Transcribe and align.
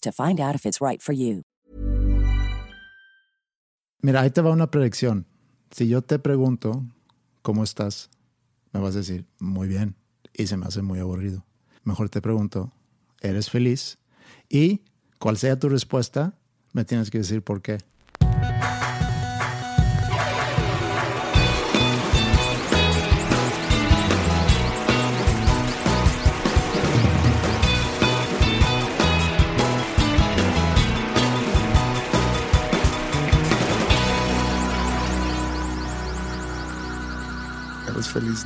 to 0.00 0.12
find 0.12 0.40
out 0.40 0.54
if 0.54 0.66
it's 0.66 0.80
right 0.80 1.00
for 1.00 1.14
you. 1.14 1.42
Mira, 4.02 4.22
ahí 4.22 4.30
te 4.30 4.40
va 4.40 4.50
una 4.50 4.70
predicción. 4.70 5.26
Si 5.70 5.86
yo 5.86 6.02
te 6.02 6.18
pregunto, 6.18 6.84
¿cómo 7.42 7.62
estás? 7.62 8.08
Me 8.72 8.80
vas 8.80 8.94
a 8.94 8.98
decir, 8.98 9.26
muy 9.38 9.68
bien. 9.68 9.94
Y 10.32 10.46
se 10.46 10.56
me 10.56 10.66
hace 10.66 10.80
muy 10.80 10.98
aburrido. 11.00 11.44
Mejor 11.84 12.08
te 12.08 12.20
pregunto, 12.22 12.72
¿eres 13.20 13.50
feliz? 13.50 13.98
Y 14.48 14.82
cual 15.18 15.36
sea 15.36 15.58
tu 15.58 15.68
respuesta, 15.68 16.38
me 16.72 16.84
tienes 16.84 17.10
que 17.10 17.18
decir 17.18 17.42
por 17.42 17.60
qué. 17.62 17.78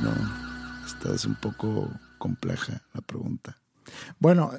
No. 0.05 0.85
Esta 0.85 1.15
es 1.15 1.25
un 1.25 1.33
poco 1.35 1.89
compleja 2.19 2.83
la 2.93 3.01
pregunta. 3.01 3.57
Bueno, 4.19 4.51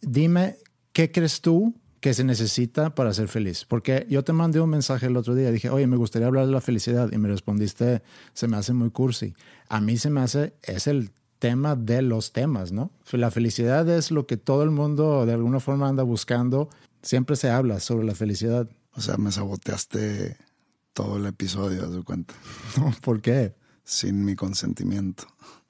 dime, 0.00 0.56
¿qué 0.94 1.12
crees 1.12 1.42
tú 1.42 1.74
que 2.00 2.14
se 2.14 2.24
necesita 2.24 2.94
para 2.94 3.12
ser 3.12 3.28
feliz? 3.28 3.66
Porque 3.66 4.06
yo 4.08 4.24
te 4.24 4.32
mandé 4.32 4.60
un 4.60 4.70
mensaje 4.70 5.06
el 5.06 5.16
otro 5.18 5.34
día, 5.34 5.50
dije, 5.50 5.68
oye, 5.68 5.86
me 5.86 5.96
gustaría 5.96 6.26
hablar 6.26 6.46
de 6.46 6.52
la 6.52 6.62
felicidad 6.62 7.12
y 7.12 7.18
me 7.18 7.28
respondiste, 7.28 8.02
se 8.32 8.48
me 8.48 8.56
hace 8.56 8.72
muy 8.72 8.90
cursi. 8.90 9.34
A 9.68 9.80
mí 9.80 9.98
se 9.98 10.08
me 10.08 10.22
hace, 10.22 10.54
es 10.62 10.86
el 10.86 11.10
tema 11.38 11.76
de 11.76 12.00
los 12.00 12.32
temas, 12.32 12.72
¿no? 12.72 12.90
La 13.12 13.30
felicidad 13.30 13.86
es 13.90 14.10
lo 14.10 14.26
que 14.26 14.38
todo 14.38 14.62
el 14.62 14.70
mundo 14.70 15.26
de 15.26 15.34
alguna 15.34 15.60
forma 15.60 15.86
anda 15.86 16.02
buscando. 16.02 16.70
Siempre 17.02 17.36
se 17.36 17.50
habla 17.50 17.80
sobre 17.80 18.06
la 18.06 18.14
felicidad. 18.14 18.70
O 18.94 19.02
sea, 19.02 19.18
me 19.18 19.30
saboteaste 19.30 20.38
todo 20.94 21.18
el 21.18 21.26
episodio, 21.26 21.90
¿de 21.90 22.02
cuenta? 22.02 22.32
¿Por 23.02 23.20
qué? 23.20 23.54
Sin 23.84 24.24
mi 24.24 24.34
consentimiento. 24.34 25.24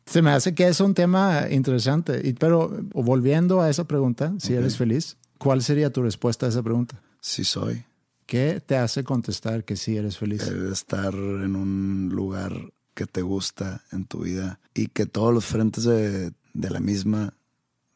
Se 0.07 0.23
me 0.23 0.31
hace 0.31 0.55
que 0.55 0.69
es 0.69 0.81
un 0.81 0.95
tema 0.95 1.47
interesante. 1.51 2.21
Y, 2.27 2.35
pero 2.35 2.69
volviendo 2.93 3.61
a 3.61 3.71
esa 3.71 3.85
pregunta, 3.85 4.35
si 4.39 4.53
Ok. 4.53 4.59
eres 4.61 4.77
feliz, 4.77 5.17
¿cuál 5.39 5.63
sería 5.63 5.91
tu 5.93 6.03
respuesta 6.03 6.47
a 6.47 6.49
esa 6.51 6.63
pregunta? 6.63 7.01
Sí 7.21 7.45
soy. 7.45 7.85
¿Qué 8.27 8.63
te 8.65 8.77
hace 8.77 9.03
contestar 9.05 9.65
que 9.65 9.77
sí 9.77 9.97
eres 9.97 10.17
feliz? 10.19 10.43
El 10.47 10.71
estar 10.73 11.13
en 11.15 11.57
un 11.57 12.11
lugar 12.13 12.53
que 12.95 13.07
te 13.07 13.23
gusta 13.23 13.83
en 13.93 14.05
tu 14.07 14.21
vida 14.21 14.61
y 14.75 14.87
que 14.87 15.07
todos 15.07 15.35
los 15.35 15.45
frentes 15.45 15.85
de, 15.85 16.33
de 16.53 16.71
la 16.71 16.81
misma 16.81 17.35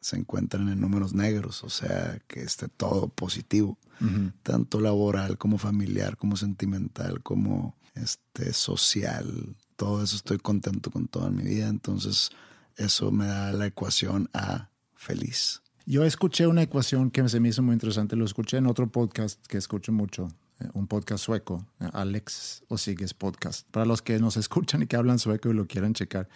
se 0.01 0.17
encuentran 0.17 0.69
en 0.69 0.79
números 0.79 1.13
negros, 1.13 1.63
o 1.63 1.69
sea, 1.69 2.19
que 2.27 2.41
esté 2.41 2.67
todo 2.69 3.09
positivo, 3.09 3.77
Ujú. 4.01 4.31
tanto 4.43 4.79
laboral 4.79 5.37
como 5.37 5.57
familiar, 5.57 6.15
como 6.17 6.37
sentimental, 6.37 7.21
como 7.21 7.75
este 7.95 8.53
social, 8.53 9.55
todo 9.79 10.03
eso 10.03 10.17
estoy 10.17 10.39
contento 10.39 10.91
con 10.91 11.07
toda 11.07 11.29
mi 11.29 11.41
vida, 11.43 11.69
entonces 11.69 12.31
eso 12.75 13.11
me 13.11 13.25
da 13.27 13.53
la 13.53 13.65
ecuación 13.65 14.29
a 14.33 14.69
feliz. 14.93 15.61
Yo 15.85 16.03
escuché 16.03 16.47
una 16.47 16.61
ecuación 16.63 17.11
que 17.11 17.27
se 17.29 17.39
me 17.39 17.47
hizo 17.47 17.63
muy 17.63 17.73
interesante. 17.73 18.17
Lo 18.17 18.25
escuché 18.25 18.57
en 18.57 18.67
otro 18.67 18.91
podcast 18.91 19.39
que 19.47 19.57
escucho 19.57 19.93
mucho, 19.93 20.27
eh, 20.59 20.67
un 20.73 20.85
podcast 20.87 21.23
sueco, 21.23 21.65
eh, 21.79 21.87
Alex 21.93 22.63
Osigues 22.67 23.13
Podcast. 23.13 23.65
Para 23.71 23.85
los 23.85 24.01
que 24.01 24.19
nos 24.19 24.35
escuchan 24.35 24.81
y 24.83 24.87
que 24.87 24.97
hablan 24.97 25.17
sueco 25.17 25.49
y 25.49 25.53
lo 25.53 25.65
quieran 25.65 25.93
checar. 25.93 26.27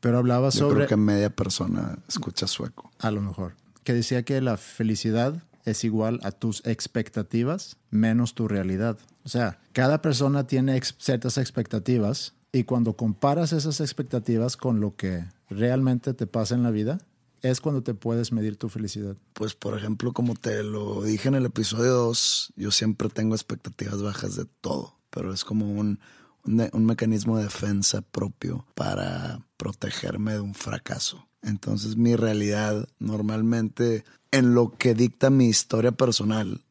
Pero 0.00 0.18
hablaba 0.18 0.48
Yo 0.50 0.58
sobre, 0.58 0.74
creo 0.78 0.88
que 0.88 0.96
media 0.96 1.30
persona 1.30 1.98
escucha 2.08 2.48
sueco. 2.48 2.90
a 2.98 3.12
lo 3.12 3.22
mejor, 3.22 3.54
que 3.84 3.94
decía 3.94 4.24
que 4.24 4.40
la 4.40 4.56
felicidad 4.56 5.40
es 5.64 5.84
igual 5.84 6.18
a 6.24 6.32
tus 6.32 6.60
expectativas 6.66 7.76
menos 7.90 8.34
tu 8.34 8.48
realidad. 8.48 8.98
O 9.22 9.28
sea, 9.28 9.60
cada 9.72 10.02
persona 10.02 10.48
tiene 10.48 10.76
ex- 10.76 10.96
ciertas 10.98 11.38
expectativas 11.38 12.34
y 12.52 12.64
cuando 12.64 12.94
comparas 12.96 13.52
esas 13.52 13.80
expectativas 13.80 14.56
con 14.56 14.80
lo 14.80 14.94
que 14.94 15.24
realmente 15.48 16.12
te 16.12 16.26
pasa 16.26 16.54
en 16.54 16.62
la 16.62 16.70
vida, 16.70 16.98
es 17.40 17.60
cuando 17.60 17.82
te 17.82 17.94
puedes 17.94 18.30
medir 18.30 18.56
tu 18.56 18.68
felicidad. 18.68 19.16
Pues, 19.32 19.54
por 19.54 19.76
ejemplo, 19.76 20.12
como 20.12 20.34
te 20.34 20.62
lo 20.62 21.02
dije 21.02 21.28
en 21.28 21.34
el 21.34 21.46
episodio 21.46 21.92
2, 21.92 22.52
yo 22.56 22.70
siempre 22.70 23.08
tengo 23.08 23.34
expectativas 23.34 24.02
bajas 24.02 24.36
de 24.36 24.44
todo, 24.60 24.98
pero 25.10 25.32
es 25.32 25.44
como 25.44 25.72
un, 25.72 25.98
un, 26.44 26.68
un 26.72 26.86
mecanismo 26.86 27.38
de 27.38 27.44
defensa 27.44 28.02
propio 28.02 28.66
para 28.74 29.40
protegerme 29.56 30.34
de 30.34 30.40
un 30.40 30.54
fracaso. 30.54 31.26
Entonces, 31.42 31.96
mi 31.96 32.14
realidad 32.14 32.86
normalmente, 32.98 34.04
en 34.30 34.54
lo 34.54 34.70
que 34.76 34.94
dicta 34.94 35.30
mi 35.30 35.46
historia 35.46 35.92
personal, 35.92 36.62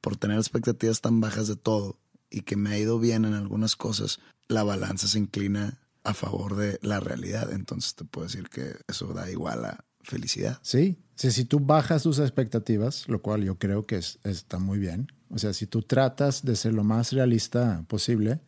por 0.00 0.16
tener 0.16 0.38
expectativas 0.38 1.00
tan 1.00 1.20
bajas 1.20 1.46
de 1.46 1.56
todo 1.56 1.98
y 2.30 2.42
que 2.42 2.56
me 2.56 2.70
ha 2.70 2.78
ido 2.78 2.98
bien 2.98 3.24
en 3.24 3.34
algunas 3.34 3.76
cosas, 3.76 4.18
la 4.48 4.62
balanza 4.62 5.08
se 5.08 5.18
inclina 5.18 5.80
a 6.04 6.14
favor 6.14 6.56
de 6.56 6.78
la 6.82 7.00
realidad. 7.00 7.52
Entonces, 7.52 7.94
te 7.94 8.04
puedo 8.04 8.26
decir 8.26 8.48
que 8.48 8.76
eso 8.88 9.12
da 9.12 9.30
igual 9.30 9.64
a 9.64 9.84
felicidad. 10.02 10.58
Sí, 10.62 10.98
sí, 11.16 11.32
si 11.32 11.44
tú 11.44 11.58
bajas 11.60 12.04
tus 12.04 12.18
expectativas, 12.20 13.08
lo 13.08 13.20
cual 13.22 13.42
yo 13.42 13.58
creo 13.58 13.86
que 13.86 13.96
es- 13.96 14.18
está 14.22 14.58
muy 14.60 14.78
bien, 14.78 15.10
o 15.30 15.38
sea, 15.38 15.52
si 15.52 15.66
tú 15.66 15.82
tratas 15.82 16.44
de 16.44 16.54
ser 16.54 16.74
lo 16.74 16.84
más 16.84 17.12
realista 17.12 17.84
posible, 17.88 18.40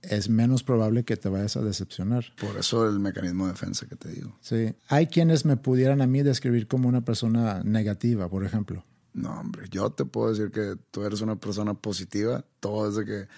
es 0.00 0.28
menos 0.30 0.62
probable 0.62 1.04
que 1.04 1.16
te 1.16 1.28
vayas 1.28 1.56
a 1.56 1.62
decepcionar. 1.62 2.24
Por 2.40 2.56
eso 2.56 2.88
el 2.88 2.98
mecanismo 3.00 3.44
de 3.46 3.52
defensa 3.52 3.86
que 3.86 3.96
te 3.96 4.08
digo. 4.10 4.38
Sí, 4.40 4.74
hay 4.88 5.08
quienes 5.08 5.44
me 5.44 5.56
pudieran 5.56 6.00
a 6.00 6.06
mí 6.06 6.22
describir 6.22 6.66
como 6.68 6.88
una 6.88 7.04
persona 7.04 7.62
negativa, 7.64 8.28
por 8.30 8.44
ejemplo. 8.44 8.84
No, 9.12 9.38
hombre, 9.40 9.66
yo 9.70 9.90
te 9.90 10.04
puedo 10.04 10.30
decir 10.30 10.50
que 10.50 10.76
tú 10.90 11.04
eres 11.04 11.20
una 11.22 11.36
persona 11.36 11.74
positiva. 11.74 12.44
Todo 12.60 12.88
es 12.88 12.94
de 12.96 13.04
que 13.04 13.28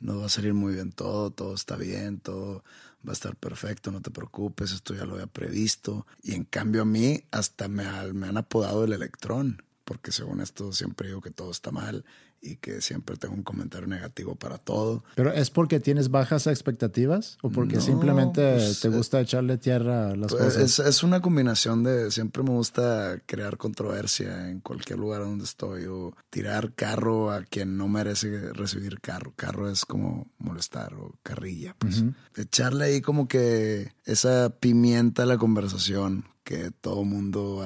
nos 0.00 0.20
va 0.20 0.26
a 0.26 0.30
salir 0.30 0.54
muy 0.54 0.74
bien 0.74 0.92
todo, 0.92 1.30
todo 1.30 1.54
está 1.54 1.76
bien, 1.76 2.20
todo 2.20 2.64
va 3.06 3.10
a 3.10 3.12
estar 3.12 3.36
perfecto, 3.36 3.90
no 3.90 4.02
te 4.02 4.10
preocupes, 4.10 4.72
esto 4.72 4.94
ya 4.94 5.04
lo 5.04 5.14
había 5.14 5.26
previsto. 5.26 6.06
Y 6.22 6.34
en 6.34 6.44
cambio 6.44 6.82
a 6.82 6.86
mí 6.86 7.24
hasta 7.30 7.68
me, 7.68 7.84
me 8.12 8.28
han 8.28 8.36
apodado 8.36 8.84
el 8.84 8.92
electrón, 8.92 9.62
porque 9.84 10.12
según 10.12 10.40
esto 10.40 10.72
siempre 10.72 11.08
digo 11.08 11.20
que 11.20 11.30
todo 11.30 11.50
está 11.50 11.70
mal 11.70 12.04
y 12.40 12.56
que 12.56 12.80
siempre 12.80 13.16
tengo 13.16 13.34
un 13.34 13.42
comentario 13.42 13.86
negativo 13.88 14.34
para 14.36 14.58
todo. 14.58 15.02
¿Pero 15.14 15.32
es 15.32 15.50
porque 15.50 15.80
tienes 15.80 16.10
bajas 16.10 16.46
expectativas 16.46 17.38
o 17.42 17.50
porque 17.50 17.76
No, 17.76 17.82
simplemente 17.82 18.52
pues, 18.54 18.80
te 18.80 18.88
eh, 18.88 18.90
gusta 18.90 19.20
echarle 19.20 19.58
tierra 19.58 20.10
a 20.10 20.16
las 20.16 20.32
Pues, 20.32 20.54
cosas? 20.54 20.62
es, 20.62 20.78
es 20.86 21.02
una 21.02 21.20
combinación 21.20 21.82
de 21.82 22.10
siempre 22.10 22.42
me 22.42 22.50
gusta 22.50 23.20
crear 23.26 23.56
controversia 23.56 24.48
en 24.50 24.60
cualquier 24.60 24.98
lugar 24.98 25.22
donde 25.22 25.44
estoy 25.44 25.86
o 25.86 26.14
tirar 26.30 26.74
carro 26.74 27.30
a 27.30 27.42
quien 27.42 27.76
no 27.76 27.88
merece 27.88 28.52
recibir 28.52 29.00
carro. 29.00 29.32
Carro 29.36 29.70
es 29.70 29.84
como 29.84 30.30
molestar 30.38 30.94
o 30.94 31.18
carrilla. 31.22 31.74
Pues 31.78 32.04
echarle 32.36 32.84
ahí 32.86 33.00
como 33.00 33.28
que 33.28 33.92
esa 34.04 34.50
pimienta 34.50 35.24
a 35.24 35.26
la 35.26 35.38
conversación 35.38 36.24
que 36.44 36.70
todo 36.70 37.04
mundo 37.04 37.62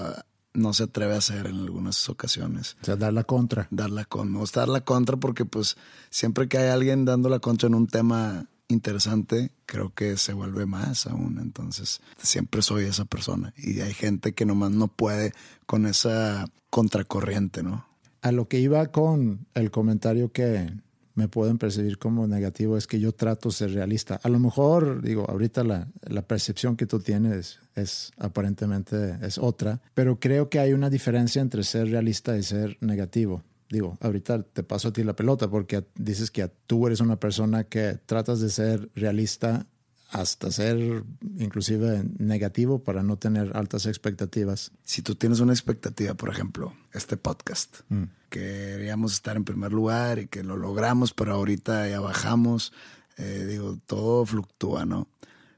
no 0.53 0.73
se 0.73 0.85
atreve 0.85 1.15
a 1.15 1.19
hacer 1.19 1.47
en 1.47 1.61
algunas 1.61 2.09
ocasiones 2.09 2.77
O 2.83 2.85
sea, 2.85 2.97
dar 2.97 3.13
la 3.13 3.25
contra. 3.25 3.69
dar 3.71 3.91
la 3.91 4.05
con, 4.05 4.33
me 4.33 4.39
gusta 4.39 4.61
dar 4.61 4.69
la 4.69 4.81
contra 4.81 5.17
porque 5.17 5.45
pues 5.45 5.77
siempre 6.11 6.49
que 6.49 6.59
hay 6.59 6.69
alguien 6.69 7.05
dando 7.05 7.29
la 7.29 7.39
contra 7.39 7.69
en 7.69 7.75
un 7.75 7.87
tema 7.87 8.47
interesante, 8.69 9.51
creo 9.67 9.93
que 9.95 10.17
se 10.17 10.33
vuelve 10.33 10.67
más 10.67 11.07
aún. 11.07 11.39
Entonces, 11.41 12.01
siempre 12.19 12.63
soy 12.63 12.85
esa 12.85 13.05
persona. 13.05 13.53
Y 13.57 13.81
hay 13.81 13.93
gente 13.93 14.33
que 14.33 14.47
nomás 14.47 14.71
no 14.71 14.89
puede 14.89 15.33
con 15.67 15.87
esa 15.87 16.47
contracorriente, 16.71 17.63
¿no? 17.63 17.87
A 18.23 18.33
lo 18.33 18.49
que 18.49 18.59
iba 18.59 18.87
con 18.87 19.47
el 19.55 19.71
comentario 19.71 20.31
que 20.31 20.73
me 21.15 21.29
pueden 21.29 21.59
percibir 21.59 21.99
como 21.99 22.27
negativo 22.27 22.77
es 22.77 22.87
que 22.87 23.01
yo 23.01 23.13
trato 23.13 23.51
ser 23.51 23.73
realista. 23.73 24.21
A 24.23 24.29
lo 24.29 24.39
mejor, 24.39 25.03
digo, 25.03 25.29
ahorita 25.29 25.65
la, 25.65 25.89
la 26.03 26.23
percepción 26.23 26.77
que 26.77 26.87
tú 26.87 27.01
tienes 27.01 27.59
es 27.75 28.13
aparentemente 28.19 29.19
es 29.23 29.39
otra, 29.39 29.81
pero 29.95 30.19
creo 30.19 30.49
que 30.49 30.59
hay 30.59 30.73
una 30.73 30.91
diferencia 30.91 31.43
entre 31.43 31.65
ser 31.65 31.89
realista 31.91 32.37
y 32.37 32.43
ser 32.43 32.77
negativo. 32.81 33.43
Digo, 33.71 33.97
ahorita 34.01 34.43
te 34.43 34.65
paso 34.65 34.89
a 34.89 34.93
ti 34.93 35.05
la 35.05 35.15
pelota 35.15 35.49
porque 35.49 35.85
dices 35.95 36.31
que 36.33 36.51
tú 36.67 36.89
eres 36.89 37.01
una 37.01 37.21
persona 37.21 37.65
que 37.65 37.99
tratas 38.05 38.41
de 38.41 38.51
ser 38.51 38.91
realista 38.97 39.67
hasta 40.11 40.51
ser 40.51 41.05
inclusive 41.39 42.05
negativo 42.19 42.83
para 42.83 43.03
no 43.03 43.17
tener 43.17 43.57
altas 43.57 43.87
expectativas. 43.87 44.73
Si 44.85 45.03
tú 45.03 45.15
tienes 45.15 45.41
una 45.41 45.53
expectativa, 45.53 46.15
por 46.15 46.31
ejemplo, 46.31 46.75
este 46.93 47.17
podcast, 47.17 47.79
Mm. 47.89 48.05
queríamos 48.29 49.13
estar 49.13 49.37
en 49.37 49.45
primer 49.45 49.73
lugar 49.73 50.19
y 50.19 50.27
que 50.27 50.43
lo 50.43 50.57
logramos, 50.57 51.13
pero 51.15 51.35
ahorita 51.35 51.89
ya 51.89 52.01
bajamos, 52.01 52.73
eh, 53.19 53.47
digo, 53.49 53.79
todo 53.87 54.27
fluctúa, 54.27 54.85
¿no? 54.85 55.09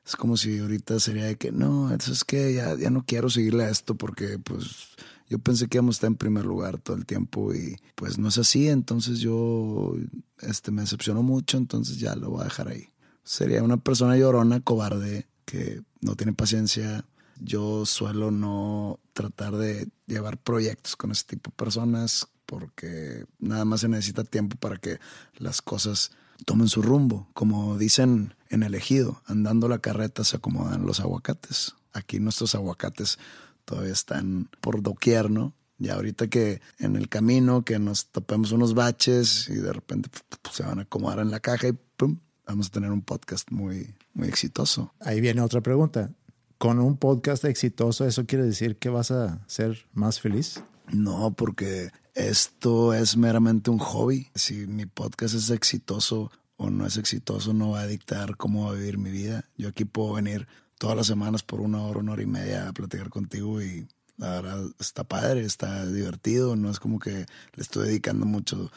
Es 0.05 0.17
como 0.17 0.37
si 0.37 0.59
ahorita 0.59 0.99
sería 1.01 1.25
de 1.27 1.37
que, 1.37 1.53
no, 1.53 1.95
eso 1.95 2.13
es 2.13 2.25
que 2.25 2.53
ya, 2.55 2.77
ya 2.77 2.91
no 2.91 3.05
quiero 3.07 3.31
seguirle 3.31 3.65
a 3.65 3.71
esto 3.71 3.95
porque 3.95 4.39
pues 4.39 4.89
yo 5.31 5.39
pensé 5.39 5.69
que 5.69 5.79
íbamos 5.79 5.95
a 5.95 5.99
estar 5.99 6.09
en 6.09 6.17
primer 6.17 6.45
lugar 6.45 6.77
todo 6.79 6.97
el 6.97 7.07
tiempo 7.07 7.55
y 7.55 7.77
pues 7.95 8.19
no 8.19 8.29
es 8.29 8.37
así, 8.37 8.69
entonces 8.69 9.21
yo 9.21 9.95
este, 10.41 10.73
me 10.73 10.83
decepcionó 10.83 11.23
mucho, 11.23 11.57
entonces 11.57 11.99
ya 11.99 12.17
lo 12.17 12.31
voy 12.31 12.41
a 12.43 12.45
dejar 12.45 12.69
ahí. 12.69 12.89
Sería 13.25 13.63
una 13.63 13.77
persona 13.77 14.17
llorona, 14.17 14.61
cobarde, 14.61 15.29
que 15.45 15.83
no 16.01 16.17
tiene 16.17 16.33
paciencia. 16.33 17.05
Yo 17.41 17.87
suelo 17.87 18.31
no 18.31 19.01
tratar 19.13 19.57
de 19.57 19.89
llevar 20.07 20.39
proyectos 20.39 20.97
con 20.97 21.11
ese 21.11 21.25
tipo 21.25 21.51
de 21.51 21.57
personas 21.57 22.29
porque 22.47 23.25
nada 23.39 23.65
más 23.65 23.81
se 23.81 23.89
necesita 23.89 24.25
tiempo 24.25 24.57
para 24.57 24.77
que 24.77 24.99
las 25.39 25.63
cosas 25.63 26.13
tomen 26.45 26.69
su 26.69 26.83
rumbo. 26.83 27.29
Como 27.33 27.79
dicen 27.79 28.35
en 28.51 28.63
el 28.63 28.75
ejido, 28.75 29.23
andando 29.27 29.69
la 29.69 29.79
carreta 29.79 30.25
se 30.25 30.37
acomodan 30.37 30.87
los 30.87 31.01
aguacates. 31.01 31.75
Aquí 31.93 32.21
nuestros 32.21 32.55
aguacates 32.55 33.19
todavía 33.65 33.93
están 33.93 34.51
por 34.61 34.83
doquier, 34.83 35.31
¿no? 35.31 35.55
Y 35.79 35.89
ahorita 35.89 36.29
que 36.29 36.61
en 36.79 36.97
el 36.97 37.09
camino, 37.09 37.65
que 37.65 37.79
nos 37.79 38.07
topemos 38.07 38.53
unos 38.53 38.75
baches 38.75 39.49
y 39.49 39.55
de 39.55 39.73
repente 39.73 40.11
pues, 40.11 40.55
se 40.55 40.63
van 40.63 40.79
a 40.79 40.83
acomodar 40.83 41.21
en 41.21 41.31
la 41.31 41.41
caja 41.41 41.69
y 41.69 41.73
pum, 41.73 42.19
vamos 42.47 42.69
a 42.69 42.71
tener 42.71 42.91
un 42.91 43.03
podcast 43.03 43.51
muy, 43.51 43.95
muy 44.15 44.29
exitoso. 44.29 44.93
Ahí 45.01 45.21
viene 45.21 45.41
otra 45.41 45.61
pregunta. 45.61 46.11
Con 46.59 46.79
un 46.79 46.97
podcast 46.97 47.45
exitoso, 47.45 48.07
¿eso 48.07 48.27
quiere 48.27 48.45
decir 48.45 48.77
que 48.77 48.89
vas 48.89 49.11
a 49.11 49.45
ser 49.49 49.87
más 49.93 50.21
feliz? 50.21 50.63
No, 50.93 51.33
porque 51.35 51.91
esto 52.15 52.95
es 52.95 53.17
meramente 53.17 53.71
un 53.71 53.79
hobby. 53.79 54.29
Si 54.35 54.67
mi 54.67 54.87
podcast 54.87 55.35
es 55.35 55.51
exitoso 55.51 56.31
o 56.57 56.71
no 56.71 56.87
es 56.87 56.97
exitoso, 56.97 57.53
no 57.53 57.71
va 57.71 57.81
a 57.81 57.87
dictar 57.87 58.37
cómo 58.37 58.67
va 58.67 58.73
a 58.73 58.75
vivir 58.75 58.99
mi 58.99 59.11
vida. 59.11 59.45
Yo 59.57 59.69
aquí 59.69 59.85
puedo 59.85 60.15
venir 60.15 60.47
todas 60.79 60.97
las 60.97 61.07
semanas 61.07 61.43
por 61.43 61.61
una 61.61 61.83
hora, 61.83 62.01
una 62.01 62.13
hora 62.13 62.23
y 62.23 62.27
media 62.27 62.69
a 62.69 62.73
platicar 62.73 63.09
contigo 63.09 63.61
y 63.63 63.89
la 64.17 64.31
verdad 64.31 64.65
está 64.79 65.05
padre, 65.05 65.45
está 65.45 65.87
divertido. 65.87 66.55
No 66.55 66.71
es 66.71 66.79
como 66.79 66.99
que 66.99 67.11
le 67.55 67.63
estoy 67.63 67.89
dedicando 67.89 68.27
mucho 68.27 68.71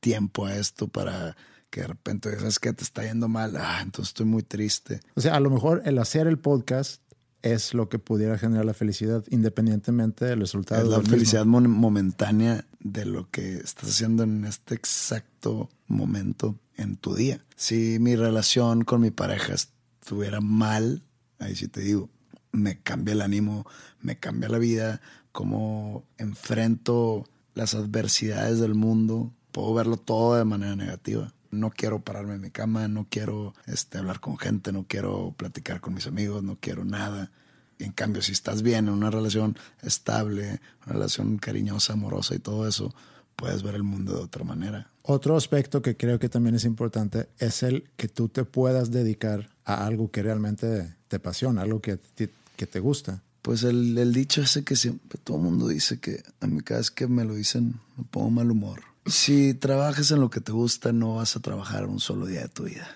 tiempo 0.00 0.46
a 0.46 0.56
esto 0.56 0.88
para 0.88 1.36
que 1.70 1.82
de 1.82 1.86
repente 1.86 2.36
sabes 2.36 2.58
que 2.58 2.72
te 2.72 2.84
está 2.84 3.04
yendo 3.04 3.28
mal. 3.28 3.56
Ah, 3.56 3.80
entonces 3.82 4.10
estoy 4.10 4.26
muy 4.26 4.42
triste. 4.42 5.00
O 5.14 5.20
sea, 5.20 5.36
a 5.36 5.40
lo 5.40 5.50
mejor 5.50 5.82
el 5.84 5.98
hacer 5.98 6.26
el 6.26 6.38
podcast 6.38 7.02
es 7.42 7.72
lo 7.72 7.88
que 7.88 7.98
pudiera 7.98 8.36
generar 8.38 8.64
la 8.64 8.74
felicidad, 8.74 9.24
independientemente 9.30 10.24
del 10.26 10.40
resultado. 10.40 10.82
Es 10.82 10.88
la 10.88 10.98
mismo. 10.98 11.10
felicidad 11.12 11.46
momentánea 11.46 12.66
de 12.80 13.06
lo 13.06 13.30
que 13.30 13.56
estás 13.58 13.90
haciendo 13.90 14.24
en 14.24 14.44
este 14.44 14.74
exacto 14.74 15.70
momento 15.86 16.58
en 16.76 16.96
tu 16.96 17.14
día. 17.14 17.44
Si 17.56 17.98
mi 17.98 18.16
relación 18.16 18.84
con 18.84 19.00
mi 19.00 19.10
pareja 19.10 19.54
estuviera 19.54 20.40
mal, 20.40 21.02
ahí 21.38 21.54
sí 21.54 21.68
te 21.68 21.80
digo, 21.80 22.10
me 22.52 22.80
cambia 22.80 23.12
el 23.12 23.22
ánimo, 23.22 23.66
me 24.00 24.18
cambia 24.18 24.48
la 24.48 24.58
vida, 24.58 25.00
cómo 25.32 26.04
enfrento 26.18 27.26
las 27.54 27.74
adversidades 27.74 28.60
del 28.60 28.74
mundo, 28.74 29.32
puedo 29.52 29.74
verlo 29.74 29.96
todo 29.96 30.36
de 30.36 30.44
manera 30.44 30.76
negativa. 30.76 31.32
No 31.50 31.70
quiero 31.70 32.00
pararme 32.00 32.34
en 32.34 32.40
mi 32.40 32.50
cama, 32.50 32.86
no 32.88 33.06
quiero 33.10 33.54
este, 33.66 33.98
hablar 33.98 34.20
con 34.20 34.38
gente, 34.38 34.72
no 34.72 34.84
quiero 34.88 35.34
platicar 35.36 35.80
con 35.80 35.94
mis 35.94 36.06
amigos, 36.06 36.42
no 36.42 36.56
quiero 36.60 36.84
nada. 36.84 37.30
En 37.78 37.92
cambio, 37.92 38.22
si 38.22 38.32
estás 38.32 38.62
bien 38.62 38.88
en 38.88 38.94
una 38.94 39.10
relación 39.10 39.56
estable, 39.82 40.60
una 40.86 40.92
relación 40.94 41.38
cariñosa, 41.38 41.94
amorosa 41.94 42.34
y 42.34 42.38
todo 42.38 42.68
eso, 42.68 42.94
puedes 43.36 43.62
ver 43.62 43.74
el 43.74 43.82
mundo 43.82 44.12
de 44.14 44.20
otra 44.22 44.44
manera. 44.44 44.90
Otro 45.02 45.36
aspecto 45.36 45.80
que 45.82 45.96
creo 45.96 46.18
que 46.18 46.28
también 46.28 46.54
es 46.54 46.64
importante 46.64 47.28
es 47.38 47.62
el 47.62 47.88
que 47.96 48.06
tú 48.08 48.28
te 48.28 48.44
puedas 48.44 48.90
dedicar 48.90 49.48
a 49.64 49.86
algo 49.86 50.10
que 50.10 50.22
realmente 50.22 50.94
te 51.08 51.16
apasiona, 51.16 51.62
algo 51.62 51.80
que, 51.80 51.96
te- 51.96 52.30
que 52.56 52.66
te 52.66 52.80
gusta. 52.80 53.22
Pues 53.42 53.62
el, 53.64 53.96
el 53.96 54.12
dicho 54.12 54.42
ese 54.42 54.62
que 54.62 54.76
siempre 54.76 55.18
todo 55.24 55.38
el 55.38 55.42
mundo 55.44 55.66
dice 55.66 55.98
que 55.98 56.22
a 56.40 56.46
mí 56.46 56.60
cada 56.60 56.80
vez 56.80 56.90
que 56.90 57.06
me 57.08 57.24
lo 57.24 57.34
dicen 57.34 57.80
me 57.96 58.04
pongo 58.04 58.30
mal 58.30 58.50
humor. 58.50 58.82
Si 59.10 59.54
trabajas 59.54 60.12
en 60.12 60.20
lo 60.20 60.30
que 60.30 60.40
te 60.40 60.52
gusta, 60.52 60.92
no 60.92 61.16
vas 61.16 61.34
a 61.34 61.40
trabajar 61.40 61.86
un 61.86 61.98
solo 61.98 62.26
día 62.26 62.42
de 62.42 62.48
tu 62.48 62.64
vida. 62.64 62.88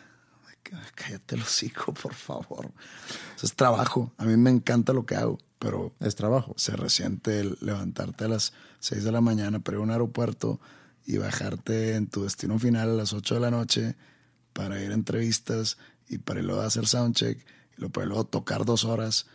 Cállate 0.94 1.34
el 1.34 1.43
hocico, 1.43 1.93
por 2.02 2.14
favor. 2.14 2.70
Eso 3.37 3.46
es 3.46 3.55
trabajo. 3.55 4.12
A 4.16 4.25
mí 4.25 4.37
me 4.37 4.50
encanta 4.50 4.93
lo 4.93 5.06
que 5.06 5.16
hago, 5.16 5.38
pero 5.58 5.93
Es 5.99 6.14
trabajo. 6.14 6.55
se 6.56 6.76
resiente 6.76 7.40
el 7.40 7.58
levantarte 7.61 8.25
a 8.25 8.28
las 8.28 8.52
6 8.78 9.02
de 9.02 9.12
la 9.12 9.20
mañana 9.20 9.58
para 9.58 9.76
ir 9.76 9.81
a 9.81 9.84
un 9.84 9.90
aeropuerto 9.90 10.61
y 11.05 11.19
bajarte 11.19 11.96
en 11.96 12.06
tu 12.06 12.22
destino 12.22 12.58
final 12.58 12.90
a 12.90 12.94
las 12.94 13.12
8 13.12 13.34
de 13.34 13.40
la 13.40 13.50
noche 13.50 13.96
para 14.53 14.81
ir 14.81 14.93
a 14.93 14.94
entrevistas 14.94 15.79
y 16.08 16.19
para 16.19 16.43
luego 16.43 16.60
hacer 16.62 16.86
soundcheck 16.86 17.39
y 17.77 17.81
luego 17.81 17.93
para 17.93 18.06
luego 18.06 18.24
tocar 18.24 18.65
dos 18.65 18.84
horas. 18.84 19.27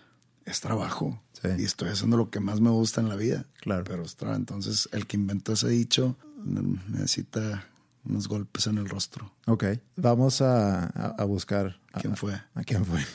Es 0.45 0.61
trabajo. 0.61 1.21
Sí. 1.41 1.49
Y 1.59 1.65
estoy 1.65 1.89
haciendo 1.89 2.15
lo 2.15 2.29
que 2.29 2.39
más 2.39 2.61
me 2.61 2.69
gusta 2.69 3.01
en 3.01 3.09
la 3.09 3.15
vida. 3.15 3.45
Claro. 3.61 3.83
Pero. 3.83 4.03
Entonces, 4.33 4.89
el 4.93 5.05
que 5.07 5.17
inventó 5.17 5.53
ese 5.53 5.67
dicho 5.67 6.17
necesita 6.43 7.65
unos 8.05 8.27
golpes 8.27 8.67
en 8.67 8.77
el 8.77 8.87
rostro. 8.89 9.31
Ok, 9.45 9.65
vamos 9.97 10.41
a, 10.41 10.85
a- 10.85 11.23
buscar. 11.25 11.79
a- 11.93 11.99
¿Quién 11.99 12.15
fue? 12.15 12.33
¿A 12.55 12.63
quién 12.63 12.85
fue? 12.85 12.99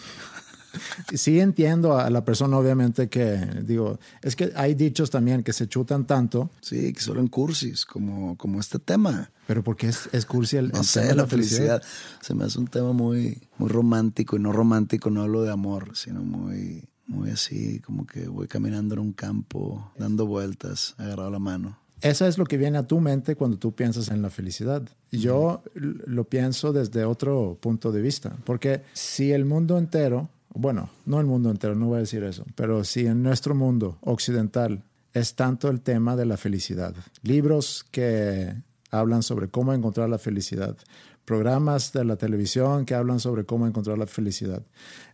Sí 1.14 1.38
entiendo 1.38 1.96
a 1.96 2.10
la 2.10 2.24
persona, 2.24 2.56
obviamente, 2.58 3.08
que 3.08 3.36
digo, 3.64 4.00
es 4.22 4.34
que 4.34 4.52
hay 4.56 4.74
dichos 4.74 5.08
también 5.08 5.44
que 5.44 5.52
se 5.52 5.68
chutan 5.68 6.04
tanto, 6.04 6.50
Sí, 6.60 6.92
que 6.92 7.00
solo 7.00 7.20
en 7.20 7.28
cursis, 7.28 7.84
como, 7.86 8.36
como 8.36 8.58
este 8.58 8.80
tema. 8.80 9.30
pero 9.46 9.62
porque 9.62 9.86
es, 9.88 10.08
es 10.10 10.26
cursi 10.26 10.56
el, 10.56 10.72
No 10.72 10.80
el 10.80 10.84
sé, 10.84 11.00
tema 11.02 11.10
de 11.12 11.16
la 11.18 11.26
felicidad. 11.28 11.82
Se 12.20 12.34
me 12.34 12.44
hace 12.44 12.58
un 12.58 12.66
tema 12.66 12.92
muy, 12.92 13.40
muy 13.56 13.68
romántico 13.68 14.36
y 14.36 14.40
no 14.40 14.52
romántico, 14.52 15.10
no 15.10 15.22
hablo 15.22 15.42
de 15.42 15.52
amor, 15.52 15.92
sino 15.94 16.22
muy, 16.24 16.88
muy 17.06 17.30
así, 17.30 17.78
como 17.78 18.04
que 18.04 18.26
voy 18.26 18.48
caminando 18.48 18.94
en 18.94 19.00
un 19.00 19.12
campo, 19.12 19.92
dando 19.96 20.26
vueltas, 20.26 20.96
agarrado 20.98 21.30
la 21.30 21.38
mano. 21.38 21.78
Eso 22.04 22.26
es 22.26 22.36
lo 22.36 22.44
que 22.44 22.58
viene 22.58 22.76
a 22.76 22.86
tu 22.86 23.00
mente 23.00 23.34
cuando 23.34 23.56
tú 23.56 23.74
piensas 23.74 24.10
en 24.10 24.20
la 24.20 24.28
felicidad. 24.28 24.82
Yo 25.10 25.62
lo 25.74 26.24
pienso 26.24 26.74
desde 26.74 27.06
otro 27.06 27.56
punto 27.62 27.92
de 27.92 28.02
vista, 28.02 28.36
porque 28.44 28.82
si 28.92 29.32
el 29.32 29.46
mundo 29.46 29.78
entero, 29.78 30.28
bueno, 30.50 30.90
no 31.06 31.18
el 31.18 31.24
mundo 31.24 31.50
entero, 31.50 31.74
no 31.74 31.86
voy 31.86 31.96
a 31.96 32.00
decir 32.00 32.22
eso, 32.22 32.44
pero 32.56 32.84
si 32.84 33.06
en 33.06 33.22
nuestro 33.22 33.54
mundo 33.54 33.96
occidental 34.02 34.84
es 35.14 35.34
tanto 35.34 35.70
el 35.70 35.80
tema 35.80 36.14
de 36.14 36.26
la 36.26 36.36
felicidad, 36.36 36.94
libros 37.22 37.86
que 37.90 38.54
hablan 38.90 39.22
sobre 39.22 39.48
cómo 39.48 39.72
encontrar 39.72 40.10
la 40.10 40.18
felicidad, 40.18 40.76
programas 41.24 41.94
de 41.94 42.04
la 42.04 42.16
televisión 42.16 42.84
que 42.84 42.94
hablan 42.94 43.18
sobre 43.18 43.46
cómo 43.46 43.66
encontrar 43.66 43.96
la 43.96 44.06
felicidad. 44.06 44.62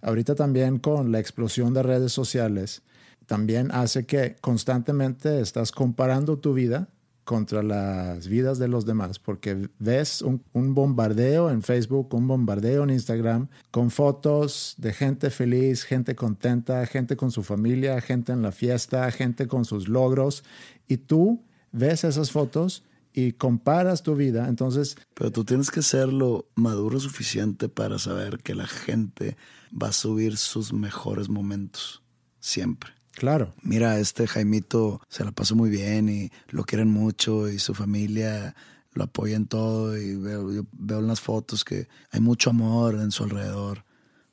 Ahorita 0.03 0.35
también 0.35 0.81
con 0.81 1.13
la 1.13 1.21
explosión 1.21 1.73
de 1.73 1.85
redes 1.85 2.11
sociales, 2.11 2.83
también 3.31 3.71
hace 3.71 4.07
que 4.07 4.35
constantemente 4.41 5.41
estás 5.41 5.71
comparando 5.71 6.41
tu 6.41 6.53
vida 6.53 6.89
contra 7.23 7.63
las 7.63 8.27
vidas 8.27 8.59
de 8.59 8.67
los 8.67 8.87
demás, 8.87 9.21
porque 9.21 9.69
ves 9.79 10.21
un, 10.21 10.43
bombardeo 10.75 11.49
en 11.49 11.63
Facebook, 11.63 12.13
un 12.13 12.27
bombardeo 12.27 12.83
en 12.83 12.91
Instagram, 12.91 13.47
con 13.71 13.93
fotos 13.93 14.75
de 14.79 14.93
gente 14.93 15.31
feliz, 15.31 15.85
gente 15.85 16.17
contenta, 16.17 16.85
gente 16.87 17.17
con 17.17 17.31
su 17.31 17.45
familia, 17.45 18.01
gente 18.01 18.33
en 18.33 18.43
la 18.43 18.51
fiesta, 18.51 19.09
gente 19.13 19.47
con 19.47 19.65
sus 19.65 19.87
logros, 19.87 20.43
y 20.89 20.97
tú 20.97 21.45
ves 21.71 22.03
esas 22.03 22.33
fotos 22.33 22.83
y 23.13 23.35
comparas 23.35 24.03
tu 24.03 24.17
vida, 24.17 24.49
entonces... 24.49 24.97
Pero 25.15 25.31
tú 25.31 25.45
tienes 25.45 25.71
que 25.71 25.83
ser 25.83 26.13
lo 26.13 26.49
maduro 26.57 26.99
suficiente 26.99 27.69
para 27.69 28.01
saber 28.01 28.41
que 28.41 28.57
la 28.57 28.67
gente 28.67 29.37
va 29.71 29.91
a 29.91 29.93
subir 29.93 30.37
sus 30.37 30.73
mejores 30.73 31.29
momentos, 31.29 32.03
siempre. 32.41 32.91
Claro. 33.13 33.55
Mira, 33.63 33.99
este 33.99 34.27
Jaimito 34.27 35.01
se 35.09 35.25
la 35.25 35.33
pasó 35.33 35.57
muy 35.57 35.71
bien 35.71 36.09
y 36.09 36.31
lo 36.49 36.65
quieren 36.65 36.91
mucho 36.91 37.49
y 37.49 37.59
su 37.59 37.75
familia 37.75 38.55
lo 38.93 39.05
apoya 39.05 39.37
en 39.37 39.47
todo 39.47 39.97
y 39.97 40.17
veo, 40.17 40.53
yo 40.53 40.63
veo 40.73 40.99
en 40.99 41.07
las 41.07 41.21
fotos 41.21 41.65
que 41.65 41.89
hay 42.11 42.21
mucho 42.21 42.51
amor 42.51 42.95
en 42.95 43.11
su 43.11 43.25
alrededor. 43.25 43.85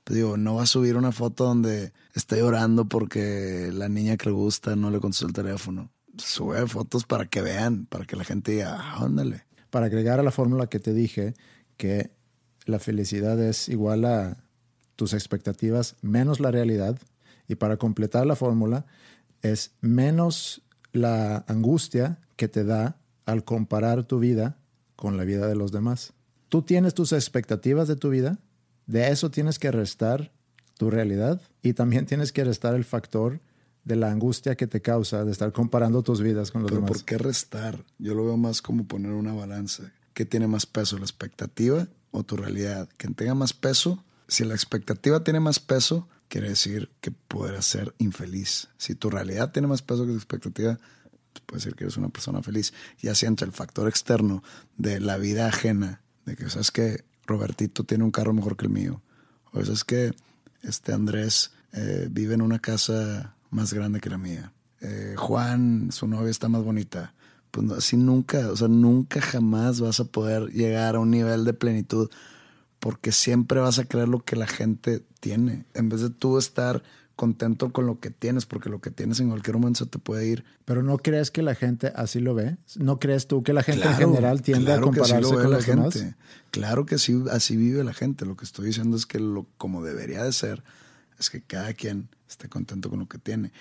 Pero 0.04 0.16
digo, 0.16 0.38
no 0.38 0.56
va 0.56 0.64
a 0.64 0.68
subir 0.68 0.96
una 0.96 1.12
foto 1.12 1.44
donde 1.44 1.92
está 2.14 2.38
llorando 2.38 2.86
porque 2.86 3.70
la 3.74 3.90
niña 3.90 4.18
que 4.18 4.30
le 4.30 4.36
gusta 4.36 4.76
no 4.76 4.90
le 4.90 5.00
contestó 5.00 5.28
el 5.28 5.34
teléfono. 5.34 5.92
Sube 6.18 6.66
fotos 6.68 7.04
para 7.04 7.26
que 7.26 7.42
vean, 7.42 7.86
para 7.86 8.06
que 8.06 8.16
la 8.16 8.24
gente 8.24 8.54
diga, 8.54 8.78
ah, 8.80 9.04
ándale. 9.04 9.46
Para 9.70 9.88
agregar 9.88 10.20
a 10.20 10.24
la 10.24 10.32
fórmula 10.32 10.68
que 10.68 10.80
te 10.80 10.94
dije, 10.94 11.34
que 11.76 12.10
la 12.66 12.80
felicidad 12.80 13.40
es 13.42 13.70
igual 13.70 14.06
a 14.06 14.38
tus 14.96 15.14
expectativas 15.14 15.96
menos 16.02 16.40
la 16.40 16.52
realidad, 16.52 16.98
y 17.48 17.56
para 17.56 17.78
completar 17.78 18.26
la 18.26 18.36
fórmula 18.36 18.86
es 19.42 19.72
menos 19.82 20.62
la 20.92 21.46
angustia 21.48 22.20
que 22.36 22.48
te 22.48 22.64
da 22.64 22.98
al 23.26 23.44
comparar 23.44 24.04
tu 24.04 24.20
vida 24.20 24.58
con 24.96 25.18
la 25.18 25.24
vida 25.24 25.48
de 25.48 25.56
los 25.56 25.72
demás. 25.72 26.14
Tú 26.50 26.62
tienes 26.62 26.94
tus 26.94 27.12
expectativas 27.12 27.88
de 27.88 27.96
tu 27.96 28.10
vida, 28.10 28.40
de 28.86 29.10
eso 29.10 29.30
tienes 29.32 29.60
que 29.60 29.72
restar 29.72 30.32
tu 30.78 30.90
realidad 30.90 31.42
y 31.62 31.74
también 31.74 32.06
tienes 32.06 32.32
que 32.32 32.44
restar 32.44 32.74
el 32.76 32.86
factor 32.86 33.42
de 33.84 33.96
la 33.96 34.12
angustia 34.12 34.56
que 34.56 34.68
te 34.68 34.82
causa 34.82 35.24
de 35.24 35.32
estar 35.32 35.52
comparando 35.52 36.04
tus 36.04 36.22
vidas 36.22 36.52
con 36.52 36.62
los 36.62 36.70
Pero 36.70 36.82
demás. 36.82 36.98
¿Por 36.98 37.06
qué 37.06 37.18
restar? 37.18 37.86
Yo 37.98 38.14
lo 38.14 38.26
veo 38.26 38.38
más 38.38 38.62
como 38.62 38.86
poner 38.86 39.14
una 39.14 39.34
balanza. 39.34 39.92
¿Qué 40.14 40.26
tiene 40.26 40.48
más 40.48 40.66
peso, 40.66 40.98
la 40.98 41.06
expectativa 41.06 41.88
o 42.12 42.24
tu 42.24 42.36
realidad? 42.36 42.90
Quien 42.98 43.14
tenga 43.14 43.34
más 43.34 43.54
peso, 43.54 44.04
si 44.28 44.44
la 44.44 44.56
expectativa 44.56 45.24
tiene 45.24 45.40
más 45.40 45.60
peso, 45.60 46.08
quiere 46.28 46.50
decir 46.50 46.90
que 47.02 47.12
podrás 47.12 47.66
ser 47.66 47.94
infeliz. 47.98 48.70
Si 48.78 48.96
tu 48.96 49.10
realidad 49.10 49.52
tiene 49.52 49.68
más 49.68 49.82
peso 49.82 50.06
que 50.06 50.12
tu 50.12 50.18
expectativa, 50.18 50.78
pues 51.34 51.44
puede 51.46 51.60
decir 51.60 51.76
que 51.76 51.84
eres 51.86 51.98
una 51.98 52.10
persona 52.10 52.42
feliz. 52.42 52.74
Ya 53.00 53.16
sea 53.16 53.30
entre 53.30 53.48
el 53.48 53.54
factor 53.54 53.88
externo 53.88 54.44
de 54.78 55.00
la 55.00 55.18
vida 55.18 55.48
ajena, 55.48 56.02
de 56.26 56.36
que 56.36 56.50
sabes 56.50 56.72
que 56.72 57.06
Robertito 57.26 57.84
tiene 57.84 58.04
un 58.04 58.12
carro 58.12 58.34
mejor 58.34 58.58
que 58.58 58.66
el 58.66 58.72
mío, 58.72 59.02
o 59.52 59.64
sabes 59.64 59.84
que 59.84 60.14
este 60.64 60.94
Andrés 60.94 61.52
eh, 61.74 62.08
vive 62.12 62.34
en 62.34 62.42
una 62.42 62.60
casa 62.60 63.36
más 63.50 63.74
grande 63.74 64.00
que 64.00 64.10
la 64.10 64.18
mía. 64.18 64.54
Eh, 64.82 65.16
Juan, 65.18 65.92
su 65.92 66.08
novia 66.08 66.32
está 66.32 66.50
más 66.50 66.64
bonita. 66.64 67.14
Pues 67.52 67.72
así 67.72 67.98
nunca, 67.98 68.52
o 68.52 68.56
sea, 68.56 68.68
nunca 68.68 69.22
jamás 69.22 69.80
vas 69.80 70.00
a 70.00 70.06
poder 70.06 70.52
llegar 70.52 70.96
a 70.96 71.00
un 71.00 71.12
nivel 71.12 71.46
de 71.46 71.54
plenitud 71.54 72.10
porque 72.80 73.12
siempre 73.12 73.60
vas 73.60 73.80
a 73.80 73.86
creer 73.86 74.08
lo 74.08 74.20
que 74.20 74.36
la 74.36 74.48
gente 74.48 75.04
tiene, 75.20 75.66
en 75.74 75.90
vez 75.90 76.02
de 76.02 76.10
tú 76.10 76.38
estar 76.38 76.84
contento 77.18 77.74
con 77.74 77.86
lo 77.86 78.00
que 78.00 78.12
tienes, 78.12 78.46
porque 78.46 78.70
lo 78.70 78.80
que 78.80 78.92
tienes 78.92 79.20
en 79.20 79.30
cualquier 79.30 79.58
momento 79.58 79.80
se 79.84 79.90
te 79.90 79.98
puede 79.98 80.28
ir. 80.28 80.46
Pero 80.64 80.84
¿no 80.84 81.00
crees 81.00 81.32
que 81.32 81.42
la 81.42 81.56
gente 81.56 81.92
así 81.96 82.20
lo 82.22 82.34
ve? 82.36 82.56
¿No 82.78 83.00
crees 83.00 83.28
tú 83.28 83.44
que 83.44 83.52
la 83.52 83.64
gente 83.64 83.82
claro, 83.82 84.02
en 84.02 84.10
general 84.10 84.42
tiende 84.42 84.66
claro 84.66 84.82
a 84.82 84.84
compararse 84.84 85.16
que 85.16 85.22
lo 85.22 85.30
ve 85.32 85.44
con 85.44 85.52
la 85.52 85.62
gente. 85.62 86.00
demás? 86.00 86.16
Claro 86.52 86.86
que 86.86 86.98
sí, 86.98 87.22
así 87.32 87.58
vive 87.58 87.84
la 87.84 87.94
gente. 87.94 88.26
Lo 88.26 88.38
que 88.38 88.46
estoy 88.46 88.68
diciendo 88.68 88.96
es 88.96 89.06
que 89.06 89.20
lo 89.20 89.48
como 89.58 89.84
debería 89.84 90.24
de 90.24 90.32
ser 90.32 90.64
es 91.20 91.30
que 91.30 91.42
cada 91.42 91.74
quien 91.74 92.08
esté 92.30 92.48
contento 92.48 92.90
con 92.90 93.00
lo 93.00 93.08
que 93.08 93.18
tiene. 93.18 93.52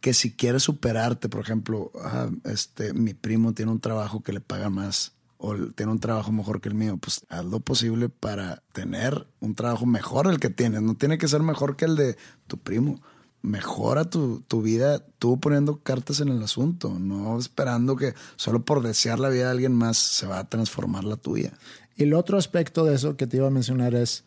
Que 0.00 0.12
si 0.12 0.32
quieres 0.32 0.64
superarte, 0.64 1.28
por 1.28 1.40
ejemplo, 1.40 1.92
ah, 2.02 2.28
este, 2.44 2.92
mi 2.92 3.14
primo 3.14 3.54
tiene 3.54 3.72
un 3.72 3.80
trabajo 3.80 4.22
que 4.22 4.32
le 4.32 4.40
paga 4.40 4.68
más 4.68 5.13
o 5.44 5.54
tiene 5.72 5.92
un 5.92 5.98
trabajo 6.00 6.32
mejor 6.32 6.60
que 6.62 6.70
el 6.70 6.74
mío, 6.74 6.96
pues 6.96 7.26
haz 7.28 7.44
lo 7.44 7.60
posible 7.60 8.08
para 8.08 8.62
tener 8.72 9.26
un 9.40 9.54
trabajo 9.54 9.84
mejor 9.84 10.26
el 10.26 10.40
que 10.40 10.48
tienes. 10.48 10.80
No 10.80 10.94
tiene 10.94 11.18
que 11.18 11.28
ser 11.28 11.42
mejor 11.42 11.76
que 11.76 11.84
el 11.84 11.96
de 11.96 12.16
tu 12.46 12.56
primo. 12.56 13.00
Mejora 13.42 14.08
tu, 14.08 14.40
tu 14.48 14.62
vida 14.62 15.04
tú 15.18 15.38
poniendo 15.38 15.80
cartas 15.80 16.20
en 16.20 16.28
el 16.30 16.42
asunto, 16.42 16.98
no 16.98 17.38
esperando 17.38 17.94
que 17.94 18.14
solo 18.36 18.64
por 18.64 18.82
desear 18.82 19.20
la 19.20 19.28
vida 19.28 19.44
de 19.44 19.50
alguien 19.50 19.74
más 19.74 19.98
se 19.98 20.26
va 20.26 20.38
a 20.38 20.48
transformar 20.48 21.04
la 21.04 21.16
tuya. 21.16 21.52
Y 21.94 22.04
el 22.04 22.14
otro 22.14 22.38
aspecto 22.38 22.86
de 22.86 22.94
eso 22.94 23.18
que 23.18 23.26
te 23.26 23.36
iba 23.36 23.48
a 23.48 23.50
mencionar 23.50 23.94
es, 23.94 24.24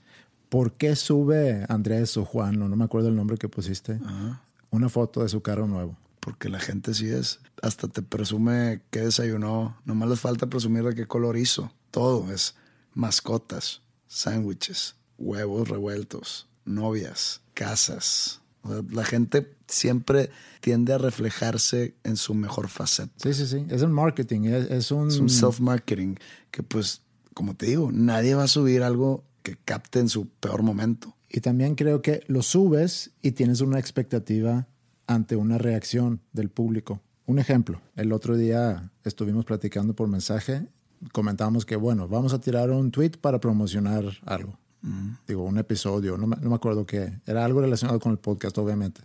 ¿por 0.50 0.74
qué 0.74 0.95
sube 0.95 1.65
Andrés 1.67 2.15
o 2.17 2.25
Juan, 2.25 2.62
o 2.62 2.69
no 2.69 2.75
me 2.75 2.86
acuerdo 2.86 3.09
el 3.09 3.15
nombre 3.15 3.38
que 3.38 3.50
pusiste, 3.50 4.00
Ajá. 4.05 4.43
una 4.69 4.88
foto 4.88 5.24
de 5.24 5.29
su 5.29 5.41
carro 5.41 5.65
nuevo? 5.65 5.97
Porque 6.27 6.50
la 6.50 6.60
gente 6.60 6.93
sí 6.93 7.07
es. 7.07 7.39
Hasta 7.62 7.88
te 7.88 8.01
presume 8.01 8.81
qué 8.89 9.00
desayunó. 9.00 9.77
Nomás 9.86 10.10
les 10.10 10.19
falta 10.19 10.48
presumir 10.48 10.84
de 10.84 10.93
qué 10.93 11.07
color 11.07 11.38
hizo. 11.38 11.72
Todo 11.89 12.34
es 12.34 12.53
mascotas, 12.93 13.81
sándwiches, 14.10 14.98
huevos 15.17 15.69
revueltos, 15.69 16.50
novias, 16.65 17.39
casas. 17.53 18.41
O 18.63 18.74
sea, 18.74 18.84
la 18.91 19.05
gente 19.05 19.55
siempre 19.69 20.29
tiende 20.60 20.91
a 20.91 20.98
reflejarse 20.98 21.96
en 22.03 22.17
su 22.17 22.34
mejor 22.34 22.67
faceta. 22.67 23.13
Sí, 23.24 23.34
sí, 23.34 23.48
sí. 23.48 23.65
Es 23.69 23.81
un 23.81 23.93
marketing, 23.93 24.48
es, 24.48 24.69
es 24.69 24.91
un... 24.91 25.07
Es 25.07 25.19
un 25.19 25.29
self-marketing 25.29 26.15
que 26.51 26.62
pues, 26.62 27.03
como 27.34 27.55
te 27.55 27.67
digo, 27.67 27.89
nadie 27.93 28.36
va 28.36 28.43
a 28.43 28.50
subir 28.50 28.84
algo 28.84 29.24
que 29.43 29.55
capte 29.55 30.00
en 30.00 30.10
su 30.10 30.27
peor 30.27 30.62
momento. 30.62 31.15
Y 31.29 31.39
también 31.39 31.75
creo 31.75 32.01
que 32.01 32.25
lo 32.27 32.41
subes 32.41 33.12
y 33.22 33.31
tienes 33.31 33.62
una 33.62 33.79
expectativa 33.79 34.67
ante 35.07 35.35
una 35.35 35.57
reacción 35.57 36.21
del 36.33 36.49
público. 36.49 37.01
Un 37.25 37.39
ejemplo, 37.39 37.81
el 37.95 38.11
otro 38.11 38.37
día 38.37 38.91
estuvimos 39.03 39.45
platicando 39.45 39.95
por 39.95 40.07
mensaje, 40.07 40.67
comentamos 41.11 41.65
que, 41.65 41.75
bueno, 41.75 42.07
vamos 42.07 42.33
a 42.33 42.39
tirar 42.39 42.69
un 42.69 42.91
tweet 42.91 43.11
para 43.19 43.39
promocionar 43.39 44.05
algo. 44.25 44.57
Mm. 44.81 45.11
Digo, 45.27 45.43
un 45.43 45.57
episodio, 45.57 46.17
no 46.17 46.27
me, 46.27 46.35
no 46.37 46.49
me 46.49 46.55
acuerdo 46.55 46.85
qué. 46.85 47.19
Era 47.25 47.43
algo 47.43 47.61
relacionado 47.61 47.99
con 47.99 48.11
el 48.11 48.19
podcast, 48.19 48.57
obviamente. 48.57 49.01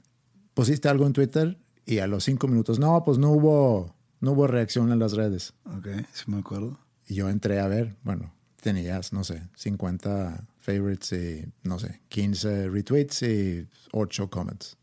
Pusiste 0.55 0.89
algo 0.89 1.07
en 1.07 1.13
Twitter 1.13 1.59
y 1.87 1.99
a 1.99 2.07
los 2.07 2.25
cinco 2.25 2.47
minutos, 2.47 2.79
no, 2.79 3.03
pues 3.05 3.19
no 3.19 3.31
hubo, 3.31 3.95
no 4.21 4.33
hubo 4.33 4.47
reacción 4.47 4.93
en 4.93 4.99
las 4.99 5.13
redes. 5.15 5.55
Ok, 5.65 5.89
sí 6.13 6.25
me 6.27 6.39
acuerdo. 6.39 6.79
Y 7.09 7.15
yo 7.15 7.29
entré 7.29 7.59
a 7.59 7.67
ver, 7.67 7.97
bueno, 8.05 8.33
tenías, 8.61 9.13
no 9.13 9.25
sé, 9.25 9.49
50 9.57 10.47
favorites 10.59 11.13
y, 11.13 11.53
no 11.65 11.79
sé, 11.79 12.01
15 12.09 12.69
retweets 12.69 13.23
y 13.23 13.67
8 13.93 14.31
comments 14.31 14.77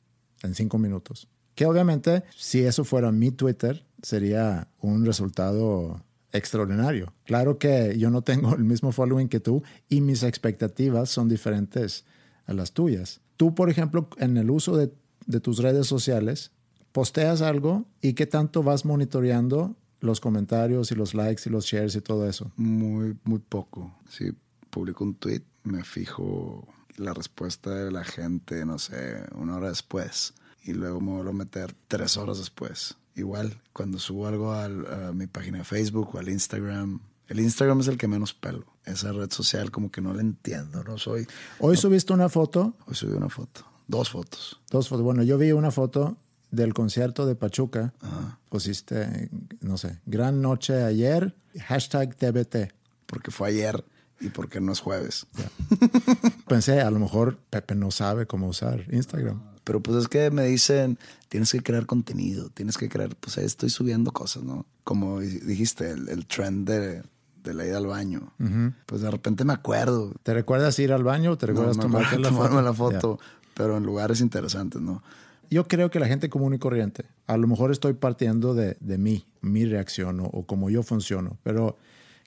en 0.44 0.56
cinco 0.56 0.78
minutos. 0.78 1.28
Que 1.56 1.66
obviamente, 1.66 2.24
si 2.36 2.62
eso 2.62 2.84
fuera 2.84 3.12
mi 3.12 3.32
Twitter, 3.32 3.86
sería 4.02 4.68
un 4.80 5.06
resultado 5.06 6.02
extraordinario. 6.32 7.14
Claro 7.26 7.58
que 7.58 7.98
yo 7.98 8.10
no 8.10 8.22
tengo 8.22 8.56
el 8.56 8.64
mismo 8.64 8.92
following 8.92 9.28
que 9.28 9.40
tú 9.40 9.64
y 9.90 10.02
mis 10.02 10.24
expectativas 10.24 11.10
son 11.10 11.28
diferentes 11.28 12.06
a 12.46 12.54
las 12.54 12.72
tuyas. 12.72 13.22
Tú, 13.38 13.56
por 13.56 13.70
ejemplo, 13.70 14.10
en 14.18 14.38
el 14.38 14.50
uso 14.52 14.76
de, 14.76 14.92
tus 15.40 15.60
redes 15.60 15.88
sociales, 15.88 16.52
posteas 16.92 17.42
algo 17.42 17.86
y 18.02 18.14
qué 18.14 18.26
tanto 18.26 18.64
vas 18.64 18.84
monitoreando 18.84 19.76
los 20.00 20.20
comentarios 20.20 20.92
y 20.92 20.96
los 20.96 21.14
likes 21.14 21.44
y 21.46 21.50
los 21.50 21.66
shares 21.66 21.96
y 21.96 22.02
todo 22.02 22.28
eso. 22.28 22.52
Muy, 22.56 23.18
muy 23.24 23.40
poco. 23.40 23.94
Si 24.10 24.32
publico 24.70 25.04
un 25.04 25.14
tweet, 25.16 25.44
me 25.64 25.84
fijo 25.84 26.68
la 27.00 27.14
respuesta 27.14 27.72
de 27.72 27.92
la 27.92 28.04
gente, 28.04 28.66
no 28.66 28.78
sé, 28.78 29.24
una 29.36 29.56
hora 29.56 29.70
después. 29.70 30.34
Y 30.64 30.74
luego 30.74 31.02
me 31.02 31.14
vuelvo 31.14 31.32
a 31.32 31.34
meter 31.34 31.74
tres 31.88 32.18
horas 32.18 32.38
después. 32.38 32.96
Igual, 33.16 33.62
cuando 33.74 33.98
subo 34.00 34.28
algo 34.28 34.54
al, 34.54 34.86
a 34.92 35.12
mi 35.14 35.28
página 35.28 35.60
de 35.60 35.64
Facebook 35.64 36.10
o 36.14 36.20
al 36.20 36.30
Instagram. 36.30 37.00
El 37.28 37.40
Instagram 37.40 37.80
es 37.82 37.88
el 37.88 37.98
que 37.98 38.08
menos 38.08 38.34
pelo. 38.34 38.66
Esa 38.86 39.12
red 39.12 39.32
social 39.32 39.72
como 39.72 39.92
que 39.92 40.02
no 40.02 40.14
la 40.14 40.22
entiendo, 40.22 40.84
no 40.84 40.98
soy... 40.98 41.28
Hoy 41.60 41.76
no, 41.76 41.82
subiste 41.82 42.14
una 42.14 42.28
foto. 42.30 42.76
Hoy 42.86 42.96
subí 42.96 43.14
una 43.14 43.30
foto. 43.30 43.66
Dos 43.88 44.10
fotos. 44.10 44.60
Dos 44.70 44.90
fotos. 44.90 45.04
Bueno, 45.04 45.24
yo 45.24 45.38
vi 45.38 45.52
una 45.52 45.72
foto 45.72 46.18
del 46.52 46.74
concierto 46.74 47.26
de 47.26 47.36
Pachuca. 47.36 47.94
Ajá. 48.02 48.40
Pusiste, 48.50 49.30
no 49.62 49.78
sé, 49.78 50.00
gran 50.06 50.42
noche 50.42 50.84
ayer, 50.84 51.36
hashtag 51.68 52.16
TBT. 52.16 52.74
Porque 53.06 53.32
fue 53.32 53.50
ayer 53.50 53.84
y 54.20 54.30
porque 54.30 54.60
no 54.62 54.72
es 54.72 54.80
jueves. 54.80 55.28
Yeah. 55.36 56.32
Pensé, 56.48 56.82
a 56.82 56.92
lo 56.92 57.00
mejor 57.00 57.38
Pepe 57.50 57.76
no 57.76 57.92
sabe 57.92 58.26
cómo 58.26 58.48
usar 58.48 58.86
Instagram. 58.92 59.42
Pero 59.64 59.82
pues 59.82 59.98
es 59.98 60.08
que 60.08 60.32
me 60.32 60.46
dicen, 60.46 60.98
tienes 61.28 61.52
que 61.52 61.62
crear 61.62 61.86
contenido, 61.86 62.50
tienes 62.50 62.78
que 62.78 62.90
crear, 62.90 63.16
pues 63.16 63.38
estoy 63.38 63.70
subiendo 63.70 64.12
cosas, 64.12 64.44
¿no? 64.44 64.66
Como 64.84 65.20
dijiste, 65.20 65.92
el, 65.92 66.10
el 66.10 66.26
trend 66.26 66.68
de, 66.68 67.04
de, 67.44 67.54
la 67.54 67.66
ida 67.66 67.78
al 67.78 67.86
baño. 67.86 68.34
Uh 68.40 68.44
-huh. 68.44 68.74
Pues 68.86 69.02
de 69.02 69.12
repente 69.12 69.46
me 69.46 69.54
acuerdo. 69.54 70.14
¿Te 70.24 70.34
recuerdas 70.34 70.78
ir 70.80 70.92
al 70.92 71.04
baño 71.04 71.32
o 71.32 71.38
te 71.38 71.46
recuerdas 71.46 71.78
no, 71.78 71.84
tomarte 71.84 72.18
la 72.18 72.30
tomarme 72.30 72.56
foto? 72.58 72.62
la 72.64 72.74
foto, 72.74 73.18
yeah. 73.18 73.52
pero 73.54 73.78
en 73.78 73.84
lugares 73.84 74.22
interesantes, 74.22 74.82
¿no? 74.82 75.04
yo 75.52 75.68
creo 75.68 75.90
que 75.90 76.00
la 76.00 76.08
gente 76.08 76.30
común 76.30 76.54
y 76.54 76.60
corriente, 76.60 77.06
a 77.28 77.36
lo 77.38 77.48
mejor 77.48 77.72
estoy 77.72 77.94
partiendo 77.94 78.54
de, 78.54 78.78
de 78.80 78.98
mí, 78.98 79.26
mi 79.42 79.66
reacción 79.66 80.20
o, 80.20 80.26
o 80.26 80.46
como 80.46 80.70
yo 80.70 80.84
funciono, 80.84 81.38
pero 81.44 81.78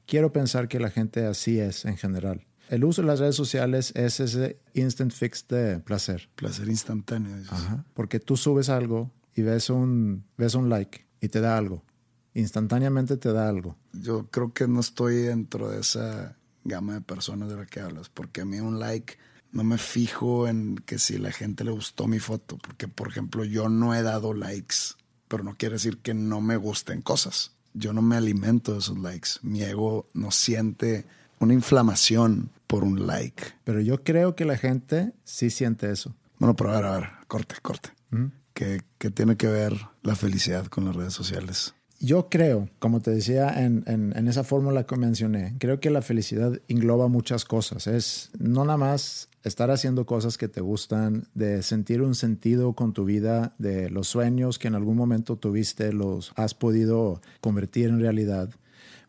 quiero 0.07 0.33
pensar 0.33 0.69
que 0.69 0.81
la 0.81 0.91
gente 0.91 1.27
así 1.27 1.59
es 1.59 1.85
en 1.85 1.97
general. 1.97 2.47
El 2.69 2.85
uso 2.85 3.03
de 3.03 3.09
las 3.09 3.19
redes 3.19 3.37
sociales 3.37 3.93
es 3.95 4.21
ese 4.21 4.59
instant 4.73 5.13
fix 5.13 5.47
de 5.49 5.81
placer. 5.81 6.31
Placer 6.37 6.69
instantáneo. 6.69 7.37
Ajá. 7.51 7.85
Porque 7.93 8.19
tú 8.19 8.37
subes 8.37 8.69
algo 8.69 9.11
y 9.35 9.43
ves 9.43 9.69
un, 9.69 10.25
ves 10.39 10.55
un 10.55 10.69
like 10.69 11.07
y 11.21 11.29
te 11.29 11.41
da 11.41 11.59
algo. 11.59 11.85
Instantáneamente 12.35 13.17
te 13.19 13.33
da 13.33 13.49
algo. 13.49 13.77
Yo 13.93 14.29
creo 14.31 14.55
que 14.55 14.67
no 14.67 14.81
estoy 14.81 15.17
dentro 15.17 15.71
de 15.71 15.81
esa 15.81 16.37
gama 16.65 16.95
de 16.95 17.01
personas 17.01 17.49
de 17.51 17.57
la 17.57 17.67
que 17.67 17.81
hablas, 17.81 18.09
porque 18.09 18.41
a 18.43 18.45
mí 18.45 18.59
un 18.61 18.79
like 18.79 19.19
no 19.51 19.65
me 19.65 19.77
fijo 19.77 20.49
en 20.49 20.77
que 20.77 20.99
si 20.99 21.19
la 21.19 21.31
gente 21.31 21.65
le 21.65 21.73
gustó 21.73 22.07
mi 22.07 22.19
foto, 22.19 22.57
porque 22.57 22.89
por 22.89 23.09
ejemplo 23.09 23.45
yo 23.45 23.69
no 23.69 23.95
he 23.95 24.03
dado 24.03 24.33
likes, 24.33 24.95
pero 25.29 25.45
no 25.45 25.57
quiere 25.57 25.75
decir 25.75 25.99
que 25.99 26.15
no 26.15 26.41
me 26.41 26.57
gusten 26.57 27.03
cosas. 27.03 27.53
Yo 27.75 27.93
no 27.93 28.03
me 28.03 28.17
alimento 28.17 28.73
de 28.73 28.79
esos 28.81 28.99
likes. 28.99 29.31
Mi 29.43 29.63
ego 29.63 30.07
no 30.15 30.31
siente 30.31 31.05
una 31.41 31.55
inflamación 31.55 32.51
por 32.67 32.85
un 32.85 33.07
like. 33.07 33.43
Pero 33.65 33.81
yo 33.81 34.03
creo 34.05 34.35
que 34.37 34.45
la 34.45 34.57
gente 34.57 35.13
sí 35.25 35.51
siente 35.51 35.91
eso. 35.91 36.15
Bueno, 36.39 36.55
pero 36.57 36.71
a 36.73 36.77
ver, 36.77 36.85
a 36.85 36.93
ver, 36.99 37.09
corte, 37.29 37.55
corte. 37.63 37.91
¿Qué, 38.55 38.83
qué 38.99 39.11
tiene 39.11 39.37
que 39.37 39.47
ver 39.47 39.75
la 40.03 40.15
felicidad 40.15 40.67
con 40.67 40.85
las 40.85 40.95
redes 40.97 41.15
sociales? 41.15 41.75
Yo 42.01 42.29
creo, 42.29 42.69
como 42.81 43.01
te 43.01 43.11
decía 43.13 43.49
en, 43.65 43.85
en- 43.87 44.13
en 44.17 44.29
esa 44.29 44.43
fórmula 44.45 44.85
que 44.85 44.97
mencioné, 44.97 45.55
creo 45.59 45.79
que 45.81 45.89
la 45.91 46.03
felicidad 46.03 46.61
engloba 46.69 47.09
muchas 47.09 47.45
cosas. 47.45 47.87
Es 47.87 48.31
no 48.39 48.65
nada 48.65 48.77
más 48.77 49.29
estar 49.43 49.71
haciendo 49.71 50.07
cosas 50.07 50.39
que 50.39 50.49
te 50.49 50.61
gustan, 50.61 51.29
de 51.35 51.63
sentir 51.63 52.03
un 52.03 52.15
sentido 52.15 52.75
con 52.75 52.93
tu 52.93 53.05
vida, 53.05 53.55
de 53.59 53.91
los 53.91 54.09
sueños 54.09 54.59
que 54.59 54.69
en 54.69 54.75
algún 54.75 54.97
momento 54.97 55.37
tuviste, 55.37 55.93
los 55.93 56.33
has 56.37 56.55
podido 56.55 57.21
convertir 57.41 57.89
en 57.89 58.01
realidad. 58.01 58.51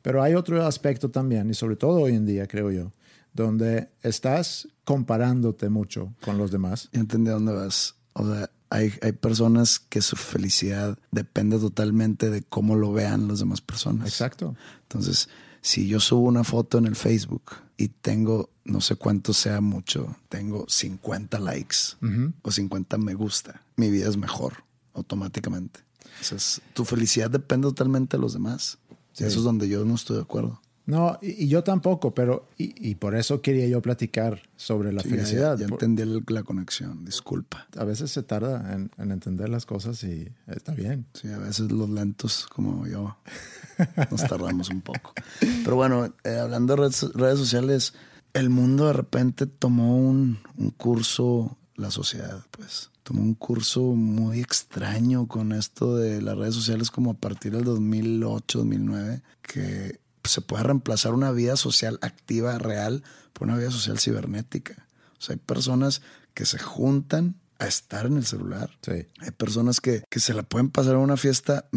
Pero 0.02 0.22
hay 0.22 0.34
otro 0.34 0.66
aspecto 0.66 1.10
también, 1.10 1.50
y 1.50 1.54
sobre 1.54 1.76
todo 1.76 2.02
hoy 2.02 2.16
en 2.16 2.26
día, 2.26 2.48
creo 2.48 2.72
yo, 2.72 2.92
donde 3.34 3.90
estás 4.02 4.68
comparándote 4.84 5.70
mucho 5.70 6.14
con 6.24 6.38
los 6.38 6.52
demás. 6.52 6.90
Entendí 6.92 7.32
dónde 7.32 7.54
vas. 7.54 7.96
O 8.14 8.26
sea, 8.26 8.50
hay, 8.70 8.92
hay 9.02 9.12
personas 9.14 9.80
que 9.80 10.02
su 10.02 10.16
felicidad 10.16 10.98
depende 11.12 11.58
totalmente 11.60 12.30
de 12.30 12.42
cómo 12.42 12.76
lo 12.76 12.92
vean 12.92 13.28
las 13.28 13.40
demás 13.40 13.62
personas. 13.62 14.08
Exacto. 14.08 14.56
Entonces, 14.84 15.30
si 15.64 15.88
yo 15.88 16.00
subo 16.00 16.28
una 16.28 16.44
foto 16.44 16.78
en 16.78 16.86
el 16.86 16.96
Facebook 16.96 17.54
y 17.78 17.88
tengo, 17.88 18.50
no 18.66 18.82
sé 18.82 18.96
cuánto 18.98 19.34
sea 19.34 19.62
mucho, 19.62 20.16
tengo 20.30 20.66
50 20.68 21.40
likes 21.40 21.78
o 22.44 22.52
50 22.52 22.98
me 23.00 23.14
gusta, 23.16 23.62
mi 23.78 23.90
vida 23.90 24.08
es 24.10 24.18
mejor 24.18 24.64
automáticamente. 24.94 25.80
Entonces, 26.22 26.62
tu 26.74 26.86
felicidad 26.86 27.30
depende 27.32 27.68
totalmente 27.68 28.18
de 28.18 28.22
los 28.22 28.34
demás. 28.34 28.78
Eso 29.18 29.26
es 29.40 29.44
donde 29.44 29.68
yo 29.68 29.84
no 29.86 29.96
estoy 29.96 30.18
de 30.18 30.22
acuerdo. 30.24 30.60
No, 30.86 31.18
y, 31.22 31.46
y 31.46 31.48
yo 31.48 31.64
tampoco, 31.64 32.14
pero 32.14 32.46
y, 32.58 32.74
y 32.90 32.96
por 32.96 33.16
eso 33.16 33.42
quería 33.42 33.66
yo 33.68 33.82
platicar 33.82 34.42
sobre 34.58 34.92
la 34.92 35.02
Sí, 35.02 35.10
felicidad. 35.10 35.58
Ya, 35.58 35.66
entendí 35.68 36.02
el- 36.04 36.24
la 36.28 36.44
conexión, 36.44 37.06
disculpa. 37.06 37.68
a 37.78 37.86
veces 37.86 38.12
se 38.12 38.22
tarda 38.22 38.74
en, 38.74 38.92
en 38.98 39.12
entender 39.12 39.48
las 39.48 39.66
cosas 39.66 40.04
y 40.04 40.28
está 40.48 40.74
bien. 40.74 41.06
Sí, 41.14 41.30
a 41.30 41.38
veces 41.38 41.72
los 41.72 41.90
lentos 41.90 42.48
como 42.48 42.86
yo 42.86 43.16
nos 44.12 44.28
tardamos 44.28 44.70
un 44.70 44.82
poco. 44.82 45.14
Pero 45.40 45.76
bueno, 45.76 46.14
eh, 46.24 46.38
hablando 46.38 46.76
de 46.76 46.82
redes, 46.82 47.04
redes 47.14 47.40
sociales, 47.40 47.94
el 48.34 48.50
mundo 48.50 48.88
de 48.88 48.94
repente 48.94 49.46
tomó 49.46 49.98
un, 49.98 50.40
un 50.58 50.72
curso, 50.72 51.58
la 51.76 51.92
sociedad, 51.92 52.44
pues, 52.52 52.92
tomó 53.04 53.22
un 53.22 53.36
curso 53.36 53.82
muy 53.82 54.40
extraño 54.40 55.28
con 55.28 55.52
esto 55.52 55.96
de 55.96 56.22
las 56.22 56.38
redes 56.38 56.56
sociales 56.56 56.90
como 56.90 57.12
a 57.12 57.16
partir 57.16 57.52
del 57.52 57.66
2008, 57.66 58.60
2009, 58.60 59.22
que 59.42 60.00
se 60.24 60.42
puede 60.42 60.64
reemplazar 60.64 61.14
una 61.14 61.32
vida 61.32 61.58
social 61.58 62.00
activa, 62.02 62.58
real, 62.58 63.04
por 63.34 63.48
una 63.48 63.58
vida 63.58 63.72
social 63.72 64.00
cibernética. 64.00 64.88
O 65.20 65.22
sea, 65.22 65.34
hay 65.34 65.40
personas 65.40 66.02
que 66.34 66.46
se 66.46 66.60
juntan 66.60 67.36
a 67.60 67.68
estar 67.68 68.06
en 68.06 68.18
el 68.18 68.26
celular. 68.26 68.72
Sí. 68.82 69.08
Hay 69.20 69.32
personas 69.32 69.82
que, 69.82 70.04
que 70.10 70.20
se 70.20 70.34
la 70.34 70.44
pueden 70.44 70.70
pasar 70.70 70.96
en 70.96 71.02
una 71.02 71.18
fiesta 71.18 71.68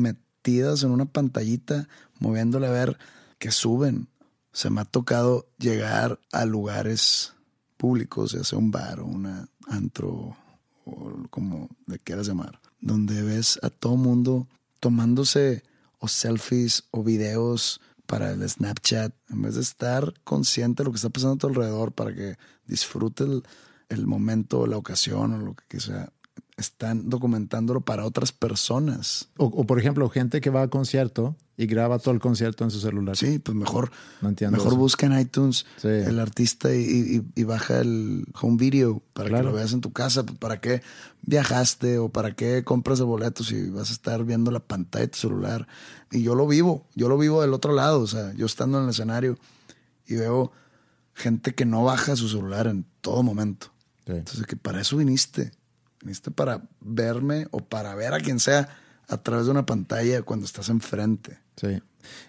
en 0.47 0.91
una 0.91 1.07
pantallita, 1.07 1.89
moviéndole 2.21 2.67
a 2.67 2.71
ver 2.71 2.99
que 3.39 3.51
suben. 3.51 4.09
Se 4.53 4.71
me 4.71 4.81
ha 4.81 4.85
tocado 4.85 5.49
llegar 5.59 6.21
a 6.33 6.45
lugares 6.45 7.35
públicos, 7.77 8.33
ya 8.33 8.45
sea 8.45 8.59
un 8.59 8.71
bar 8.71 9.01
o 9.01 9.07
una 9.07 9.49
antro 9.69 10.37
o 10.85 11.13
como 11.31 11.69
le 11.87 11.99
quieras 11.99 12.29
llamar, 12.29 12.61
donde 12.81 13.23
ves 13.23 13.59
a 13.63 13.71
todo 13.71 13.97
mundo 13.97 14.47
tomándose 14.79 15.65
o 15.99 16.07
selfies 16.07 16.85
o 16.93 17.03
videos 17.03 17.81
para 18.07 18.31
el 18.31 18.49
Snapchat, 18.49 19.13
en 19.31 19.43
vez 19.43 19.57
de 19.57 19.63
estar 19.63 20.15
consciente 20.23 20.83
de 20.83 20.85
lo 20.85 20.93
que 20.93 20.97
está 20.97 21.09
pasando 21.09 21.35
a 21.35 21.39
tu 21.39 21.47
alrededor 21.49 21.93
para 21.93 22.15
que 22.15 22.37
disfrutes 22.67 23.27
el, 23.27 23.43
el 23.89 24.07
momento, 24.07 24.67
la 24.69 24.77
ocasión 24.77 25.33
o 25.33 25.39
lo 25.39 25.57
que 25.69 25.81
sea, 25.81 26.13
están 26.57 27.11
documentándolo 27.11 27.83
para 27.83 28.05
otras 28.07 28.33
personas. 28.33 29.29
O, 29.37 29.47
o, 29.47 29.65
por 29.67 29.79
ejemplo, 29.79 30.09
gente 30.09 30.41
que 30.41 30.49
va 30.51 30.63
a 30.63 30.69
concierto 30.69 31.37
y 31.59 31.67
graba 31.67 31.99
todo 31.99 32.13
el 32.15 32.21
concierto 32.21 32.65
en 32.65 32.71
su 32.71 32.81
celular. 32.81 33.17
Sí, 33.17 33.39
pues 33.39 33.57
mejor, 33.57 33.91
No 34.23 34.29
entiendo 34.31 34.57
mejor 34.57 34.73
eso. 34.73 34.79
busca 34.79 35.07
en 35.07 35.19
iTunes 35.19 35.67
Sí. 35.77 35.89
el 35.89 36.19
artista 36.19 36.75
y, 36.75 36.81
y- 36.81 37.23
y 37.41 37.45
baja 37.45 37.81
el 37.81 38.27
home 38.41 38.57
video 38.59 39.03
para 39.13 39.29
Claro. 39.29 39.45
que 39.45 39.51
lo 39.51 39.57
veas 39.57 39.73
en 39.73 39.81
tu 39.83 39.93
casa. 39.93 40.25
Pues, 40.25 40.39
¿Para 40.39 40.61
qué 40.61 40.83
viajaste 41.23 41.99
o 41.99 42.09
para 42.09 42.35
qué 42.35 42.63
compras 42.65 43.01
el 43.01 43.07
boleto 43.07 43.43
si 43.45 43.69
vas 43.71 43.91
a 43.91 43.93
estar 43.93 44.25
viendo 44.25 44.51
la 44.51 44.61
pantalla 44.61 45.03
de 45.07 45.09
tu 45.09 45.19
celular? 45.19 45.67
Y 46.11 46.23
yo 46.23 46.35
lo 46.35 46.47
vivo, 46.47 46.87
yo 46.95 47.09
lo 47.09 47.19
vivo 47.19 47.43
del 47.43 47.53
otro 47.53 47.73
lado. 47.75 48.01
O 48.01 48.07
sea, 48.07 48.33
yo 48.35 48.47
estando 48.47 48.79
en 48.79 48.85
el 48.85 48.91
escenario 48.91 49.39
y 50.07 50.15
veo 50.15 50.53
gente 51.15 51.55
que 51.55 51.65
no 51.67 51.85
baja 51.85 52.17
su 52.17 52.29
celular 52.29 52.67
en 52.67 52.85
todo 53.01 53.23
momento. 53.23 53.69
Sí. 54.07 54.13
Entonces, 54.13 54.47
que 54.47 54.57
para 54.57 54.81
eso 54.81 54.97
viniste. 54.99 55.53
Viniste 56.07 56.31
para 56.31 56.63
verme 56.81 57.49
o 57.51 57.59
para 57.59 57.95
ver 57.97 58.15
a 58.15 58.21
quien 58.21 58.39
sea 58.39 58.69
a 59.09 59.17
través 59.19 59.47
de 59.47 59.51
una 59.51 59.67
pantalla 59.67 60.23
cuando 60.23 60.47
estás 60.47 60.69
enfrente. 60.69 61.39
Sí. 61.57 61.83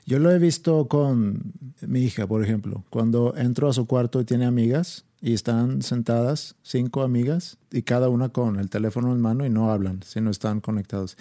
Yo 0.08 0.18
lo 0.18 0.32
he 0.32 0.40
visto 0.40 0.88
con 0.88 1.54
mi 1.82 2.00
hija, 2.02 2.26
por 2.26 2.44
ejemplo. 2.44 2.84
Cuando 2.90 3.36
entro 3.38 3.70
a 3.70 3.74
su 3.74 3.86
cuarto 3.86 4.20
y 4.20 4.26
tiene 4.26 4.48
amigas 4.48 5.06
y 5.22 5.34
están 5.36 5.84
sentadas, 5.84 6.56
cinco 6.64 7.04
amigas, 7.04 7.58
y 7.72 7.84
cada 7.84 8.10
una 8.10 8.30
con 8.30 8.58
el 8.60 8.70
teléfono 8.72 9.12
en 9.14 9.22
mano 9.22 9.46
y 9.46 9.52
no 9.52 9.72
hablan, 9.72 10.02
sino 10.04 10.32
están 10.32 10.60
conectados. 10.60 11.16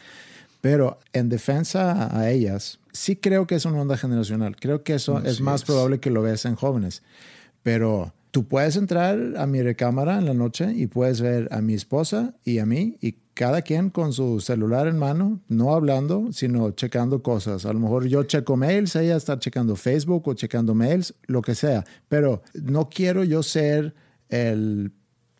Pero 0.62 0.98
en 1.12 1.28
defensa 1.28 2.08
a- 2.18 2.30
ellas, 2.30 2.78
sí 2.92 3.16
creo 3.16 3.46
que 3.46 3.56
es 3.56 3.66
una 3.66 3.82
onda 3.82 3.98
generacional. 3.98 4.56
Creo 4.56 4.82
que 4.82 4.94
eso 4.94 5.18
es 5.18 5.32
Así 5.34 5.42
más 5.42 5.60
es. 5.60 5.66
probable 5.66 6.00
que 6.00 6.10
lo 6.10 6.22
veas 6.22 6.46
en 6.46 6.54
jóvenes. 6.56 7.02
Pero 7.62 8.14
tú 8.36 8.46
puedes 8.46 8.76
entrar 8.76 9.18
a 9.38 9.46
mi 9.46 9.62
recámara 9.62 10.18
en 10.18 10.26
la 10.26 10.34
noche 10.34 10.70
y 10.76 10.88
puedes 10.88 11.22
ver 11.22 11.48
a 11.52 11.62
mi 11.62 11.72
esposa 11.72 12.34
y 12.44 12.58
a 12.58 12.66
mí 12.66 12.98
y 13.00 13.12
cada 13.32 13.62
quien 13.62 13.88
con 13.88 14.12
su 14.12 14.40
celular 14.40 14.86
en 14.88 14.98
mano, 14.98 15.40
no 15.48 15.74
hablando, 15.74 16.28
sino 16.32 16.72
checando 16.72 17.22
cosas. 17.22 17.64
A 17.64 17.72
lo 17.72 17.78
mejor 17.78 18.08
yo 18.08 18.24
checo 18.24 18.58
mails, 18.58 18.94
ella 18.94 19.16
está 19.16 19.38
checando 19.38 19.74
Facebook 19.74 20.28
o 20.28 20.34
checando 20.34 20.74
mails, 20.74 21.14
lo 21.28 21.40
que 21.40 21.54
sea. 21.54 21.86
Pero 22.08 22.42
no 22.62 22.90
quiero 22.90 23.24
yo 23.24 23.42
ser 23.42 23.94
el 24.28 24.92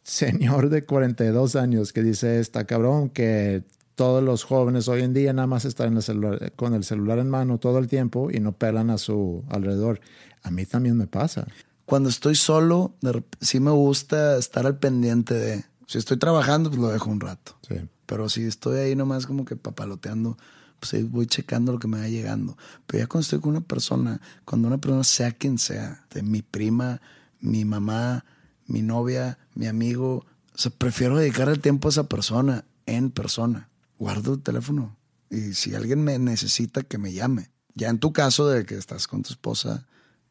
señor 0.02 0.70
de 0.70 0.86
42 0.86 1.54
años 1.54 1.92
que 1.92 2.02
dice, 2.02 2.40
está 2.40 2.64
cabrón, 2.64 3.10
que 3.10 3.62
todos 3.94 4.24
los 4.24 4.42
jóvenes 4.44 4.88
hoy 4.88 5.02
en 5.02 5.12
día 5.12 5.34
nada 5.34 5.46
más 5.46 5.66
están 5.66 5.88
en 5.88 5.96
el 5.98 6.02
celular- 6.02 6.50
con 6.56 6.72
el 6.72 6.82
celular 6.82 7.18
en 7.18 7.28
mano 7.28 7.58
todo 7.58 7.78
el 7.78 7.88
tiempo 7.88 8.30
y 8.30 8.40
no 8.40 8.52
pelan 8.52 8.88
a 8.88 8.96
su 8.96 9.44
alrededor. 9.50 10.00
A 10.42 10.50
mí 10.50 10.64
también 10.64 10.96
me 10.96 11.06
pasa. 11.06 11.46
Cuando 11.86 12.08
estoy 12.08 12.34
solo, 12.34 12.94
sí 13.40 13.60
me 13.60 13.70
gusta 13.70 14.36
estar 14.36 14.66
al 14.66 14.78
pendiente 14.78 15.34
de. 15.34 15.64
Si 15.86 15.98
estoy 15.98 16.18
trabajando, 16.18 16.68
pues 16.68 16.82
lo 16.82 16.88
dejo 16.88 17.08
un 17.10 17.20
rato. 17.20 17.56
Sí. 17.66 17.76
Pero 18.06 18.28
si 18.28 18.44
estoy 18.44 18.78
ahí 18.78 18.96
nomás 18.96 19.26
como 19.26 19.44
que 19.44 19.54
papaloteando, 19.54 20.36
pues 20.80 20.94
ahí 20.94 21.04
voy 21.04 21.26
checando 21.26 21.72
lo 21.72 21.78
que 21.78 21.86
me 21.86 22.00
va 22.00 22.08
llegando. 22.08 22.58
Pero 22.86 23.04
ya 23.04 23.06
cuando 23.06 23.22
estoy 23.22 23.40
con 23.40 23.50
una 23.50 23.60
persona, 23.60 24.20
cuando 24.44 24.66
una 24.66 24.78
persona 24.78 25.04
sea 25.04 25.30
quien 25.30 25.58
sea, 25.58 26.04
de 26.12 26.22
mi 26.22 26.42
prima, 26.42 27.00
mi 27.40 27.64
mamá, 27.64 28.24
mi 28.66 28.82
novia, 28.82 29.38
mi 29.54 29.68
amigo, 29.68 30.26
o 30.54 30.58
sea, 30.58 30.72
prefiero 30.72 31.16
dedicar 31.16 31.48
el 31.48 31.60
tiempo 31.60 31.86
a 31.86 31.90
esa 31.90 32.08
persona 32.08 32.64
en 32.86 33.10
persona. 33.10 33.68
Guardo 33.98 34.34
el 34.34 34.42
teléfono. 34.42 34.96
Y 35.30 35.54
si 35.54 35.74
alguien 35.74 36.02
me 36.02 36.18
necesita, 36.18 36.82
que 36.82 36.98
me 36.98 37.12
llame. 37.12 37.50
Ya 37.74 37.90
en 37.90 37.98
tu 37.98 38.12
caso 38.12 38.48
de 38.48 38.64
que 38.64 38.76
estás 38.76 39.06
con 39.06 39.22
tu 39.22 39.30
esposa 39.30 39.86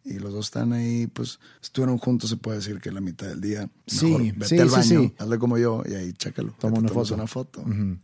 y 0.06 0.20
los 0.20 0.32
dos 0.32 0.46
están 0.46 0.72
ahí, 0.72 1.08
pues 1.08 1.40
estuvieron 1.62 1.98
juntos, 1.98 2.30
se 2.30 2.38
puede 2.38 2.58
decir 2.60 2.80
que 2.80 2.92
la 2.92 3.02
mitad 3.02 3.28
del 3.28 3.42
día. 3.42 3.70
Sí, 3.88 4.06
Mejor 4.06 4.34
vete 4.34 4.46
sí, 4.48 4.60
al 4.60 4.70
sí, 4.70 4.76
baño, 4.76 5.02
sí. 5.02 5.14
hazle 5.18 5.40
como 5.40 5.58
yo 5.58 5.84
y 5.90 5.96
ahí 5.96 6.14
chécalo. 6.14 6.54
Toma 6.60 6.78
una 6.80 6.90
foto. 6.90 7.14
una 7.16 7.28
foto. 7.28 7.62
Ujú. 7.62 7.98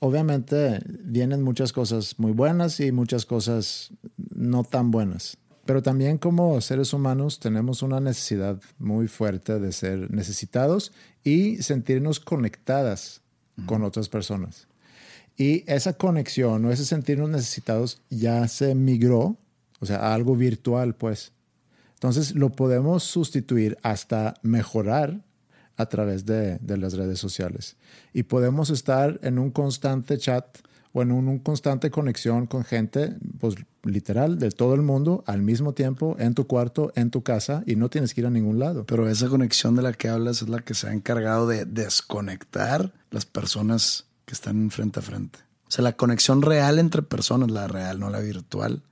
Obviamente 0.00 0.80
vienen 0.86 1.42
muchas 1.42 1.72
cosas 1.72 2.18
muy 2.18 2.30
buenas 2.32 2.78
y 2.78 2.92
muchas 2.92 3.26
cosas 3.26 3.90
no 4.30 4.62
tan 4.62 4.92
buenas. 4.92 5.36
Pero 5.64 5.82
también 5.82 6.16
como 6.16 6.60
seres 6.60 6.92
humanos 6.94 7.40
tenemos 7.40 7.82
una 7.82 8.00
necesidad 8.00 8.58
muy 8.78 9.08
fuerte 9.08 9.58
de 9.58 9.72
ser 9.72 10.10
necesitados 10.10 10.92
y 11.24 11.56
sentirnos 11.62 12.20
conectadas 12.20 13.20
con 13.66 13.82
otras 13.82 14.08
personas. 14.08 14.68
Y 15.36 15.64
esa 15.70 15.92
conexión 15.92 16.64
o 16.64 16.70
ese 16.72 16.84
sentirnos 16.84 17.28
necesitados 17.28 18.00
ya 18.08 18.48
se 18.48 18.74
migró, 18.74 19.36
o 19.80 19.86
sea, 19.86 19.98
a 19.98 20.14
algo 20.14 20.36
virtual, 20.36 20.94
pues. 20.94 21.32
Entonces 21.98 22.34
lo 22.34 22.50
podemos 22.50 23.02
sustituir 23.02 23.76
hasta 23.82 24.34
mejorar 24.42 25.24
a 25.76 25.86
través 25.86 26.26
de, 26.26 26.58
de 26.58 26.76
las 26.76 26.94
redes 26.94 27.18
sociales. 27.18 27.76
Y 28.12 28.24
podemos 28.24 28.70
estar 28.70 29.18
en 29.22 29.38
un 29.38 29.50
constante 29.50 30.16
chat 30.18 30.58
o 30.92 31.02
en 31.02 31.12
una 31.12 31.30
un 31.30 31.38
constante 31.38 31.90
conexión 31.90 32.46
con 32.46 32.64
gente, 32.64 33.16
pues 33.38 33.56
literal, 33.82 34.38
de 34.38 34.50
todo 34.50 34.74
el 34.74 34.82
mundo 34.82 35.22
al 35.26 35.42
mismo 35.42 35.72
tiempo, 35.72 36.16
en 36.18 36.34
tu 36.34 36.46
cuarto, 36.46 36.92
en 36.94 37.10
tu 37.10 37.22
casa, 37.22 37.62
y 37.66 37.76
no 37.76 37.90
tienes 37.90 38.14
que 38.14 38.20
ir 38.22 38.26
a 38.26 38.30
ningún 38.30 38.58
lado. 38.58 38.86
Pero 38.86 39.08
esa 39.08 39.28
conexión 39.28 39.76
de 39.76 39.82
la 39.82 39.92
que 39.92 40.08
hablas 40.08 40.42
es 40.42 40.48
la 40.48 40.60
que 40.60 40.74
se 40.74 40.88
ha 40.88 40.92
encargado 40.92 41.46
de 41.46 41.64
desconectar 41.64 42.92
las 43.10 43.26
personas 43.26 44.06
que 44.24 44.34
están 44.34 44.70
frente 44.70 45.00
a 45.00 45.02
frente. 45.02 45.40
O 45.66 45.70
sea, 45.70 45.82
la 45.82 45.92
conexión 45.92 46.42
real 46.42 46.78
entre 46.78 47.02
personas, 47.02 47.50
la 47.50 47.68
real, 47.68 48.00
no 48.00 48.08
la 48.08 48.20
virtual, 48.20 48.82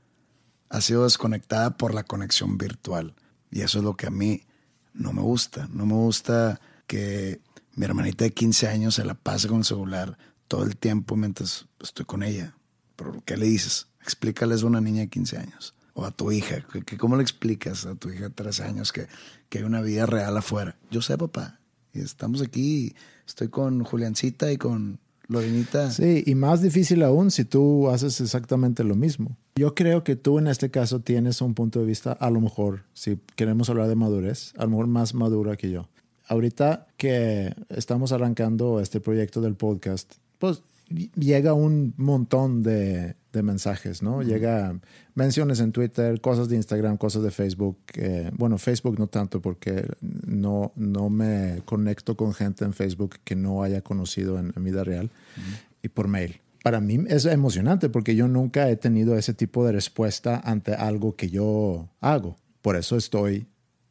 ha 0.77 0.81
sido 0.83 1.05
desconectada 1.05 1.79
por 1.79 1.95
la 1.95 2.05
conexión 2.05 2.59
virtual. 2.59 3.15
Y 3.51 3.63
eso 3.63 3.79
es 3.79 3.85
lo 3.85 3.97
que 3.97 4.07
a 4.07 4.11
mí 4.11 4.43
no 4.93 5.15
me 5.15 5.23
gusta. 5.23 5.69
No 5.73 5.87
me 5.87 5.95
gusta 5.95 6.61
que 6.87 7.41
mi 7.75 7.87
hermanita 7.87 8.25
de 8.25 8.33
15 8.33 8.69
años 8.69 8.95
se 8.97 9.05
la 9.05 9.15
pase 9.15 9.49
con 9.49 9.59
el 9.59 9.65
celular 9.65 10.19
todo 10.49 10.65
el 10.65 10.77
tiempo 10.77 11.17
mientras 11.17 11.67
estoy 11.81 12.05
con 12.05 12.23
ella. 12.23 12.55
Pero 12.95 13.23
¿qué 13.25 13.39
le 13.39 13.47
dices? 13.47 13.89
Explícales 14.03 14.63
a 14.63 14.67
una 14.67 14.83
niña 14.83 15.01
de 15.01 15.09
15 15.09 15.39
años. 15.39 15.75
O 15.95 16.05
a 16.05 16.11
tu 16.11 16.31
hija. 16.31 16.67
Que, 16.85 16.99
¿Cómo 16.99 17.17
le 17.17 17.23
explicas 17.23 17.87
a 17.87 17.95
tu 17.95 18.11
hija 18.11 18.25
de 18.25 18.31
13 18.31 18.65
años 18.65 18.93
que, 18.93 19.09
que 19.49 19.59
hay 19.59 19.65
una 19.65 19.81
vida 19.81 20.05
real 20.05 20.37
afuera? 20.37 20.77
Yo 20.91 21.01
sé, 21.01 21.17
papá. 21.17 21.59
Y 21.95 22.01
estamos 22.01 22.43
aquí. 22.43 22.95
Estoy 23.27 23.49
con 23.49 23.83
Juliancita 23.83 24.53
y 24.53 24.59
con 24.59 25.01
Lorinita. 25.27 25.91
Sí, 25.91 26.23
y 26.27 26.35
más 26.35 26.61
difícil 26.61 27.03
aún 27.03 27.31
si 27.31 27.47
tú 27.47 27.89
haces 27.89 28.21
exactamente 28.21 28.85
lo 28.85 28.95
mismo. 28.95 29.39
Yo 29.57 29.75
creo 29.75 30.05
que 30.05 30.17
tú 30.17 30.39
en 30.39 30.49
este 30.49 30.71
caso 30.71 31.01
tienes 31.01 31.41
un 31.41 31.55
punto 31.55 31.81
de 31.81 31.87
vista, 31.87 32.13
a 32.13 32.31
lo 32.31 32.41
mejor, 32.41 32.83
si 32.93 33.19
queremos 33.37 33.71
hablar 33.71 33.89
de 33.89 33.97
madurez, 33.97 34.53
a 34.59 34.65
lo 34.65 34.71
mejor 34.71 34.87
más 34.87 35.15
madura 35.15 35.57
que 35.57 35.71
yo. 35.71 35.89
Ahorita 36.29 36.89
que 36.99 37.55
estamos 37.71 38.13
arrancando 38.13 38.81
este 38.81 39.01
proyecto 39.01 39.41
del 39.41 39.55
podcast, 39.55 40.15
pues 40.39 40.63
llega 41.15 41.55
un 41.55 41.95
montón 41.97 42.63
de, 42.63 43.15
de 43.37 43.43
mensajes, 43.43 44.03
¿no? 44.03 44.23
Llega 44.23 44.79
menciones 45.15 45.61
en 45.61 45.73
Twitter, 45.73 46.21
cosas 46.21 46.49
de 46.49 46.57
Instagram, 46.57 46.97
cosas 46.97 47.23
de 47.23 47.31
Facebook. 47.31 47.79
Eh, 47.95 48.31
bueno, 48.35 48.59
Facebook 48.59 48.99
no 48.99 49.07
tanto 49.07 49.41
porque 49.41 49.87
no, 50.01 50.73
no 50.75 51.11
me 51.11 51.63
conecto 51.65 52.17
con 52.17 52.35
gente 52.35 52.65
en 52.65 52.73
Facebook 52.73 53.17
que 53.25 53.37
no 53.37 53.63
haya 53.63 53.83
conocido 53.83 54.39
en, 54.39 54.53
vida 54.63 54.85
real 54.85 55.11
y 55.83 55.89
por 55.89 56.09
mail. 56.09 56.41
Para 56.67 56.81
mí 56.81 56.99
es 57.07 57.27
emocionante 57.27 57.89
porque 57.89 58.17
yo 58.17 58.27
nunca 58.27 58.69
he 58.69 58.75
tenido 58.75 59.17
ese 59.17 59.33
tipo 59.33 59.65
de 59.65 59.71
respuesta 59.71 60.41
ante 60.43 60.75
algo 60.75 61.15
que 61.15 61.31
yo 61.31 61.89
hago. 62.01 62.39
Por 62.61 62.75
eso 62.75 62.97
estoy 62.97 63.47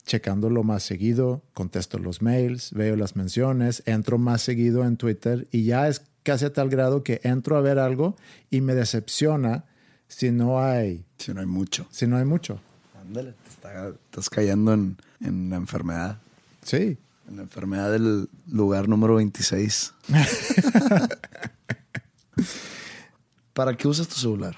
checándolo 0.06 0.62
más 0.62 0.84
seguido, 0.84 1.42
contesto 1.54 2.00
los 2.00 2.22
mails, 2.22 2.74
veo 2.74 2.98
las 2.98 3.16
menciones, 3.16 3.82
entro 3.86 4.18
más 4.18 4.42
seguido 4.42 4.84
en 4.84 4.98
Twitter 4.98 5.48
y 5.52 5.64
ya 5.64 5.88
es 5.88 6.02
casi 6.24 6.44
a 6.44 6.52
tal 6.52 6.68
grado 6.68 7.02
que 7.02 7.22
entro 7.24 7.56
a 7.56 7.62
ver 7.62 7.80
algo 7.80 8.18
y 8.50 8.60
me 8.60 8.76
decepciona 8.76 9.64
si 10.10 10.32
no 10.32 10.62
hay... 10.62 11.06
Si 11.18 11.34
no 11.34 11.40
hay 11.40 11.48
mucho. 11.48 11.88
Si 11.92 12.08
no 12.08 12.18
hay 12.18 12.26
mucho. 12.26 12.60
Ándale, 13.02 13.36
estás 14.12 14.30
cayendo 14.30 14.74
en, 14.74 14.98
en 15.22 15.50
la 15.50 15.56
enfermedad. 15.56 16.18
Sí. 16.62 16.98
En 17.30 17.38
la 17.38 17.44
enfermedad 17.44 17.90
del 17.94 18.28
lugar 18.52 18.90
número 18.90 19.16
26. 19.16 19.94
¿Para 23.54 23.76
qué 23.78 23.88
usas 23.88 24.08
tu 24.08 24.16
celular? 24.16 24.56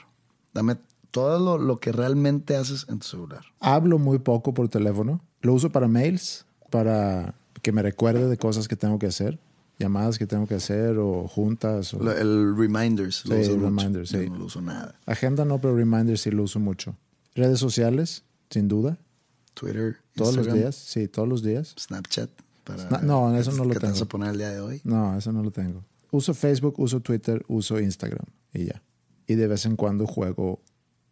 Dame 0.54 0.78
todo 1.12 1.40
lo, 1.40 1.64
lo, 1.64 1.80
que 1.80 1.92
realmente 1.92 2.56
haces 2.56 2.86
en 2.90 3.00
tu 3.00 3.08
celular. 3.08 3.44
Hablo 3.60 4.00
muy 4.00 4.20
poco 4.20 4.54
por 4.54 4.70
teléfono. 4.70 5.22
Lo 5.42 5.54
uso 5.54 5.72
para 5.72 5.88
mails, 5.88 6.46
para 6.70 7.36
que 7.62 7.72
me 7.72 7.82
recuerde 7.82 8.28
de 8.28 8.38
cosas 8.38 8.68
que 8.68 8.76
tengo 8.76 9.00
que 9.00 9.08
hacer 9.08 9.40
llamadas 9.80 10.18
que 10.18 10.26
tengo 10.26 10.48
que 10.48 10.56
hacer 10.56 10.98
o 10.98 11.28
juntas. 11.28 11.94
O... 11.94 12.12
El 12.12 12.56
reminders. 12.56 13.26
Lo 13.26 13.44
sí, 13.44 13.52
reminders, 13.56 14.10
sí. 14.10 14.30
no 14.30 14.38
lo 14.38 14.46
uso 14.46 14.62
nada. 14.62 14.96
Agenda 15.06 15.46
no, 15.46 15.60
pero 15.60 15.76
reminders 15.76 16.22
sí 16.22 16.32
lo 16.32 16.44
uso 16.44 16.60
mucho. 16.60 16.96
Redes 17.36 17.60
sociales, 17.60 18.24
sin 18.50 18.68
duda. 18.68 18.98
Twitter. 19.54 19.98
Todos 20.16 20.36
los 20.36 20.54
días, 20.54 20.76
sí, 20.76 21.08
todos 21.08 21.28
los 21.28 21.44
días. 21.44 21.76
Snapchat. 21.80 22.30
Para 22.64 23.02
no, 23.02 23.36
eso 23.38 23.52
no 23.52 23.64
lo 23.64 23.70
tengo. 23.70 23.74
¿Qué 23.74 23.80
te 23.80 23.88
vas 23.88 24.02
a 24.02 24.06
poner 24.06 24.30
el 24.32 24.38
día 24.38 24.50
de 24.50 24.60
hoy? 24.60 24.82
No, 24.84 25.18
eso 25.18 25.32
no 25.32 25.42
lo 25.42 25.52
tengo. 25.52 25.84
Uso 26.12 26.34
Facebook, 26.34 26.80
uso 26.80 27.02
Twitter, 27.02 27.44
uso 27.48 27.80
Instagram 27.80 28.26
y 28.54 28.66
ya. 28.66 28.84
Y 29.26 29.36
de 29.36 29.48
vez 29.48 29.66
en 29.66 29.76
cuando 29.76 30.08
juego 30.08 30.62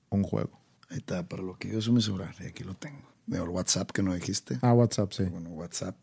un 0.09 0.23
juego. 0.23 0.59
Ahí 0.89 0.97
está, 0.97 1.27
para 1.27 1.43
lo 1.43 1.57
que 1.57 1.69
yo 1.69 1.79
uso 1.79 1.91
mi 1.91 2.01
celular, 2.01 2.35
y 2.39 2.45
aquí 2.45 2.63
lo 2.63 2.75
tengo. 2.75 3.01
De 3.25 3.41
WhatsApp 3.41 3.91
que 3.91 4.03
no 4.03 4.13
dijiste. 4.13 4.59
Ah, 4.61 4.73
WhatsApp, 4.73 5.11
sí. 5.11 5.23
Bueno, 5.23 5.49
WhatsApp, 5.49 5.97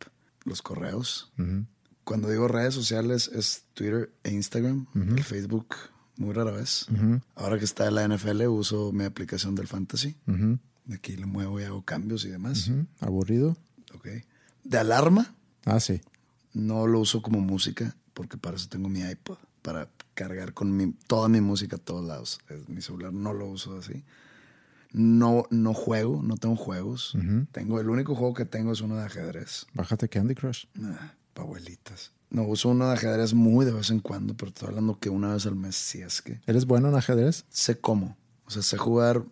los 0.45 0.61
correos 0.61 1.33
cuando 2.05 2.29
digo 2.29 2.49
redes 2.49 2.75
sociales 2.75 3.31
es 3.33 3.65
Twitter 3.75 4.13
e 4.25 4.33
Instagram, 4.33 4.87
el 4.95 5.23
Facebook 5.23 5.75
muy 6.17 6.33
rara 6.33 6.51
vez. 6.51 6.87
Ahora 7.35 7.59
que 7.59 7.65
está 7.65 7.89
en 7.89 7.95
la 7.95 8.09
NFL 8.09 8.43
uso 8.47 8.93
mi 8.93 9.05
aplicación 9.05 9.55
del 9.55 9.69
Fantasy. 9.69 10.17
De 10.27 10.97
aquí 10.97 11.17
le 11.17 11.27
muevo 11.27 11.61
y 11.61 11.65
hago 11.65 11.85
cambios 11.85 12.25
y 12.25 12.29
demás. 12.29 12.71
Aburrido. 13.01 13.57
Ok. 13.95 14.09
De 14.65 14.79
alarma. 14.79 15.35
Ah, 15.65 15.81
sí. 15.81 16.01
No 16.53 16.87
lo 16.87 17.01
uso 17.01 17.23
como 17.23 17.41
música 17.41 17.97
porque 18.15 18.37
para 18.37 18.57
eso 18.57 18.69
tengo 18.69 18.89
mi 18.89 19.01
iPod. 19.01 19.39
Para 19.63 19.89
cargar 20.15 20.55
con 20.55 20.77
mi, 20.77 20.93
toda 21.07 21.29
mi 21.29 21.41
música 21.41 21.77
a 21.77 21.79
todos 21.79 22.05
lados. 22.07 22.41
Mi 22.67 22.83
celular 22.83 23.13
no 23.13 23.33
lo 23.33 23.47
uso 23.47 23.79
así. 23.79 24.05
No, 24.93 25.45
no 25.51 25.73
juego, 25.73 26.21
no 26.23 26.37
tengo 26.37 26.57
juegos. 26.57 27.17
Tengo, 27.53 27.81
el 27.81 27.89
único 27.89 28.15
juego 28.15 28.35
que 28.35 28.45
tengo 28.45 28.73
es 28.73 28.81
uno 28.81 28.97
de 28.97 29.05
ajedrez. 29.05 29.67
Bájate 29.75 30.09
Candy 30.09 30.35
Crush. 30.35 30.67
Nah 30.75 31.13
abuelitas. 31.41 32.13
No, 32.31 32.45
uso 32.45 32.71
uno 32.71 32.87
de 32.89 32.95
ajedrez 32.95 33.35
muy 33.35 33.65
de 33.65 33.73
vez 33.73 33.91
en 33.91 34.01
cuando, 34.01 34.35
pero 34.35 34.49
estoy 34.49 34.69
hablando 34.69 34.99
que 34.99 35.11
una 35.11 35.35
vez 35.35 35.47
al 35.47 35.57
mes, 35.57 35.77
si 35.77 36.01
es 36.01 36.23
que. 36.23 36.41
¿Eres 36.47 36.67
bueno 36.67 36.89
en 36.89 36.95
ajedrez? 36.95 37.45
Sé 37.51 37.79
cómo. 37.79 38.17
O 38.47 38.51
sea, 38.51 38.63
sé 38.63 38.79
jugar, 38.79 39.23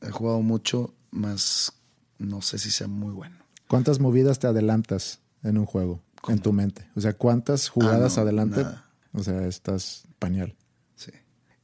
he 0.00 0.10
jugado 0.10 0.40
mucho, 0.42 0.94
más 1.10 1.72
no 2.18 2.42
sé 2.42 2.58
si 2.58 2.70
sea 2.70 2.86
muy 2.86 3.12
bueno. 3.12 3.36
¿Cuántas 3.66 3.98
movidas 3.98 4.38
te 4.38 4.46
adelantas 4.46 5.20
en 5.42 5.56
un 5.56 5.64
juego? 5.64 6.02
En 6.28 6.38
tu 6.40 6.52
mente. 6.52 6.88
O 6.94 7.00
sea, 7.00 7.14
¿cuántas 7.14 7.68
jugadas 7.68 8.18
ah, 8.18 8.22
adelante? 8.22 8.66
O 9.12 9.22
sea, 9.22 9.46
estás 9.46 10.04
pañal. 10.18 10.54
Sí. 10.94 11.12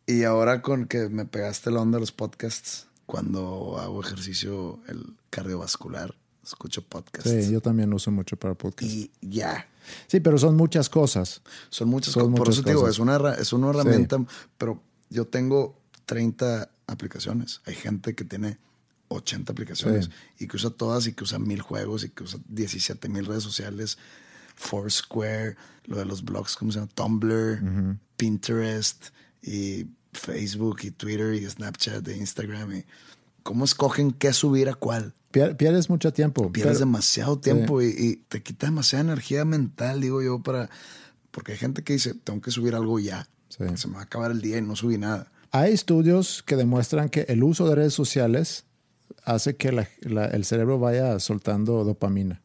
Y 0.07 0.25
ahora 0.25 0.63
con 0.63 0.87
que 0.87 1.09
me 1.09 1.25
pegaste 1.25 1.71
la 1.71 1.81
onda 1.81 1.97
de 1.97 2.01
los 2.01 2.13
podcasts, 2.13 2.87
cuando 3.07 3.79
hago 3.79 4.03
ejercicio 4.03 4.81
el 4.89 5.15
cardiovascular, 5.31 6.15
escucho 6.43 6.83
podcasts. 6.83 7.31
Sí, 7.31 7.53
yo 7.53 7.61
también 7.61 7.93
uso 7.93 8.11
mucho 8.11 8.37
para 8.37 8.55
podcasts. 8.55 8.95
Y 8.95 9.11
ya. 9.21 9.69
Sí, 10.07 10.21
pero 10.21 10.39
son 10.39 10.57
muchas 10.57 10.89
cosas. 10.89 11.43
Son 11.69 11.89
muchas 11.89 12.15
cosas. 12.15 12.35
Por 12.35 12.49
eso 12.49 12.63
te 12.63 12.71
digo, 12.71 12.89
es 12.89 12.99
una, 12.99 13.35
es 13.35 13.53
una 13.53 13.71
herramienta, 13.71 14.19
pero 14.59 14.83
yo 15.11 15.27
tengo 15.27 15.79
30 16.07 16.69
aplicaciones. 16.87 17.61
Hay 17.67 17.75
gente 17.75 18.15
que 18.15 18.25
tiene 18.25 18.59
80 19.09 19.53
aplicaciones 19.53 20.11
y 20.39 20.49
que 20.49 20.57
usa 20.57 20.71
todas 20.71 21.07
y 21.07 21.13
que 21.13 21.25
usa 21.25 21.39
mil 21.39 21.61
juegos 21.61 22.05
y 22.05 22.11
que 22.11 22.25
usa 22.25 22.41
17 22.49 23.09
mil 23.09 23.27
redes 23.27 23.43
sociales. 23.43 23.99
Foursquare, 24.57 25.57
lo 25.85 25.97
de 25.97 26.05
los 26.05 26.25
blogs, 26.25 26.57
¿cómo 26.57 26.73
se 26.73 26.81
llama? 26.81 26.91
Tumblr, 26.95 27.99
Pinterest 28.17 29.07
y 29.43 29.87
Facebook 30.13 30.79
y 30.83 30.91
Twitter 30.91 31.35
y 31.35 31.49
Snapchat 31.49 32.07
e 32.09 32.17
Instagram. 32.17 32.77
Y 32.77 32.85
¿Cómo 33.43 33.65
escogen 33.65 34.11
qué 34.11 34.33
subir 34.33 34.69
a 34.69 34.75
cuál? 34.75 35.15
Pierdes 35.31 35.89
mucho 35.89 36.13
tiempo. 36.13 36.51
Pierdes 36.51 36.81
demasiado 36.81 37.39
tiempo 37.39 37.81
y, 37.81 38.25
te 38.29 38.43
quita 38.43 38.67
demasiada 38.67 39.05
energía 39.05 39.45
mental, 39.45 40.01
digo 40.01 40.23
yo, 40.23 40.43
para... 40.43 40.69
Porque 41.31 41.53
hay 41.53 41.59
gente 41.59 41.85
que 41.85 41.93
dice, 41.93 42.15
tengo 42.15 42.41
que 42.41 42.51
subir 42.51 42.75
algo 42.75 42.99
ya. 42.99 43.29
Se 43.49 43.63
me 43.87 43.95
va 43.95 44.01
a 44.01 44.05
acabar 44.05 44.31
el 44.31 44.41
día 44.41 44.59
y 44.59 44.63
no 44.63 44.75
subí 44.75 44.99
nada. 44.99 45.31
Hay 45.53 45.73
estudios 45.73 46.43
que 46.43 46.57
demuestran 46.57 47.09
que 47.09 47.21
el 47.29 47.45
uso 47.45 47.69
de 47.69 47.77
redes 47.77 47.95
sociales 47.95 48.65
hace 49.23 49.57
que 49.57 49.69
el 49.69 50.45
cerebro 50.45 50.79
vaya 50.79 51.21
soltando 51.21 51.85
dopamina. 51.85 52.43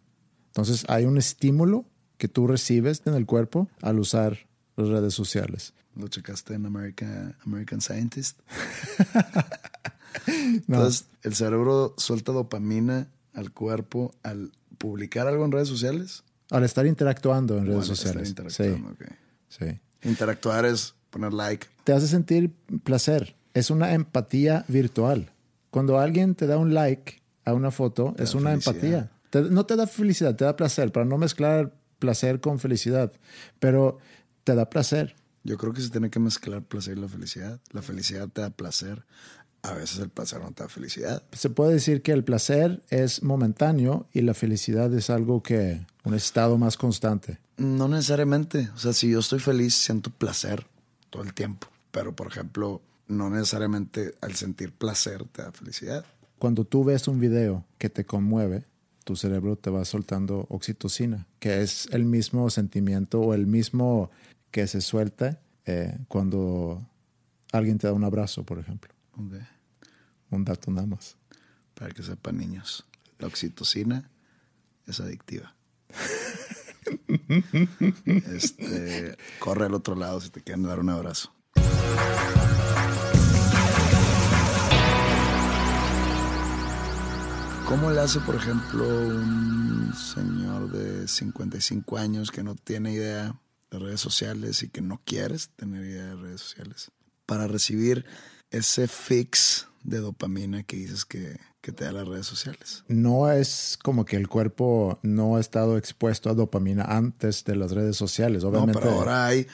Entonces 0.47 0.86
hay 0.88 1.06
un 1.06 1.17
estímulo 1.17 1.86
que 2.21 2.27
tú 2.27 2.45
recibes 2.45 3.01
en 3.05 3.15
el 3.15 3.25
cuerpo 3.25 3.67
al 3.81 3.97
usar 3.97 4.38
las 4.75 4.89
redes 4.89 5.15
sociales. 5.15 5.73
¿Lo 5.95 6.07
checaste 6.07 6.53
en 6.53 6.67
American 6.67 7.81
Scientist? 7.81 8.39
Entonces, 10.27 11.07
el 11.23 11.34
cerebro 11.34 11.95
suelta 11.97 12.31
dopamina 12.31 13.07
al 13.34 13.51
cuerpo 13.51 14.13
al 14.21 14.51
publicar 14.77 15.25
algo 15.25 15.45
en 15.45 15.51
redes 15.51 15.67
sociales. 15.67 16.23
Al 16.51 16.63
estar 16.63 16.86
interactuando 16.86 17.57
en 17.57 17.65
redes 17.65 17.88
sociales. 17.88 18.36
sí. 19.49 19.79
Interactuar 20.03 20.65
es 20.65 20.93
poner 21.10 21.34
like. 21.34 21.65
Te 21.86 21.93
hace 21.93 22.05
sentir 22.05 22.53
placer. 22.84 23.36
Es 23.55 23.71
una 23.71 23.95
empatía 23.95 24.63
virtual. 24.67 25.31
Cuando 25.71 25.97
alguien 25.97 26.36
te 26.36 26.45
da 26.45 26.60
un 26.60 26.75
like 26.75 27.19
a 27.45 27.55
una 27.55 27.71
foto, 27.71 28.13
es 28.19 28.36
una 28.36 28.53
empatía. 28.53 29.10
no 29.34 29.65
te 29.65 29.75
da 29.75 29.88
felicidad, 29.88 30.36
te 30.36 30.45
da 30.45 30.55
placer, 30.55 30.91
para 30.91 31.03
no 31.03 31.17
mezclar 31.17 31.81
placer 32.02 32.42
con 32.42 32.60
felicidad. 32.60 33.14
Pero 33.60 34.00
te 34.44 34.56
da 34.56 34.70
placer. 34.70 35.16
Yo 35.44 35.58
creo 35.58 35.72
que 35.72 35.82
se 35.82 35.90
tiene 35.90 36.10
que 36.10 36.20
mezclar 36.20 36.64
placer 36.64 36.98
y 36.98 37.02
la 37.02 37.08
felicidad. 37.08 37.62
La 37.72 37.82
felicidad 37.82 38.28
te 38.28 38.42
da 38.42 38.50
placer. 38.50 39.06
A 39.64 39.74
veces 39.74 40.00
el 40.00 40.10
placer 40.10 40.42
no 40.42 40.52
te 40.52 40.64
da 40.64 40.70
felicidad. 40.70 41.24
Se 41.32 41.50
puede 41.50 41.74
decir 41.74 42.02
que 42.02 42.12
el 42.12 42.24
placer 42.24 42.82
es 42.90 43.22
momentáneo 43.22 44.08
y 44.12 44.22
la 44.22 44.34
felicidad 44.34 44.92
es 44.94 45.10
algo 45.10 45.44
que, 45.44 45.86
un 46.04 46.16
estado 46.16 46.58
más 46.58 46.78
constante. 46.78 47.40
No 47.58 47.88
necesariamente. 47.88 48.70
O 48.76 48.80
sea, 48.80 48.94
si 48.94 49.12
yo 49.12 49.20
estoy 49.20 49.40
feliz, 49.40 49.76
siento 49.76 50.10
placer 50.10 50.66
todo 51.12 51.22
el 51.22 51.34
tiempo. 51.34 51.68
Pero, 51.92 52.16
por 52.16 52.28
ejemplo, 52.28 52.82
no 53.08 53.30
necesariamente 53.30 54.16
al 54.22 54.36
sentir 54.36 54.72
placer 54.72 55.26
te 55.32 55.44
da 55.44 55.52
felicidad. 55.52 56.06
Cuando 56.40 56.66
tú 56.66 56.84
ves 56.84 57.08
un 57.08 57.20
video 57.20 57.64
que 57.78 57.90
te 57.90 58.04
conmueve, 58.04 58.66
tu 59.04 59.16
cerebro 59.16 59.56
te 59.58 59.70
va 59.70 59.86
soltando 59.86 60.46
oxitocina, 60.50 61.28
que 61.40 61.62
es 61.62 61.88
el 61.92 62.06
mismo 62.06 62.50
sentimiento 62.50 63.20
o 63.22 63.34
el 63.34 63.48
mismo 63.48 64.12
que 64.52 64.68
se 64.68 64.82
suelta 64.82 65.42
eh, 65.66 65.98
cuando 66.08 66.86
alguien 67.52 67.78
te 67.78 67.88
da 67.88 67.94
un 67.94 68.04
abrazo, 68.04 68.44
por 68.44 68.60
ejemplo. 68.60 68.94
Un 70.30 70.46
dato 70.46 70.72
nada 70.72 70.88
más. 70.88 71.18
Para 71.74 71.92
que 71.92 72.04
sepan, 72.04 72.38
niños, 72.38 72.86
la 73.20 73.28
oxitocina 73.28 74.10
es 74.88 75.00
adictiva. 75.00 75.56
este, 78.34 79.18
corre 79.40 79.66
al 79.66 79.74
otro 79.74 79.96
lado 79.96 80.22
si 80.22 80.30
te 80.30 80.42
quieren 80.42 80.64
dar 80.64 80.80
un 80.80 80.90
abrazo. 80.90 81.34
¿Cómo 87.71 87.89
le 87.89 88.01
hace, 88.01 88.19
por 88.19 88.36
ejemplo, 88.36 88.84
un 88.86 89.93
señor 89.95 90.69
de 90.73 91.07
55 91.07 91.97
años 91.97 92.29
que 92.29 92.43
no 92.43 92.55
tiene 92.55 92.91
idea 92.91 93.39
de 93.71 93.79
redes 93.79 94.01
sociales 94.01 94.62
y 94.63 94.67
que 94.67 94.81
no 94.81 94.99
quieres 95.05 95.51
tener 95.55 95.86
idea 95.86 96.03
de 96.07 96.15
redes 96.17 96.41
sociales 96.41 96.91
para 97.25 97.47
recibir 97.47 98.05
ese 98.49 98.89
fix 98.89 99.69
de 99.86 99.99
dopamina 99.99 100.63
que 100.63 100.75
dices 100.75 101.05
que, 101.05 101.39
que 101.62 101.71
te 101.71 101.86
da 101.86 101.93
las 101.93 102.07
redes 102.10 102.25
sociales? 102.27 102.84
No 102.89 103.31
es 103.31 103.79
como 103.81 104.03
que 104.03 104.17
el 104.17 104.27
cuerpo 104.27 104.99
no 105.01 105.38
ha 105.38 105.39
estado 105.39 105.77
expuesto 105.77 106.29
a 106.29 106.34
dopamina 106.34 106.84
antes 106.84 107.45
de 107.45 107.55
las 107.55 107.71
redes 107.71 107.95
sociales, 107.95 108.43
obviamente. 108.43 108.73
No, 108.73 108.79
pero 108.81 108.91
ahora 108.95 109.25
hay 109.27 109.47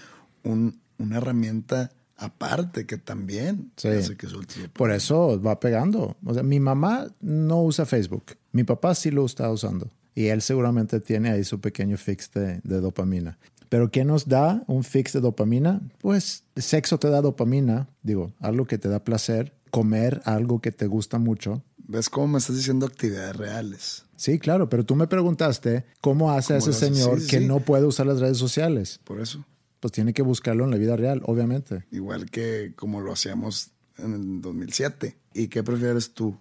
un- 0.44 0.82
una 0.98 1.18
herramienta 1.18 1.92
aparte 2.18 2.86
que 2.86 2.98
también 2.98 3.72
Sí. 3.78 3.88
hace 3.90 4.18
que 4.18 4.28
dopamina. 4.28 4.70
Por 4.74 4.92
eso 4.92 5.42
va 5.42 5.60
pegando. 5.60 6.18
O 6.26 6.34
sea, 6.34 6.44
mi 6.44 6.60
mamá 6.60 7.08
no 7.22 7.64
usa 7.64 7.86
Facebook. 7.86 8.38
Mi 8.52 8.64
papá 8.64 8.96
sí 8.96 9.12
lo 9.12 9.26
está 9.26 9.50
usando. 9.52 9.90
Y 10.16 10.28
él 10.28 10.42
seguramente 10.42 11.00
tiene 11.00 11.30
ahí 11.30 11.44
su 11.44 11.60
pequeño 11.62 11.96
fix 11.98 12.32
de, 12.34 12.60
de 12.64 12.82
dopamina. 12.82 13.38
Pero 13.70 13.92
¿qué 13.92 14.04
nos 14.06 14.28
da 14.28 14.64
un 14.68 14.84
fix 14.84 15.14
de 15.14 15.20
dopamina? 15.22 15.82
Pues 16.00 16.44
sexo 16.56 16.98
te 16.98 17.10
da 17.10 17.22
dopamina, 17.22 17.88
digo, 18.02 18.32
algo 18.40 18.66
que 18.66 18.78
te 18.78 18.90
da 18.90 19.04
placer, 19.04 19.54
comer 19.72 20.22
algo 20.26 20.60
que 20.62 20.72
te 20.72 20.88
gusta 20.88 21.20
mucho. 21.20 21.62
¿Ves 21.90 22.10
cómo 22.10 22.28
me 22.30 22.38
estás 22.40 22.56
diciendo 22.56 22.86
actividades 22.86 23.36
reales? 23.36 24.06
Sí, 24.16 24.40
claro, 24.40 24.70
pero 24.70 24.86
tú 24.86 24.96
me 24.96 25.08
preguntaste 25.08 25.86
cómo 26.02 26.32
hace 26.32 26.56
a 26.56 26.60
¿Cómo 26.60 26.72
ese 26.72 26.80
señor 26.88 27.20
sí, 27.22 27.28
que 27.28 27.40
sí. 27.40 27.46
no 27.46 27.60
puede 27.60 27.86
usar 27.86 28.08
las 28.08 28.20
redes 28.20 28.38
sociales. 28.38 29.00
Por 29.04 29.20
eso. 29.22 29.46
Pues 29.80 29.92
tiene 29.92 30.14
que 30.14 30.22
buscarlo 30.22 30.66
en 30.66 30.72
la 30.72 30.78
vida 30.78 30.96
real, 30.96 31.22
obviamente. 31.26 31.86
Igual 31.92 32.30
que 32.30 32.74
como 32.76 33.02
lo 33.02 33.14
hacíamos 33.14 33.72
en 33.98 34.14
el 34.14 34.42
2007. 34.42 35.18
¿Y 35.34 35.48
qué 35.48 35.64
prefieres 35.64 36.14
tú? 36.14 36.38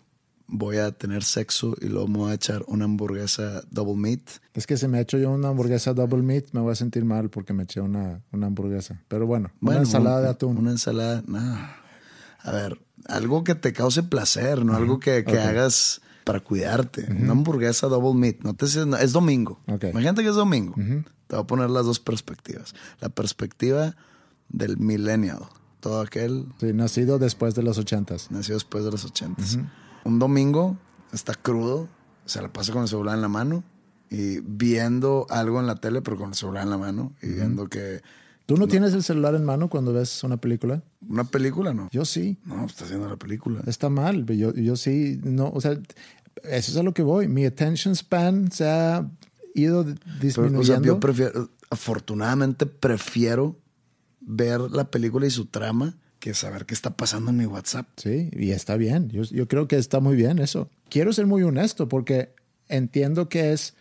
Voy 0.49 0.77
a 0.77 0.92
tener 0.92 1.25
sexo 1.25 1.75
y 1.81 1.87
luego 1.87 2.07
me 2.07 2.18
voy 2.18 2.31
a 2.31 2.35
echar 2.35 2.64
una 2.68 2.85
hamburguesa 2.85 3.62
double 3.70 3.96
meat. 3.96 4.20
Es 4.55 4.66
que 4.66 4.77
si 4.77 4.87
me 4.87 5.01
echo 5.01 5.18
yo 5.18 5.31
una 5.33 5.49
hamburguesa 5.49 5.92
double 5.92 6.22
meat, 6.22 6.46
me 6.53 6.61
voy 6.61 6.72
a 6.72 6.77
sentir 6.77 7.05
mal 7.05 7.31
porque 7.31 7.53
me 7.53 7.64
eché 7.64 7.81
una, 7.81 8.22
una 8.33 8.46
hamburguesa. 8.46 9.03
Pero 9.09 9.27
bueno, 9.27 9.51
Bueno, 9.61 9.81
una 9.81 9.88
ensalada 9.88 10.20
de 10.20 10.29
atún. 10.29 10.57
Una 10.57 10.70
ensalada, 10.70 11.22
no. 11.27 11.40
A 12.38 12.53
ver, 12.53 12.81
algo 13.07 13.42
que 13.42 13.57
te 13.57 13.72
cause 13.72 14.05
placer, 14.05 14.64
no 14.64 14.77
algo 14.77 15.01
que, 15.01 15.25
que 15.25 15.38
hagas 15.38 16.01
para 16.22 16.40
cuidarte. 16.40 17.07
Una 17.11 17.33
hamburguesa 17.33 17.88
double 17.88 18.18
meat. 18.18 18.38
No 18.42 18.55
te 18.55 18.66
es 18.66 19.12
domingo. 19.12 19.61
Ok. 19.66 19.85
Imagínate 19.85 20.22
que 20.22 20.29
es 20.29 20.35
domingo. 20.35 20.75
Te 21.26 21.36
voy 21.36 21.42
a 21.44 21.46
poner 21.46 21.70
las 21.70 21.84
dos 21.86 22.00
perspectivas. 22.00 22.74
La 23.00 23.08
perspectiva 23.08 23.96
del 24.48 24.76
millennial. 24.78 25.40
Todo 25.80 26.00
aquel 26.00 26.46
Sí, 26.60 26.72
nacido 26.72 27.18
después 27.18 27.54
de 27.54 27.62
los 27.62 27.78
ochentas. 27.78 28.30
nació 28.30 28.54
después 28.54 28.84
de 28.84 28.90
los 28.90 29.04
ochentas. 29.04 29.58
Un 30.04 30.18
domingo 30.18 30.76
está 31.12 31.34
crudo, 31.34 31.88
se 32.24 32.40
la 32.42 32.52
pasa 32.52 32.72
con 32.72 32.82
el 32.82 32.88
celular 32.88 33.14
en 33.16 33.22
la 33.22 33.28
mano 33.28 33.64
y 34.10 34.40
viendo 34.40 35.26
algo 35.30 35.58
en 35.60 35.66
la 35.66 35.76
tele, 35.76 36.00
pero 36.02 36.16
con 36.16 36.28
el 36.30 36.34
celular 36.34 36.62
en 36.62 36.70
la 36.70 36.78
mano 36.78 37.12
y 37.22 37.28
viendo 37.28 37.68
que 37.68 38.02
¿Tú 38.46 38.56
no, 38.56 38.68
tienes 38.68 38.94
el 38.94 39.02
celular 39.02 39.34
en 39.34 39.44
mano 39.44 39.68
cuando 39.68 39.92
ves 39.92 40.22
una 40.22 40.36
película? 40.36 40.80
una 41.08 41.24
película, 41.24 41.74
¿no? 41.74 41.88
Yo 41.90 42.04
sí. 42.04 42.38
No, 42.44 42.64
está 42.66 42.84
haciendo 42.84 43.08
la 43.08 43.16
película. 43.16 43.60
Está 43.66 43.88
mal. 43.90 44.24
Yo, 44.26 44.54
yo 44.54 44.76
sí, 44.76 45.20
no, 45.24 45.50
o 45.52 45.60
sea, 45.60 45.72
eso 45.72 46.70
es 46.70 46.76
a 46.76 46.84
lo 46.84 46.94
que 46.94 47.02
voy. 47.02 47.26
Mi 47.26 47.44
attention 47.44 47.96
span 47.96 48.52
se 48.52 48.68
ha 48.68 49.04
ido 49.61 49.85
Pero, 49.85 49.97
disminuyendo. 50.21 50.61
o 50.61 50.64
sea, 50.64 50.81
yo 50.83 51.01
prefiero, 51.01 51.51
afortunadamente 51.71 52.66
prefiero 52.66 53.59
ver 54.21 54.61
la 54.61 54.90
película 54.90 55.27
y 55.27 55.31
su 55.31 55.47
trama 55.47 55.97
que 56.19 56.35
saber 56.35 56.66
qué 56.66 56.75
está 56.75 56.97
pasando 56.97 57.31
en 57.31 57.37
mi 57.37 57.47
WhatsApp. 57.47 57.87
Sí, 57.97 58.31
y 58.33 58.51
está 58.51 58.77
bien. 58.77 59.09
Yo, 59.11 59.23
yo 59.23 59.47
creo 59.49 59.69
que 59.69 59.77
está 59.77 60.01
muy 60.01 60.16
bien 60.16 60.38
eso. 60.38 60.69
Quiero 60.88 61.12
ser 61.12 61.27
muy 61.27 61.42
honesto 61.42 61.88
porque 61.88 62.35
entiendo 62.69 63.29
que 63.29 63.53
es 63.53 63.75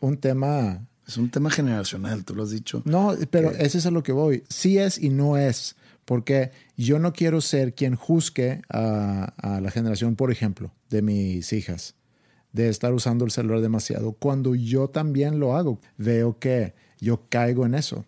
un 0.00 0.16
tema 0.18 0.86
Es 1.06 1.16
un 1.16 1.30
tema 1.30 1.50
generacional, 1.50 2.24
tú 2.24 2.34
lo 2.34 2.42
has 2.44 2.50
dicho. 2.50 2.82
No, 2.84 3.14
pero 3.30 3.52
que- 3.52 3.64
ese 3.64 3.78
es 3.78 3.86
a 3.86 3.90
lo 3.90 4.02
que 4.02 4.12
voy. 4.12 4.42
Sí 4.48 4.78
es 4.78 4.98
y 4.98 5.10
no 5.10 5.36
es, 5.36 5.76
porque 6.04 6.50
yo 6.76 6.98
no 6.98 7.12
quiero 7.12 7.40
ser 7.40 7.74
quien 7.74 7.94
juzgue 7.94 8.62
a, 8.68 9.32
a 9.36 9.60
la 9.60 9.70
generación, 9.70 10.16
por 10.16 10.30
ejemplo, 10.32 10.72
de 10.90 11.02
mis 11.02 11.52
hijas, 11.52 11.94
de 12.52 12.68
estar 12.68 12.92
usando 12.92 13.24
el 13.24 13.30
celular 13.30 13.60
demasiado, 13.60 14.12
cuando 14.12 14.54
yo 14.54 14.88
también 14.88 15.40
lo 15.40 15.56
hago. 15.56 15.80
Veo 15.96 16.38
que 16.38 16.74
yo 17.00 17.22
caigo 17.28 17.64
en 17.66 17.74
eso. 17.74 18.04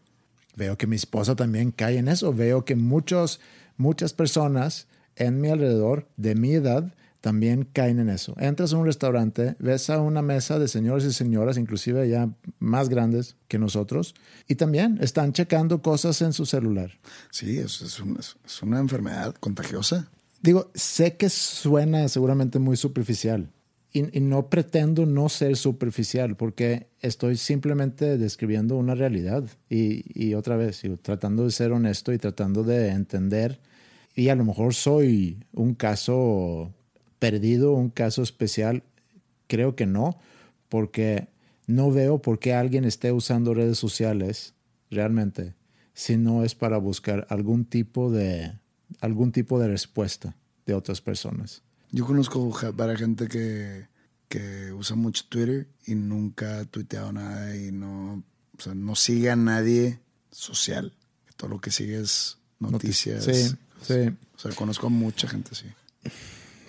Veo 0.57 0.77
que 0.79 0.87
mi 0.87 0.97
esposa 0.97 1.35
también 1.35 1.71
cae 1.73 1.99
en 1.99 2.09
eso. 2.09 2.33
Veo 2.33 2.65
que 2.65 2.77
muchos, 2.77 3.41
muchas 3.77 4.13
personas 4.13 4.87
en 5.17 5.41
mi 5.41 5.49
alrededor, 5.49 6.07
de 6.17 6.35
mi 6.35 6.53
edad, 6.53 6.93
también 7.21 7.67
caen 7.73 7.99
en 8.01 8.11
eso. 8.11 8.35
Entras 8.39 8.75
a 8.75 8.77
un 8.77 8.85
restaurante, 8.85 9.57
ves 9.59 9.89
a 9.89 9.99
una 10.03 10.21
mesa 10.21 10.59
de 10.59 10.69
señores 10.69 11.05
y 11.07 11.13
señoras, 11.15 11.57
inclusive 11.57 12.07
ya 12.07 12.29
más 12.59 12.91
grandes 12.91 13.37
que 13.49 13.59
nosotros, 13.59 14.15
y 14.47 14.57
también 14.57 14.99
están 15.01 15.33
checando 15.33 15.81
cosas 15.81 16.21
en 16.21 16.35
su 16.35 16.45
celular. 16.45 16.91
Sí, 17.31 17.57
es, 17.59 17.81
es 17.81 17.99
un- 17.99 18.19
es- 18.19 18.37
es 18.45 18.63
una 18.63 18.79
enfermedad 18.79 19.35
contagiosa. 19.41 20.11
Digo, 20.43 20.71
sé 20.75 21.17
que 21.17 21.31
suena 21.31 22.07
seguramente 22.09 22.59
muy 22.59 22.77
superficial 22.77 23.49
y, 23.95 24.21
no 24.21 24.51
pretendo 24.51 25.07
no 25.07 25.29
ser 25.29 25.57
superficial 25.57 26.37
porque 26.37 26.89
estoy 27.01 27.37
simplemente 27.37 28.19
describiendo 28.19 28.77
una 28.77 28.95
realidad 28.95 29.45
y, 29.71 30.03
y 30.21 30.35
otra 30.35 30.57
vez, 30.57 30.83
digo, 30.83 30.99
tratando 30.99 31.45
de 31.45 31.53
ser 31.53 31.73
honesto 31.73 32.13
y 32.13 32.19
tratando 32.19 32.65
de 32.65 32.89
entender 32.89 33.61
y 34.17 34.29
a 34.29 34.35
lo 34.35 34.45
mejor 34.45 34.75
soy 34.75 35.39
un 35.53 35.75
caso 35.75 36.75
perdido, 37.19 37.73
un 37.73 37.89
caso 37.89 38.23
especial, 38.23 38.83
creo 39.47 39.77
que 39.77 39.87
no, 39.87 40.19
porque 40.69 41.29
no 41.67 41.91
veo 41.91 42.21
por 42.21 42.41
qué 42.41 42.53
alguien 42.53 42.85
esté 42.85 43.13
usando 43.13 43.55
redes 43.55 43.79
sociales 43.79 44.55
realmente 44.91 45.55
si 45.95 46.17
no 46.17 46.45
es 46.45 46.57
para 46.57 46.77
buscar 46.79 47.27
algún 47.31 47.65
tipo 47.65 48.11
de 48.11 48.59
algún 49.01 49.33
tipo 49.33 49.59
de 49.59 49.69
respuesta 49.69 50.37
de 50.67 50.75
otras 50.75 51.01
personas. 51.01 51.63
Yo 51.93 52.07
conozco 52.07 52.51
varias 52.75 52.99
gente 52.99 53.29
que, 53.29 53.87
que 54.29 54.73
usa 54.73 54.97
mucho 54.97 55.25
Twitter 55.29 55.69
y 55.87 55.95
nunca 55.95 56.61
ha 56.61 56.65
tuiteado 56.65 57.13
nada 57.13 57.55
y 57.57 57.71
no, 57.71 58.23
o 58.59 58.63
sea, 58.63 58.75
no 58.75 58.97
sigue 58.97 59.31
a 59.31 59.37
nadie 59.37 60.01
social. 60.31 60.93
Todo 61.37 61.51
lo 61.51 61.61
que 61.61 61.71
sigue 61.71 62.01
es 62.01 62.39
noticias. 62.59 63.25
Sí, 63.25 63.55
sí, 63.83 64.17
O 64.37 64.39
sea, 64.39 64.53
conozco 64.55 64.87
a 64.89 64.91
mucha 64.91 65.29
gente 65.29 65.51
así. 65.53 65.67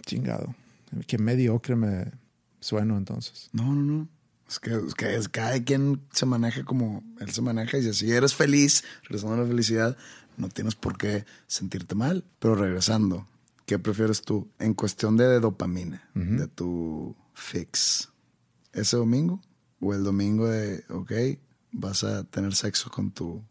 chingado. 0.06 0.56
Qué 1.08 1.18
mediocre 1.18 1.76
me 1.76 2.12
sueno 2.60 2.98
entonces. 2.98 3.50
No, 3.52 3.64
no, 3.74 3.82
no. 3.82 4.08
Es 4.48 4.60
que, 4.60 4.72
es 4.76 4.94
que 4.94 5.16
es- 5.16 5.28
cada 5.30 5.64
quien 5.64 6.02
se 6.12 6.26
maneja 6.28 6.64
como 6.64 7.04
él 7.20 7.32
se 7.32 7.42
maneja 7.42 7.78
y 7.80 7.94
si 7.94 8.12
eres 8.12 8.36
feliz, 8.36 8.84
regresando 9.04 9.36
a 9.36 9.38
la 9.40 9.48
felicidad, 9.48 9.98
no 10.38 10.50
tienes 10.50 10.76
por 10.76 10.98
qué 10.98 11.26
sentirte 11.48 11.96
mal. 11.96 12.24
Pero 12.40 12.56
regresando, 12.56 13.28
¿qué 13.66 13.80
prefieres 13.80 14.22
tú 14.22 14.50
en 14.60 14.74
cuestión 14.74 15.18
de 15.18 15.40
dopamina, 15.40 16.10
de 16.14 16.48
tu 16.48 17.16
fix? 17.34 18.10
¿Ese 18.74 18.98
domingo? 18.98 19.42
¿O 19.80 19.94
el 19.94 20.04
domingo 20.04 20.48
de, 20.48 20.84
ok, 20.90 21.12
vas 21.72 22.04
a 22.04 22.24
tener 22.24 22.56
sexo 22.56 22.90
con 22.90 23.12
tu 23.12 23.44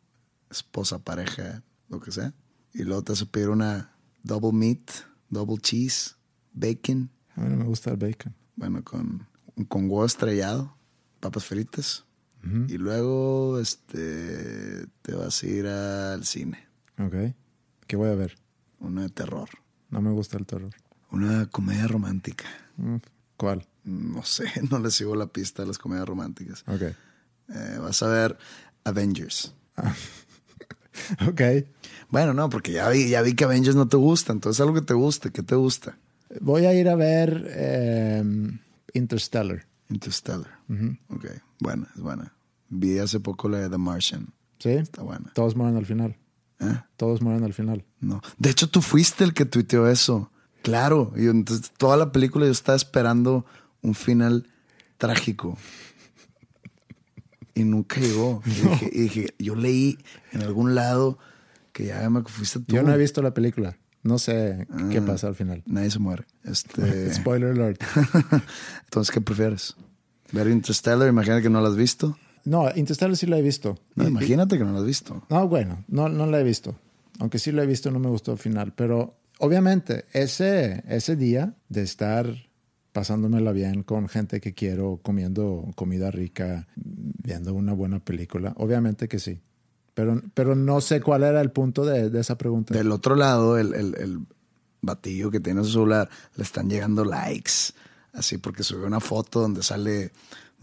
esposa, 0.51 0.99
pareja, 0.99 1.63
lo 1.89 2.01
que 2.01 2.11
sea? 2.13 2.35
Y 2.73 2.83
luego 2.83 3.03
te 3.03 3.13
vas 3.13 3.23
a 3.23 3.27
pedir 3.27 3.49
una 3.51 3.97
double 4.23 4.53
meat, 4.53 4.91
double 5.31 5.59
cheese, 5.59 6.17
bacon, 6.53 7.11
A 7.37 7.41
mí 7.43 7.51
no 7.51 7.57
me 7.57 7.65
gusta 7.65 7.91
el 7.91 7.97
bacon. 7.97 8.35
bueno, 8.57 8.83
con, 8.83 9.27
con 9.69 9.85
huevo 9.85 10.05
estrellado, 10.05 10.77
papas 11.21 11.45
fritas, 11.45 12.05
Y 12.69 12.77
luego 12.77 13.59
este, 13.59 14.87
te 15.03 15.15
vas 15.15 15.43
a 15.43 15.47
ir 15.47 15.67
al 15.67 16.25
cine. 16.27 16.67
Ok. 16.99 17.35
¿Qué 17.87 17.97
voy 17.97 18.11
a 18.11 18.15
ver? 18.15 18.37
Una 18.81 19.03
de 19.03 19.09
terror. 19.09 19.49
No 19.95 20.03
me 20.03 20.11
gusta 20.11 20.37
el 20.39 20.45
terror. 20.45 20.71
Una 21.11 21.47
comedia 21.47 21.87
romántica. 21.87 22.45
Mm, 22.77 22.97
¿Cuál? 23.37 23.65
No 23.85 24.25
sé, 24.25 24.45
no 24.71 24.81
le 24.81 24.91
sigo 24.91 25.15
la 25.15 25.27
pista 25.27 25.63
a 25.63 25.67
las 25.67 25.79
comedias 25.79 26.09
románticas. 26.09 26.65
Ok. 26.67 26.83
Eh, 26.83 27.79
vas 27.81 28.03
a 28.03 28.09
ver 28.09 28.37
Avengers. 28.85 29.55
Ok. 31.29 31.41
Bueno, 32.09 32.33
no, 32.35 32.49
porque 32.49 32.71
ya 32.71 32.89
vi, 32.89 33.09
ya 33.09 33.21
vi 33.21 33.35
que 33.35 33.43
Avengers 33.43 33.75
no 33.75 33.89
te 33.89 33.97
gusta. 33.97 34.33
Entonces 34.33 34.61
algo 34.61 34.75
que 34.75 34.81
te 34.81 34.95
guste. 34.95 35.33
¿Qué 35.33 35.43
te 35.43 35.57
gusta? 35.57 35.99
Voy 36.41 36.67
a 36.67 36.73
ir 36.73 36.89
a 36.89 36.95
ver 36.95 37.51
em, 37.53 38.61
Interstellar. 38.93 39.67
Interstellar. 39.91 40.61
Ok, 41.09 41.27
buena, 41.59 41.89
es 41.97 42.01
buena. 42.01 42.33
Vi 42.69 43.01
hace 43.01 43.19
poco 43.19 43.49
la 43.49 43.59
de 43.59 43.71
The 43.71 43.79
Martian. 43.79 44.33
¿Sí? 44.61 44.71
Está 44.71 45.03
buena. 45.03 45.33
Todos 45.35 45.57
mueren 45.57 45.77
al 45.77 45.85
final. 45.85 46.17
¿Eh? 46.61 46.75
Todos 46.97 47.21
mueren 47.23 47.45
al 47.45 47.53
final. 47.55 47.85
No. 48.01 48.23
De 48.39 48.51
hecho, 48.51 48.69
tú 48.69 48.81
fuiste 48.83 49.25
el 49.25 49.35
que 49.35 49.45
tuiteó 49.45 49.89
eso. 49.89 50.31
Claro. 50.63 51.13
Y 51.17 51.27
entonces 51.27 51.73
toda 51.77 51.97
la 51.97 52.13
película 52.13 52.47
yo 52.47 52.53
estaba 52.53 52.77
esperando 52.77 53.45
un 53.83 53.95
final 53.95 54.49
trágico. 54.99 55.59
Y 57.55 57.65
nunca 57.65 58.01
llegó. 58.01 58.43
Y, 58.47 58.51
dije, 58.51 58.91
y 58.93 59.01
dije, 59.01 59.35
yo 59.39 59.55
leí 59.55 59.99
en 60.33 60.43
algún 60.43 60.75
lado 60.75 61.19
que 61.73 61.87
ya 61.87 62.09
me 62.11 62.23
fuiste 62.23 62.61
tú. 62.61 62.75
Yo 62.75 62.83
no 62.83 62.93
he 62.93 62.99
visto 62.99 63.23
la 63.23 63.35
película. 63.35 63.77
No 64.03 64.19
sé 64.19 64.67
qué 64.91 64.99
Ah. 64.99 65.07
pasa 65.07 65.29
al 65.29 65.35
final. 65.35 65.63
Nadie 65.67 65.91
se 65.91 65.99
muere. 65.99 66.25
Este... 66.45 67.13
Spoiler 67.15 67.51
alert. 67.51 67.83
entonces, 68.85 69.13
¿qué 69.13 69.21
prefieres? 69.21 69.77
¿Ver 70.33 70.49
Interstellar? 70.49 71.09
Imagina 71.09 71.41
que 71.41 71.49
no 71.51 71.61
la 71.61 71.69
has 71.69 71.77
visto. 71.77 72.19
No, 72.45 72.69
Interstellar 72.75 73.17
sí 73.17 73.27
la 73.27 73.39
he 73.39 73.43
visto. 73.43 73.79
No, 73.95 74.07
imagínate 74.07 74.59
que 74.59 74.65
no 74.65 74.73
la 74.73 74.81
has 74.81 74.85
visto. 74.85 75.25
No, 75.31 75.49
bueno, 75.49 75.85
no, 75.89 76.09
no 76.09 76.27
la 76.27 76.41
he 76.41 76.45
visto. 76.45 76.75
Aunque 77.19 77.39
sí 77.39 77.53
la 77.53 77.63
he 77.63 77.67
visto, 77.67 77.91
no 77.91 77.99
me 77.99 78.09
gustó 78.09 78.33
el 78.33 78.39
final. 78.39 78.73
Pero 78.75 79.15
obviamente, 79.39 80.05
ese, 80.13 80.83
ese 80.89 81.17
día 81.17 81.55
de 81.69 81.83
estar 81.83 82.27
pasándomela 82.93 83.53
bien 83.53 83.83
con 83.83 84.09
gente 84.09 84.41
que 84.41 84.55
quiero, 84.55 85.01
comiendo 85.03 85.71
comida 85.75 86.11
rica, 86.11 86.69
viendo 86.77 87.53
una 87.55 87.73
buena 87.73 87.99
película, 87.99 88.55
obviamente 88.57 89.09
que 89.09 89.19
sí. 89.19 89.41
Pero, 89.95 90.21
pero 90.35 90.55
no 90.55 90.81
sé 90.81 91.01
cuál 91.01 91.23
era 91.23 91.41
el 91.41 91.51
punto 91.51 91.85
de, 91.85 92.11
de 92.11 92.21
esa 92.21 92.37
pregunta. 92.37 92.75
Del 92.75 92.91
otro 92.93 93.17
lado, 93.17 93.59
el, 93.59 93.75
el, 93.75 93.95
el 93.97 94.19
batillo 94.83 95.31
que 95.31 95.41
tiene 95.41 95.63
su 95.65 95.71
celular, 95.71 96.09
le 96.37 96.43
están 96.43 96.69
llegando 96.69 97.05
likes. 97.05 97.73
Así 98.13 98.39
porque 98.39 98.63
subió 98.63 98.87
una 98.87 99.01
foto 99.01 99.41
donde 99.41 99.63
sale, 99.63 100.13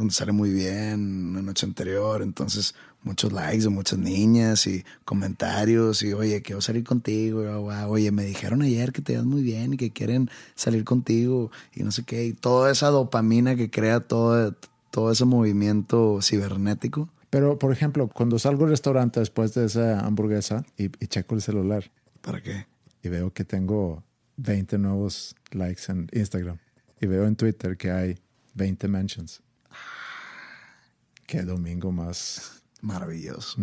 donde 0.02 0.14
sale 0.14 0.32
muy 0.32 0.52
bien 0.52 1.28
una 1.30 1.42
noche 1.42 1.66
anterior. 1.66 2.22
Entonces, 2.22 2.74
muchos 3.04 3.32
likes 3.32 3.64
de 3.64 3.70
muchas 3.70 4.00
niñas 4.00 4.66
y 4.68 4.84
comentarios. 5.06 6.02
Y 6.04 6.14
oye, 6.14 6.42
quiero 6.42 6.60
salir 6.62 6.84
contigo. 6.84 7.70
ah, 7.72 7.88
Oye, 7.88 8.12
me 8.12 8.26
dijeron 8.26 8.62
ayer 8.64 8.92
que 8.92 9.02
te 9.02 9.16
vas 9.16 9.26
muy 9.26 9.44
bien 9.44 9.74
y 9.74 9.78
que 9.78 9.92
quieren 9.92 10.30
salir 10.56 10.84
contigo. 10.84 11.52
Y 11.76 11.84
no 11.84 11.92
sé 11.92 12.04
qué. 12.04 12.26
Y 12.26 12.34
toda 12.34 12.72
esa 12.72 12.88
dopamina 12.90 13.56
que 13.56 13.70
crea 13.70 14.00
todo, 14.00 14.56
todo 14.90 15.12
ese 15.12 15.26
movimiento 15.26 16.20
cibernético. 16.22 17.10
Pero, 17.30 17.60
por 17.60 17.72
ejemplo, 17.72 18.08
cuando 18.08 18.40
salgo 18.40 18.66
al 18.66 18.72
restaurante 18.72 19.20
después 19.20 19.54
de 19.54 19.66
esa 19.66 20.00
hamburguesa 20.06 20.66
y, 20.78 20.86
y 20.86 21.08
checo 21.08 21.36
el 21.36 21.42
celular 21.42 21.90
¿Para 22.22 22.42
qué? 22.42 22.66
y 23.04 23.08
veo 23.10 23.32
que 23.32 23.46
tengo 23.46 24.04
20 24.38 24.78
nuevos 24.80 25.36
likes 25.52 25.84
en 25.90 26.10
Instagram 26.12 26.58
y 27.00 27.06
veo 27.08 27.26
en 27.28 27.36
Twitter 27.36 27.78
que 27.78 27.90
hay 27.92 28.18
20 28.56 28.88
mentions. 28.90 29.42
Qué 31.32 31.44
domingo 31.44 31.94
más. 31.94 32.62
Maravilloso. 32.82 33.62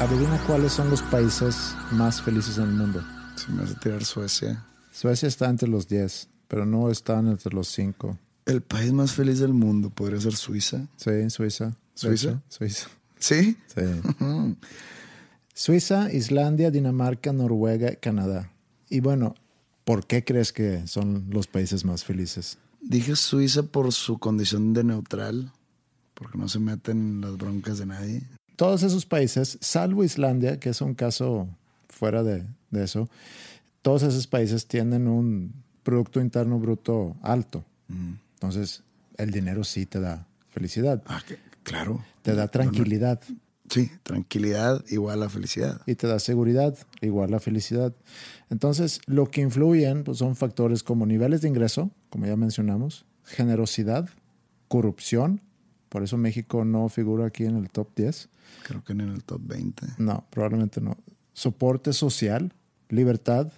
Adivina 0.00 0.42
cuáles 0.46 0.72
son 0.72 0.88
los 0.88 1.02
países 1.02 1.74
más 1.90 2.22
felices 2.22 2.56
en 2.56 2.64
el 2.64 2.70
mundo. 2.70 3.04
Se 3.36 3.52
me 3.52 3.64
hace 3.64 3.74
tirar 3.74 4.02
Suecia. 4.06 4.64
Suecia 4.90 5.28
está 5.28 5.50
entre 5.50 5.68
los 5.68 5.86
10, 5.86 6.30
pero 6.48 6.64
no 6.64 6.90
están 6.90 7.28
entre 7.28 7.52
los 7.52 7.68
5. 7.68 8.18
El 8.46 8.62
país 8.62 8.90
más 8.94 9.12
feliz 9.12 9.40
del 9.40 9.52
mundo 9.52 9.90
podría 9.90 10.18
ser 10.18 10.34
Suiza. 10.34 10.86
Sí, 10.96 11.28
Suiza. 11.28 11.76
¿Suiza? 11.92 12.40
Suiza. 12.48 12.88
¿Sí? 13.18 13.58
Sí. 13.66 13.82
Suiza, 15.52 16.10
Islandia, 16.10 16.70
Dinamarca, 16.70 17.34
Noruega, 17.34 17.96
Canadá. 17.96 18.50
Y 18.88 19.00
bueno, 19.00 19.34
¿por 19.84 20.06
qué 20.06 20.24
crees 20.24 20.52
que 20.52 20.86
son 20.86 21.26
los 21.30 21.46
países 21.46 21.84
más 21.84 22.04
felices? 22.04 22.58
Dije 22.80 23.14
Suiza 23.16 23.62
por 23.62 23.92
su 23.92 24.18
condición 24.18 24.72
de 24.72 24.84
neutral, 24.84 25.52
porque 26.14 26.38
no 26.38 26.48
se 26.48 26.58
meten 26.58 26.98
en 26.98 27.20
las 27.20 27.36
broncas 27.36 27.78
de 27.78 27.86
nadie. 27.86 28.22
Todos 28.56 28.82
esos 28.82 29.06
países, 29.06 29.58
salvo 29.60 30.04
Islandia, 30.04 30.58
que 30.60 30.70
es 30.70 30.80
un 30.80 30.94
caso 30.94 31.48
fuera 31.88 32.22
de, 32.22 32.44
de 32.70 32.84
eso, 32.84 33.08
todos 33.82 34.02
esos 34.02 34.26
países 34.26 34.66
tienen 34.66 35.08
un 35.08 35.52
Producto 35.82 36.20
Interno 36.20 36.58
Bruto 36.60 37.16
alto. 37.22 37.64
Entonces, 38.34 38.82
el 39.16 39.30
dinero 39.30 39.64
sí 39.64 39.84
te 39.86 40.00
da 40.00 40.26
felicidad, 40.48 41.02
Ah, 41.06 41.20
que- 41.26 41.38
claro. 41.64 42.04
te 42.22 42.34
da 42.34 42.48
tranquilidad 42.48 43.20
Sí, 43.72 43.90
tranquilidad 44.02 44.84
igual 44.88 45.22
a 45.22 45.28
felicidad. 45.28 45.80
y 45.86 45.94
te 45.94 46.06
da 46.06 46.18
seguridad, 46.18 46.76
igual 47.00 47.32
a 47.34 47.40
felicidad. 47.40 47.94
Entonces, 48.50 49.00
lo 49.06 49.30
que 49.30 49.40
influyen 49.40 50.04
pues, 50.04 50.18
son 50.18 50.36
factores 50.36 50.82
como 50.82 51.06
niveles 51.06 51.40
de 51.40 51.48
ingreso, 51.48 51.90
como 52.10 52.26
ya 52.26 52.36
mencionamos, 52.36 53.06
generosidad, 53.24 54.08
corrupción, 54.68 55.40
por 55.88 56.02
eso 56.02 56.16
México 56.16 56.64
no 56.64 56.88
figura 56.88 57.26
aquí 57.26 57.44
en 57.44 57.56
el 57.56 57.70
top 57.70 57.88
10. 57.96 58.28
Creo 58.64 58.84
que 58.84 58.92
en 58.92 59.00
el 59.00 59.24
top 59.24 59.40
20. 59.44 59.86
No, 59.98 60.26
probablemente 60.30 60.80
no. 60.80 60.96
Soporte 61.34 61.92
social, 61.92 62.54
libertad 62.88 63.52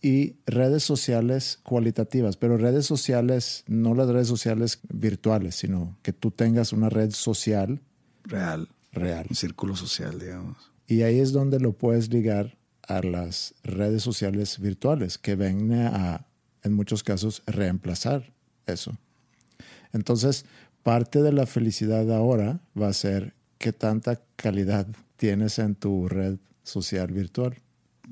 y 0.00 0.36
redes 0.46 0.82
sociales 0.84 1.58
cualitativas, 1.62 2.36
pero 2.36 2.56
redes 2.56 2.86
sociales, 2.86 3.64
no 3.66 3.94
las 3.94 4.08
redes 4.08 4.28
sociales 4.28 4.80
virtuales, 4.92 5.56
sino 5.56 5.96
que 6.02 6.12
tú 6.12 6.30
tengas 6.30 6.72
una 6.72 6.88
red 6.88 7.10
social 7.10 7.80
Real. 8.24 8.68
Real. 8.92 9.26
Un 9.28 9.36
círculo 9.36 9.76
social, 9.76 10.18
digamos. 10.18 10.72
Y 10.86 11.02
ahí 11.02 11.18
es 11.18 11.32
donde 11.32 11.58
lo 11.58 11.72
puedes 11.72 12.10
ligar 12.10 12.58
a 12.82 13.00
las 13.02 13.54
redes 13.62 14.02
sociales 14.02 14.58
virtuales, 14.58 15.18
que 15.18 15.36
ven 15.36 15.72
a, 15.72 16.26
en 16.62 16.72
muchos 16.72 17.02
casos, 17.02 17.42
reemplazar 17.46 18.32
eso. 18.66 18.96
Entonces, 19.92 20.44
parte 20.82 21.22
de 21.22 21.32
la 21.32 21.46
felicidad 21.46 22.10
ahora 22.12 22.60
va 22.80 22.88
a 22.88 22.92
ser 22.92 23.34
qué 23.58 23.72
tanta 23.72 24.20
calidad 24.36 24.86
tienes 25.16 25.58
en 25.58 25.74
tu 25.74 26.08
red 26.08 26.38
social 26.62 27.12
virtual. 27.12 27.56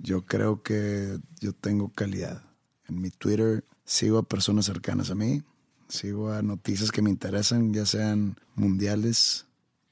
Yo 0.01 0.25
creo 0.25 0.62
que 0.62 1.19
yo 1.40 1.53
tengo 1.53 1.90
calidad. 1.90 2.43
En 2.88 3.01
mi 3.01 3.11
Twitter 3.11 3.64
sigo 3.85 4.19
a 4.19 4.29
personas 4.29 4.66
cercanas 4.66 5.11
a 5.11 5.14
mí, 5.14 5.43
sigo 5.88 6.33
a 6.33 6.43
noticias 6.43 6.93
que 6.93 7.03
me 7.03 7.11
interesan, 7.11 7.73
ya 7.75 7.85
sean 7.87 8.37
mundiales, 8.55 9.47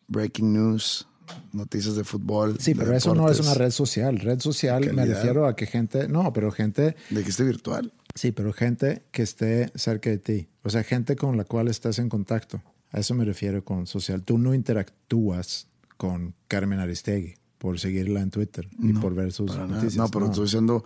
breaking 0.08 0.52
news, 0.52 1.06
noticias 1.52 1.94
de 1.94 2.04
fútbol. 2.04 2.56
Sí, 2.58 2.72
de 2.72 2.80
pero 2.80 2.96
eso 2.96 3.14
no 3.14 3.30
es 3.30 3.40
una 3.40 3.54
red 3.54 3.70
social. 3.70 4.18
Red 4.18 4.40
social 4.40 4.92
me 4.92 5.06
refiero 5.06 5.46
a 5.46 5.54
que 5.54 5.66
gente, 5.66 6.08
no, 6.08 6.32
pero 6.32 6.50
gente, 6.50 6.96
De 7.10 7.22
que 7.22 7.30
esté 7.30 7.44
virtual. 7.44 7.92
sí, 8.14 8.32
pero 8.32 8.52
gente 8.52 9.04
que 9.12 9.22
esté 9.22 9.70
cerca 9.74 10.10
de 10.10 10.18
ti. 10.18 10.48
O 10.64 10.70
sea, 10.70 10.82
gente 10.82 11.16
con 11.16 11.36
la 11.36 11.44
cual 11.44 11.68
estás 11.68 11.98
en 11.98 12.08
contacto. 12.08 12.62
A 12.90 13.00
eso 13.00 13.14
me 13.14 13.24
refiero 13.24 13.64
con 13.64 13.86
social. 13.86 14.22
Tú 14.22 14.38
no 14.38 14.54
interactúas 14.54 15.68
con 15.96 16.34
Carmen 16.48 16.78
Aristegui 16.80 17.34
por 17.58 17.78
seguirla 17.78 18.20
en 18.20 18.30
Twitter 18.30 18.68
y 18.78 18.92
por 18.94 19.14
ver 19.14 19.32
sus 19.32 19.56
noticias. 19.56 19.96
No, 19.96 20.08
pero 20.08 20.26
estoy 20.26 20.44
diciendo 20.44 20.84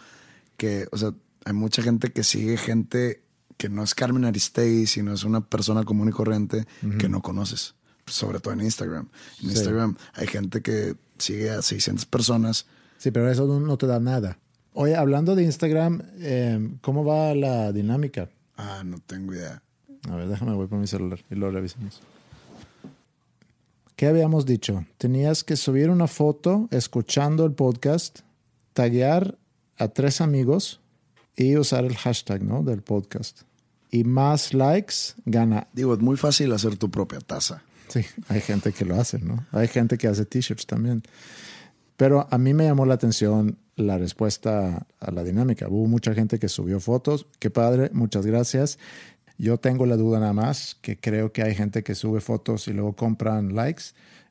que, 0.57 0.87
o 0.91 0.97
sea, 0.97 1.15
hay 1.45 1.53
mucha 1.53 1.83
gente 1.83 2.13
que 2.13 2.25
sigue 2.25 2.57
gente 2.57 3.23
que 3.57 3.69
no 3.69 3.85
es 3.85 3.95
Carmen 3.95 4.25
Aristegui, 4.25 4.87
sino 4.87 5.13
es 5.13 5.23
una 5.23 5.47
persona 5.47 5.85
común 5.85 6.09
y 6.09 6.13
corriente 6.13 6.67
que 6.99 7.09
no 7.09 7.23
conoces. 7.23 7.75
Sobre 8.07 8.41
todo 8.41 8.55
en 8.55 8.61
Instagram. 8.63 9.09
En 9.41 9.49
Sí. 9.51 9.55
Instagram 9.55 9.97
hay 10.15 10.27
gente 10.27 10.61
que 10.63 10.97
sigue 11.19 11.51
a 11.51 11.63
600 11.63 12.05
personas. 12.07 12.67
Sí, 12.99 13.11
pero 13.11 13.31
eso 13.31 13.47
no, 13.47 13.77
te 13.79 13.87
da 13.87 14.01
nada. 14.01 14.39
Oye, 14.75 14.97
hablando 14.97 15.35
de 15.35 15.43
Instagram, 15.45 16.03
eh, 16.19 16.77
¿cómo 16.81 17.05
va 17.05 17.35
la 17.35 17.73
dinámica? 17.73 18.29
Ah, 18.57 18.83
no 18.85 18.99
tengo 19.01 19.35
idea. 19.35 19.63
A 20.09 20.17
ver, 20.17 20.29
déjame, 20.29 20.53
voy 20.55 20.67
por 20.67 20.79
mi 20.79 20.87
celular 20.87 21.21
y 21.31 21.35
lo 21.35 21.51
revisamos. 21.51 22.01
¿Qué 23.97 24.07
habíamos 24.07 24.47
dicho? 24.47 24.85
Tenías 24.99 25.45
que 25.45 25.57
subir 25.57 25.91
una 25.91 26.09
foto 26.09 26.69
escuchando 26.71 27.45
el 27.45 27.53
podcast, 27.53 28.21
taguear 28.73 29.37
a 29.79 29.89
tres 29.89 30.21
amigos 30.21 30.81
y 31.37 31.57
usar 31.57 31.85
el 31.85 31.97
hashtag 31.97 32.43
¿no? 32.43 32.63
del 32.63 32.83
podcast. 32.83 33.43
Y 33.91 34.05
más 34.05 34.55
likes 34.55 34.95
gana. 35.25 35.67
Digo, 35.73 35.95
es 35.95 36.01
muy 36.01 36.17
fácil 36.17 36.53
hacer 36.53 36.77
tu 36.77 36.91
propia 36.91 37.21
taza. 37.21 37.63
Sí, 37.89 38.05
hay 38.29 38.41
gente 38.41 38.73
que 38.73 38.85
lo 38.85 39.01
hace, 39.01 39.19
¿no? 39.19 39.47
Hay 39.53 39.69
gente 39.69 39.99
que 39.99 40.09
hace 40.09 40.25
t-shirts 40.25 40.67
también. 40.67 41.03
Pero 41.97 42.27
a 42.31 42.39
mí 42.39 42.55
me 42.55 42.65
llamó 42.65 42.87
la 42.87 42.95
atención 42.95 43.59
la 43.77 43.99
respuesta 43.99 44.87
a 45.01 45.11
la 45.11 45.25
dinámica. 45.25 45.69
Hubo 45.69 45.87
mucha 45.87 46.15
gente 46.15 46.39
que 46.39 46.49
subió 46.49 46.81
fotos. 46.81 47.27
Qué 47.39 47.51
padre, 47.51 47.91
muchas 47.93 48.27
gracias. 48.27 48.79
Yo 49.39 49.59
tengo 49.59 49.87
la 49.87 49.97
duda 49.97 50.21
nada 50.21 50.33
más, 50.33 50.77
que 50.81 50.99
creo 50.99 51.33
que 51.33 51.43
hay 51.43 51.55
gente 51.55 51.83
que 51.83 51.95
sube 51.95 52.21
fotos 52.21 52.69
y 52.69 52.73
luego 52.73 52.95
compran 52.95 53.55
likes. 53.55 53.85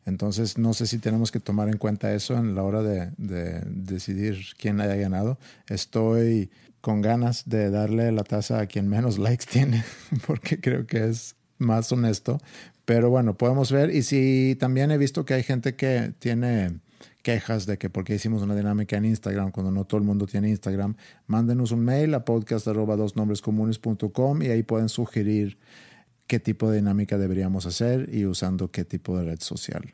Entonces, 0.05 0.57
no 0.57 0.73
sé 0.73 0.87
si 0.87 0.97
tenemos 0.97 1.31
que 1.31 1.39
tomar 1.39 1.69
en 1.69 1.77
cuenta 1.77 2.13
eso 2.13 2.35
en 2.35 2.55
la 2.55 2.63
hora 2.63 2.81
de, 2.81 3.11
de 3.17 3.61
decidir 3.65 4.39
quién 4.57 4.81
haya 4.81 4.95
ganado. 4.95 5.37
Estoy 5.67 6.49
con 6.81 7.01
ganas 7.01 7.47
de 7.47 7.69
darle 7.69 8.11
la 8.11 8.23
taza 8.23 8.59
a 8.59 8.65
quien 8.65 8.87
menos 8.87 9.17
likes 9.19 9.45
tiene, 9.45 9.83
porque 10.27 10.59
creo 10.59 10.85
que 10.87 11.09
es 11.09 11.35
más 11.61 11.91
honesto. 11.91 12.39
Pero 12.85 13.09
bueno, 13.09 13.37
podemos 13.37 13.71
ver. 13.71 13.95
Y 13.95 14.03
si 14.03 14.57
también 14.59 14.91
he 14.91 14.97
visto 14.97 15.23
que 15.23 15.35
hay 15.35 15.43
gente 15.43 15.75
que 15.75 16.13
tiene 16.19 16.79
quejas 17.21 17.65
de 17.65 17.77
que 17.77 17.89
porque 17.89 18.15
hicimos 18.15 18.41
una 18.41 18.55
dinámica 18.55 18.97
en 18.97 19.05
Instagram 19.05 19.51
cuando 19.51 19.71
no 19.71 19.85
todo 19.85 19.99
el 19.99 20.05
mundo 20.05 20.25
tiene 20.25 20.49
Instagram, 20.49 20.95
mándenos 21.27 21.71
un 21.71 21.85
mail 21.85 22.13
a 22.15 22.25
podcast 22.25 22.67
y 22.67 24.47
ahí 24.47 24.63
pueden 24.63 24.89
sugerir 24.89 25.57
qué 26.27 26.39
tipo 26.39 26.69
de 26.69 26.77
dinámica 26.77 27.17
deberíamos 27.17 27.65
hacer 27.65 28.09
y 28.11 28.25
usando 28.25 28.71
qué 28.71 28.85
tipo 28.85 29.17
de 29.17 29.25
red 29.25 29.39
social. 29.39 29.93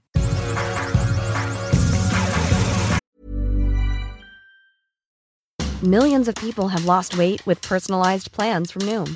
Millions 5.83 6.27
of 6.27 6.33
people 6.35 6.69
have 6.69 6.85
lost 6.85 7.17
weight 7.17 7.45
with 7.45 7.61
personalized 7.61 8.31
plans 8.31 8.71
from 8.71 8.81
Noom, 8.87 9.15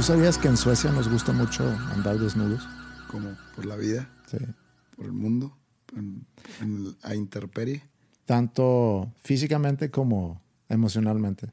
¿Tú 0.00 0.06
sabías 0.06 0.38
que 0.38 0.48
en 0.48 0.56
Suecia 0.56 0.90
nos 0.92 1.10
gusta 1.10 1.30
mucho 1.30 1.62
andar 1.94 2.18
desnudos? 2.18 2.66
Como 3.10 3.36
por 3.54 3.66
la 3.66 3.76
vida, 3.76 4.08
Sí. 4.30 4.38
por 4.96 5.04
el 5.04 5.12
mundo, 5.12 5.54
en, 5.94 6.24
en- 6.62 6.96
a 7.02 7.14
interperie, 7.14 7.82
Tanto 8.24 9.12
físicamente 9.18 9.90
como 9.90 10.40
emocionalmente. 10.70 11.50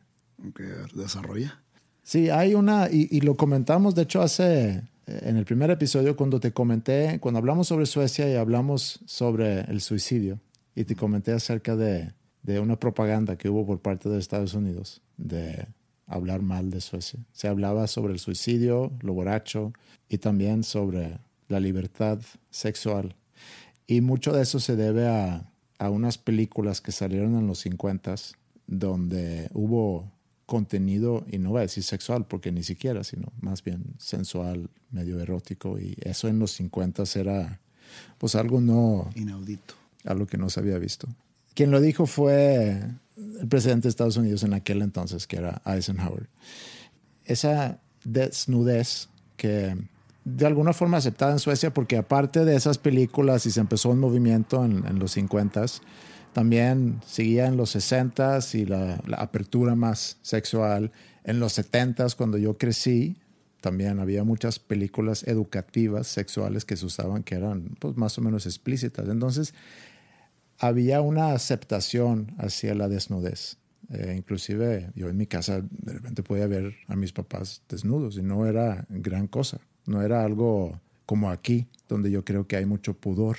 que 0.55 0.63
desarrolla. 0.97 1.61
Sí, 2.03 2.29
hay 2.29 2.53
una, 2.55 2.87
y, 2.89 3.09
y 3.11 3.19
lo 3.19 3.35
comentamos, 3.35 3.95
de 3.95 4.03
hecho, 4.03 4.21
hace, 4.21 4.75
eh, 4.75 4.81
en 5.23 5.35
el 5.35 5.43
primer 5.43 5.69
episodio, 5.69 6.15
cuando 6.15 6.39
te 6.39 6.53
comenté, 6.53 7.19
cuando 7.19 7.39
hablamos 7.39 7.67
sobre 7.67 7.85
Suecia 7.85 8.31
y 8.31 8.35
hablamos 8.37 9.01
sobre 9.07 9.59
el 9.69 9.81
suicidio, 9.81 10.39
y 10.73 10.85
te 10.85 10.95
comenté 10.95 11.33
acerca 11.33 11.75
de, 11.75 12.13
de 12.43 12.61
una 12.61 12.79
propaganda 12.79 13.37
que 13.37 13.49
hubo 13.49 13.65
por 13.65 13.81
parte 13.81 14.07
de 14.07 14.17
Estados 14.19 14.53
Unidos 14.53 15.01
de 15.17 15.67
hablar 16.07 16.41
mal 16.41 16.69
de 16.69 16.81
Suecia. 16.81 17.19
Se 17.33 17.47
hablaba 17.47 17.87
sobre 17.87 18.13
el 18.13 18.19
suicidio, 18.19 18.91
lo 19.01 19.13
borracho, 19.13 19.73
y 20.09 20.17
también 20.17 20.63
sobre 20.63 21.19
la 21.47 21.59
libertad 21.59 22.19
sexual. 22.49 23.15
Y 23.85 24.01
mucho 24.01 24.31
de 24.33 24.41
eso 24.43 24.59
se 24.59 24.75
debe 24.75 25.07
a, 25.07 25.51
a 25.79 25.89
unas 25.89 26.17
películas 26.17 26.81
que 26.81 26.91
salieron 26.91 27.35
en 27.35 27.47
los 27.47 27.59
50 27.59 28.15
donde 28.67 29.49
hubo 29.53 30.11
contenido, 30.45 31.25
y 31.29 31.39
no 31.39 31.51
voy 31.51 31.59
a 31.59 31.61
decir 31.63 31.83
sexual 31.83 32.25
porque 32.25 32.51
ni 32.51 32.63
siquiera, 32.63 33.03
sino 33.03 33.31
más 33.41 33.63
bien 33.63 33.83
sensual, 33.97 34.69
medio 34.91 35.19
erótico. 35.19 35.77
Y 35.77 35.95
eso 36.01 36.27
en 36.29 36.39
los 36.39 36.51
50 36.51 37.03
era 37.15 37.59
pues 38.17 38.35
algo 38.35 38.61
no, 38.61 39.09
Inaudito. 39.15 39.75
algo 40.05 40.25
que 40.25 40.37
no 40.37 40.49
se 40.49 40.59
había 40.59 40.77
visto. 40.77 41.07
Quien 41.53 41.71
lo 41.71 41.81
dijo 41.81 42.05
fue 42.05 42.81
el 43.18 43.47
presidente 43.47 43.84
de 43.84 43.89
Estados 43.89 44.18
Unidos 44.18 44.43
en 44.43 44.53
aquel 44.53 44.82
entonces, 44.82 45.28
que 45.28 45.38
era 45.38 45.61
Eisenhower. 45.65 46.30
Esa 47.26 47.80
desnudez 48.03 49.09
que 49.36 49.76
de 50.24 50.45
alguna 50.45 50.74
forma 50.74 50.97
aceptada 50.97 51.32
en 51.32 51.39
Suecia, 51.39 51.74
porque 51.74 51.95
aparte 51.95 52.43
de 52.43 52.55
esas 52.55 52.78
películas 52.78 53.45
y 53.45 53.51
se 53.51 53.61
empezó 53.61 53.89
un 53.89 53.99
movimiento 53.99 54.65
en, 54.65 54.99
los 54.99 55.11
50 55.11 55.65
también 56.34 56.99
seguía 57.05 57.47
en 57.47 57.55
los 57.55 57.70
60 57.72 58.39
y 58.53 58.65
la, 58.65 59.01
apertura 59.18 59.74
más 59.76 60.18
sexual. 60.22 60.91
En 61.24 61.39
los 61.39 61.53
70 61.53 62.07
cuando 62.18 62.38
yo 62.38 62.57
crecí, 62.57 63.15
también 63.61 63.99
había 63.99 64.26
muchas 64.26 64.59
películas 64.59 65.24
educativas 65.24 66.07
sexuales 66.07 66.65
que 66.65 66.76
se 66.76 66.86
usaban 66.86 67.24
que 67.24 67.36
eran 67.36 67.76
pues, 67.80 67.95
más 67.95 68.18
o 68.18 68.22
menos 68.22 68.45
explícitas. 68.45 69.07
Entonces, 69.07 69.53
había 70.59 71.01
una 71.01 71.31
aceptación 71.33 72.33
hacia 72.37 72.73
la 72.73 72.87
desnudez. 72.87 73.57
Eh, 73.89 74.15
inclusive 74.17 74.91
yo 74.95 75.07
en 75.07 75.15
mi 75.15 75.27
casa 75.27 75.61
de 75.61 75.93
repente 75.93 76.21
podía 76.23 76.47
ver 76.47 76.75
a 76.87 76.95
mis 76.95 77.13
papás 77.13 77.61
desnudos 77.69 78.17
y 78.17 78.21
no 78.21 78.45
era 78.45 78.85
gran 78.89 79.27
cosa, 79.27 79.61
no 79.85 80.01
era 80.01 80.23
algo 80.23 80.81
como 81.05 81.29
aquí, 81.29 81.67
donde 81.87 82.11
yo 82.11 82.25
creo 82.25 82.47
que 82.47 82.57
hay 82.57 82.65
mucho 82.65 82.93
pudor. 82.93 83.37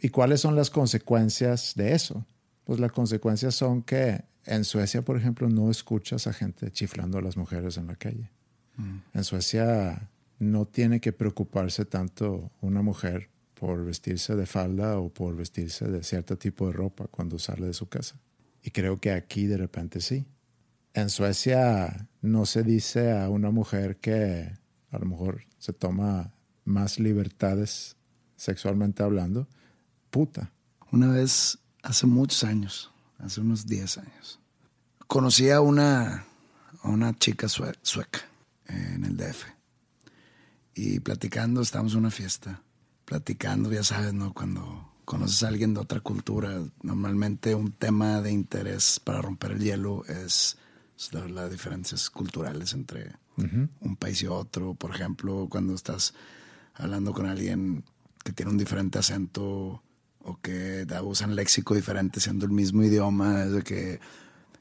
¿Y 0.00 0.08
cuáles 0.08 0.40
son 0.40 0.56
las 0.56 0.70
consecuencias 0.70 1.74
de 1.76 1.92
eso? 1.94 2.24
Pues 2.64 2.80
las 2.80 2.92
consecuencias 2.92 3.54
son 3.54 3.82
que 3.82 4.22
en 4.46 4.64
Suecia, 4.64 5.02
por 5.02 5.18
ejemplo, 5.18 5.48
no 5.50 5.70
escuchas 5.70 6.26
a 6.26 6.32
gente 6.32 6.70
chiflando 6.70 7.18
a 7.18 7.22
las 7.22 7.36
mujeres 7.36 7.76
en 7.76 7.86
la 7.88 7.96
calle. 7.96 8.30
En 9.12 9.24
Suecia 9.24 10.08
no 10.38 10.64
tiene 10.64 11.00
que 11.00 11.12
preocuparse 11.12 11.84
tanto 11.84 12.50
una 12.62 12.80
mujer 12.80 13.28
por 13.60 13.84
vestirse 13.84 14.34
de 14.34 14.46
falda 14.46 14.98
o 14.98 15.10
por 15.12 15.36
vestirse 15.36 15.86
de 15.86 16.02
cierto 16.02 16.38
tipo 16.38 16.66
de 16.66 16.72
ropa 16.72 17.06
cuando 17.08 17.38
sale 17.38 17.66
de 17.66 17.74
su 17.74 17.90
casa. 17.90 18.16
Y 18.62 18.70
creo 18.70 18.98
que 18.98 19.12
aquí 19.12 19.46
de 19.46 19.58
repente 19.58 20.00
sí. 20.00 20.24
En 20.94 21.10
Suecia 21.10 22.08
no 22.22 22.46
se 22.46 22.62
dice 22.62 23.12
a 23.12 23.28
una 23.28 23.50
mujer 23.50 23.98
que 23.98 24.50
a 24.90 24.98
lo 24.98 25.04
mejor 25.04 25.42
se 25.58 25.74
toma 25.74 26.32
más 26.64 26.98
libertades 26.98 27.96
sexualmente 28.36 29.02
hablando, 29.02 29.46
puta. 30.10 30.50
Una 30.90 31.08
vez, 31.08 31.58
hace 31.82 32.06
muchos 32.06 32.42
años, 32.44 32.90
hace 33.18 33.42
unos 33.42 33.66
10 33.66 33.98
años, 33.98 34.40
conocí 35.06 35.50
a 35.50 35.60
una, 35.60 36.24
una 36.82 37.14
chica 37.18 37.46
sue- 37.48 37.76
sueca 37.82 38.20
eh, 38.68 38.92
en 38.94 39.04
el 39.04 39.16
DF. 39.18 39.44
Y 40.74 41.00
platicando, 41.00 41.60
estábamos 41.60 41.92
en 41.92 41.98
una 42.00 42.10
fiesta, 42.10 42.62
platicando, 43.10 43.72
ya 43.72 43.82
sabes, 43.82 44.14
¿no? 44.14 44.32
Cuando 44.32 44.88
conoces 45.04 45.42
a 45.42 45.48
alguien 45.48 45.74
de 45.74 45.80
otra 45.80 45.98
cultura, 45.98 46.62
normalmente 46.84 47.56
un 47.56 47.72
tema 47.72 48.22
de 48.22 48.30
interés 48.30 49.00
para 49.02 49.20
romper 49.20 49.50
el 49.50 49.58
hielo 49.64 50.04
es 50.06 50.56
es 50.96 51.12
la- 51.12 51.26
las 51.28 51.50
diferencias 51.50 52.08
culturales 52.08 52.72
entre 52.72 53.12
un 53.80 53.96
país 53.96 54.22
y 54.22 54.26
otro. 54.28 54.74
Por 54.74 54.94
ejemplo, 54.94 55.48
cuando 55.50 55.74
estás 55.74 56.14
hablando 56.74 57.12
con 57.12 57.26
alguien 57.26 57.82
que 58.22 58.32
tiene 58.32 58.52
un 58.52 58.58
diferente 58.58 58.98
acento 59.00 59.82
o 60.20 60.38
que 60.40 60.86
usan 61.02 61.34
léxico 61.34 61.74
diferente 61.74 62.20
siendo 62.20 62.44
el 62.44 62.52
mismo 62.52 62.84
idioma, 62.84 63.42
es 63.44 63.50
de 63.52 63.62
que, 63.62 63.98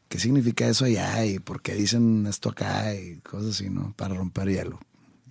¿qué 0.07 0.17
significa 0.17 0.65
eso 0.67 0.85
allá? 0.85 1.23
¿Y 1.25 1.37
por 1.37 1.61
qué 1.61 1.75
dicen 1.75 2.25
esto 2.25 2.49
acá? 2.49 2.95
Y 2.95 3.17
cosas 3.19 3.51
así, 3.55 3.69
¿no? 3.69 3.93
Para 3.95 4.15
romper 4.15 4.47
hielo. 4.49 4.79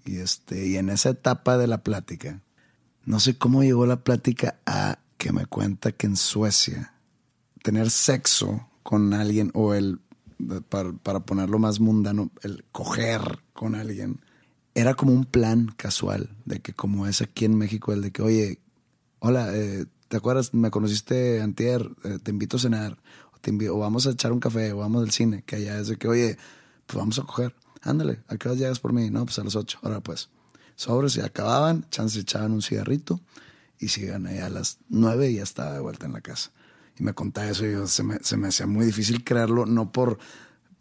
Y, 0.05 0.19
este, 0.19 0.67
y 0.69 0.77
en 0.77 0.89
esa 0.91 1.09
etapa 1.11 1.57
de 1.59 1.67
la 1.67 1.83
plática, 1.83 2.43
no 3.09 3.21
sé 3.21 3.39
cómo 3.39 3.63
llegó 3.63 3.87
la 3.87 4.05
plática 4.05 4.61
a 4.67 4.99
que 5.17 5.33
me 5.33 5.47
cuenta 5.47 5.93
que 5.93 6.07
en 6.07 6.17
Suecia 6.17 6.93
tener 7.63 7.91
sexo 7.91 8.69
con 8.83 9.15
alguien 9.15 9.51
o 9.55 9.73
el, 9.75 10.01
para, 10.69 10.93
para 10.93 11.21
ponerlo 11.21 11.59
más 11.59 11.81
mundano, 11.81 12.31
el 12.43 12.65
coger 12.71 13.39
con 13.55 13.75
alguien, 13.75 14.21
era 14.75 14.95
como 14.95 15.13
un 15.13 15.25
plan 15.25 15.73
casual, 15.77 16.37
de 16.45 16.61
que 16.61 16.75
como 16.75 17.07
es 17.07 17.23
aquí 17.23 17.47
en 17.47 17.57
México, 17.57 17.93
el 17.95 18.03
de 18.03 18.13
que, 18.13 18.23
oye, 18.23 18.61
hola, 19.21 19.57
eh, 19.57 19.87
¿te 20.09 20.19
acuerdas? 20.19 20.53
Me 20.53 20.71
conociste 20.71 21.41
antier, 21.41 21.91
eh, 22.05 22.19
te 22.23 22.31
invito 22.31 22.59
a 22.59 22.61
cenar, 22.61 22.99
o, 23.35 23.39
te 23.41 23.51
invi- 23.53 23.69
o 23.71 23.79
vamos 23.79 24.07
a 24.07 24.11
echar 24.11 24.33
un 24.33 24.41
café, 24.41 24.73
o 24.73 24.79
vamos 24.79 25.03
al 25.03 25.11
cine, 25.13 25.43
que 25.47 25.57
allá 25.57 25.79
es 25.81 25.89
de 25.89 25.97
que, 25.97 26.09
oye, 26.09 26.37
pues 26.87 26.99
vamos 26.99 27.19
a 27.19 27.23
coger. 27.23 27.55
ándale, 27.83 28.21
¿a 28.29 28.37
qué 28.37 28.49
hora 28.49 28.59
llegas 28.59 28.79
por 28.81 28.93
mí? 28.93 29.09
No, 29.11 29.25
pues 29.25 29.39
a 29.39 29.45
las 29.45 29.57
8, 29.57 29.79
ahora 29.83 30.01
pues. 30.01 30.29
Sobres 30.79 31.17
y 31.17 31.21
acababan, 31.21 31.85
chance 31.91 32.21
echaban 32.21 32.53
un 32.53 32.63
cigarrito 32.63 33.21
y 33.81 33.89
sigan 33.89 34.29
ahí 34.29 34.39
a 34.39 34.49
las 34.49 34.79
9 34.89 35.29
y 35.29 35.35
ya 35.35 35.43
estaba 35.43 35.73
de 35.73 35.81
vuelta 35.81 36.07
en 36.07 36.13
la 36.13 36.21
casa. 36.21 36.53
Y 36.97 37.03
me 37.03 37.15
contaba 37.15 37.49
eso 37.49 37.67
y 37.67 37.73
yo, 37.73 37.89
se, 37.89 38.05
me, 38.05 38.21
se 38.21 38.37
me 38.37 38.47
hacía 38.47 38.69
muy 38.69 38.87
difícil 38.87 39.25
creerlo, 39.25 39.67
no 39.67 39.91
por, 39.91 40.21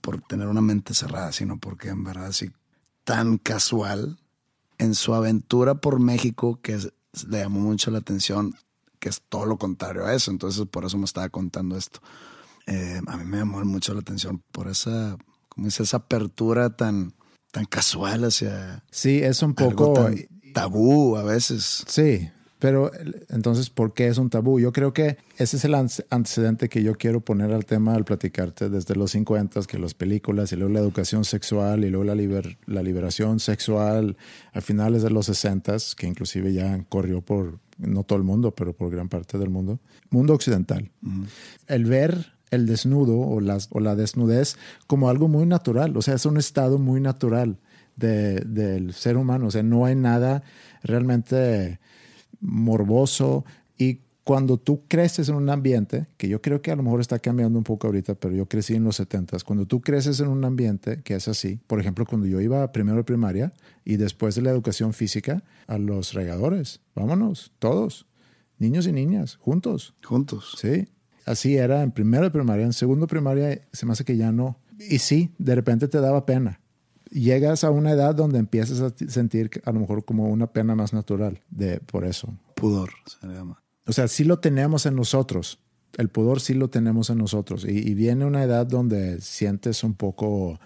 por 0.01 0.21
tener 0.21 0.49
una 0.49 0.61
mente 0.61 0.93
cerrada, 0.93 1.31
sino 1.31 1.59
porque 1.59 1.89
en 1.89 2.03
verdad 2.03 2.27
así 2.27 2.51
tan 3.05 3.39
casual 3.39 4.19
en 4.77 4.93
su 4.93 5.15
aventura 5.15 5.81
por 5.81 5.99
México 5.99 6.59
que 6.61 6.77
le 7.27 7.39
llamó 7.39 7.61
mucho 7.61 7.89
la 7.89 7.97
atención, 7.97 8.53
que 8.99 9.09
es 9.09 9.23
todo 9.27 9.47
lo 9.47 9.57
contrario 9.57 10.05
a 10.05 10.13
eso. 10.13 10.29
Entonces 10.29 10.63
por 10.69 10.85
eso 10.85 10.99
me 10.99 11.05
estaba 11.05 11.29
contando 11.29 11.75
esto. 11.75 12.01
Eh, 12.67 13.01
a 13.07 13.17
mí 13.17 13.25
me 13.25 13.37
llamó 13.37 13.65
mucho 13.65 13.95
la 13.95 14.01
atención 14.01 14.43
por 14.51 14.67
esa, 14.67 15.17
como 15.49 15.65
dice, 15.65 15.81
esa 15.81 15.97
apertura 15.97 16.75
tan, 16.75 17.15
tan 17.57 17.65
casual 17.65 18.23
hacia 18.25 18.83
Sí, 18.91 19.19
es 19.23 19.41
un 19.41 19.53
poco... 19.55 19.93
tan 19.93 20.15
tabú 20.53 21.15
a 21.17 21.23
veces. 21.23 21.83
Sí, 21.87 22.29
pero 22.59 22.91
entonces, 23.29 23.69
¿por 23.69 23.93
qué 23.93 24.07
es 24.07 24.17
un 24.17 24.29
tabú? 24.29 24.59
Yo 24.59 24.71
creo 24.71 24.91
que 24.93 25.17
ese 25.37 25.57
es 25.57 25.65
el 25.65 25.73
ante- 25.75 26.05
antecedente 26.09 26.69
que 26.69 26.81
yo 26.83 26.95
quiero 26.95 27.21
poner 27.21 27.51
al 27.53 27.65
tema 27.65 27.93
al 27.95 28.05
platicarte 28.05 28.69
desde 28.69 28.95
los 28.95 29.11
50, 29.11 29.61
que 29.67 29.77
las 29.79 29.93
películas 29.93 30.51
y 30.51 30.55
luego 30.55 30.73
la 30.73 30.79
educación 30.79 31.23
sexual 31.25 31.83
y 31.85 31.89
luego 31.89 32.03
la, 32.05 32.15
liber- 32.15 32.57
la 32.65 32.81
liberación 32.83 33.39
sexual 33.39 34.17
a 34.53 34.61
finales 34.61 35.03
de 35.03 35.09
los 35.11 35.25
60, 35.27 35.77
que 35.95 36.07
inclusive 36.07 36.51
ya 36.53 36.83
corrió 36.89 37.21
por, 37.21 37.59
no 37.77 38.03
todo 38.03 38.17
el 38.17 38.23
mundo, 38.23 38.51
pero 38.55 38.73
por 38.73 38.89
gran 38.91 39.09
parte 39.09 39.37
del 39.37 39.49
mundo, 39.49 39.79
mundo 40.09 40.33
occidental. 40.33 40.89
El 41.67 41.85
ver 41.85 42.36
el 42.51 42.65
desnudo 42.65 43.19
o, 43.19 43.39
las, 43.41 43.67
o 43.71 43.79
la 43.79 43.95
desnudez 43.95 44.57
como 44.87 45.09
algo 45.09 45.27
muy 45.27 45.45
natural, 45.45 45.95
o 45.97 46.01
sea, 46.01 46.15
es 46.15 46.25
un 46.25 46.37
estado 46.37 46.77
muy 46.79 47.01
natural 47.01 47.57
de- 47.95 48.41
del 48.41 48.93
ser 48.93 49.17
humano, 49.17 49.47
o 49.47 49.51
sea, 49.51 49.63
no 49.63 49.85
hay 49.85 49.95
nada 49.95 50.43
realmente 50.83 51.79
morboso 52.39 53.45
y 53.77 54.01
cuando 54.23 54.57
tú 54.57 54.81
creces 54.89 55.29
en 55.29 55.35
un 55.35 55.49
ambiente, 55.49 56.07
que 56.17 56.27
yo 56.27 56.41
creo 56.41 56.61
que 56.61 56.69
a 56.69 56.75
lo 56.75 56.83
mejor 56.83 56.99
está 56.99 57.17
cambiando 57.19 57.57
un 57.57 57.63
poco 57.63 57.87
ahorita, 57.87 58.15
pero 58.15 58.35
yo 58.35 58.45
crecí 58.45 58.75
en 58.75 58.83
los 58.83 58.99
70s, 58.99 59.43
cuando 59.45 59.65
tú 59.65 59.79
creces 59.79 60.19
en 60.19 60.27
un 60.27 60.43
ambiente 60.43 61.01
que 61.01 61.15
es 61.15 61.29
así, 61.29 61.59
por 61.65 61.79
ejemplo, 61.79 62.05
cuando 62.05 62.27
yo 62.27 62.41
iba 62.41 62.69
primero 62.73 62.97
de 62.97 63.03
primaria 63.05 63.53
y 63.85 63.95
después 63.95 64.35
de 64.35 64.41
la 64.41 64.49
educación 64.49 64.91
física, 64.91 65.43
a 65.65 65.77
los 65.77 66.13
regadores, 66.13 66.81
vámonos, 66.93 67.53
todos, 67.59 68.05
niños 68.59 68.85
y 68.85 68.91
niñas, 68.91 69.37
juntos. 69.37 69.95
Juntos. 70.03 70.57
Sí, 70.59 70.89
así 71.27 71.57
era 71.57 71.83
en 71.83 71.91
primero 71.91 72.23
de 72.23 72.31
primaria, 72.31 72.65
en 72.65 72.73
segundo 72.73 73.05
de 73.05 73.09
primaria 73.09 73.67
se 73.71 73.85
me 73.85 73.91
hace 73.91 74.03
que 74.03 74.17
ya 74.17 74.31
no. 74.31 74.59
Y 74.79 74.99
sí, 74.99 75.33
de 75.37 75.55
repente 75.55 75.87
te 75.87 75.99
daba 75.99 76.25
pena. 76.25 76.61
Llegas 77.11 77.63
a 77.63 77.69
una 77.69 77.91
edad 77.91 78.15
donde 78.15 78.39
empiezas 78.39 78.81
a 78.81 78.93
sentir 79.09 79.49
a 79.63 79.71
lo 79.71 79.79
mejor 79.79 80.03
como 80.03 80.27
una 80.27 80.47
pena 80.47 80.75
más 80.75 80.93
natural 80.93 81.41
de 81.49 81.79
por 81.79 82.05
eso. 82.05 82.33
Pudor 82.55 82.89
se 83.05 83.27
le 83.27 83.33
llama. 83.33 83.61
O 83.85 83.93
sea, 83.93 84.07
sí 84.07 84.23
lo 84.23 84.39
tenemos 84.39 84.85
en 84.85 84.95
nosotros. 84.95 85.59
El 85.97 86.09
pudor 86.09 86.41
sí 86.41 86.53
lo 86.53 86.69
tenemos 86.69 87.09
en 87.09 87.19
nosotros. 87.19 87.65
Y, 87.65 87.89
y 87.89 87.93
viene 87.93 88.25
una 88.25 88.43
edad 88.43 88.67
donde 88.67 89.21
sientes 89.21 89.83
un 89.83 89.93
poco 89.93 90.59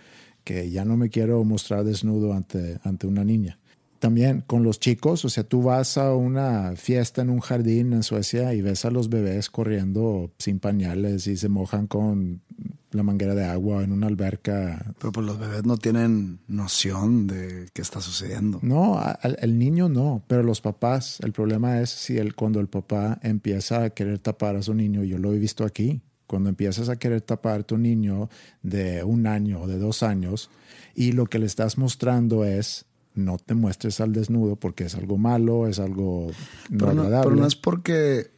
que 0.43 0.71
ya 0.71 0.85
no 0.85 0.97
me 0.97 1.09
quiero 1.09 1.43
mostrar 1.43 1.83
desnudo 1.83 2.33
ante, 2.33 2.79
ante 2.83 3.07
una 3.07 3.23
niña. 3.23 3.59
También 4.01 4.41
con 4.47 4.63
los 4.63 4.79
chicos, 4.79 5.23
o 5.25 5.29
sea, 5.29 5.43
tú 5.43 5.61
vas 5.61 5.95
a 5.99 6.15
una 6.15 6.73
fiesta 6.75 7.21
en 7.21 7.29
un 7.29 7.39
jardín 7.39 7.93
en 7.93 8.01
Suecia 8.01 8.51
y 8.55 8.61
ves 8.63 8.83
a 8.83 8.89
los 8.89 9.09
bebés 9.09 9.51
corriendo 9.51 10.31
sin 10.39 10.59
pañales 10.59 11.27
y 11.27 11.37
se 11.37 11.49
mojan 11.49 11.85
con 11.85 12.41
la 12.89 13.03
manguera 13.03 13.35
de 13.35 13.45
agua 13.45 13.83
en 13.83 13.91
una 13.91 14.07
alberca. 14.07 14.91
Pero 14.99 15.11
pues 15.11 15.23
los 15.27 15.37
bebés 15.37 15.65
no 15.65 15.77
tienen 15.77 16.39
noción 16.47 17.27
de 17.27 17.67
qué 17.73 17.83
está 17.83 18.01
sucediendo. 18.01 18.57
No, 18.63 18.97
al- 18.97 19.37
el 19.39 19.59
niño 19.59 19.87
no, 19.87 20.23
pero 20.27 20.41
los 20.41 20.61
papás, 20.61 21.19
el 21.21 21.31
problema 21.31 21.79
es 21.79 21.91
si 21.91 22.17
el, 22.17 22.33
cuando 22.33 22.59
el 22.59 22.67
papá 22.69 23.19
empieza 23.21 23.83
a 23.83 23.89
querer 23.91 24.17
tapar 24.17 24.55
a 24.55 24.63
su 24.63 24.73
niño, 24.73 25.03
yo 25.03 25.19
lo 25.19 25.31
he 25.31 25.37
visto 25.37 25.63
aquí, 25.63 26.01
cuando 26.25 26.49
empiezas 26.49 26.89
a 26.89 26.95
querer 26.95 27.21
tapar 27.21 27.59
a 27.59 27.63
tu 27.63 27.77
niño 27.77 28.29
de 28.63 29.03
un 29.03 29.27
año 29.27 29.61
o 29.61 29.67
de 29.67 29.77
dos 29.77 30.01
años 30.01 30.49
y 30.95 31.11
lo 31.11 31.27
que 31.27 31.37
le 31.37 31.45
estás 31.45 31.77
mostrando 31.77 32.45
es 32.45 32.85
no 33.13 33.37
te 33.37 33.53
muestres 33.53 33.99
al 34.01 34.13
desnudo 34.13 34.55
porque 34.55 34.85
es 34.85 34.95
algo 34.95 35.17
malo, 35.17 35.67
es 35.67 35.79
algo 35.79 36.27
no 36.69 36.77
Pero 36.77 36.93
no, 36.93 37.01
agradable. 37.03 37.29
pero 37.29 37.41
no 37.41 37.47
es 37.47 37.55
porque 37.55 38.31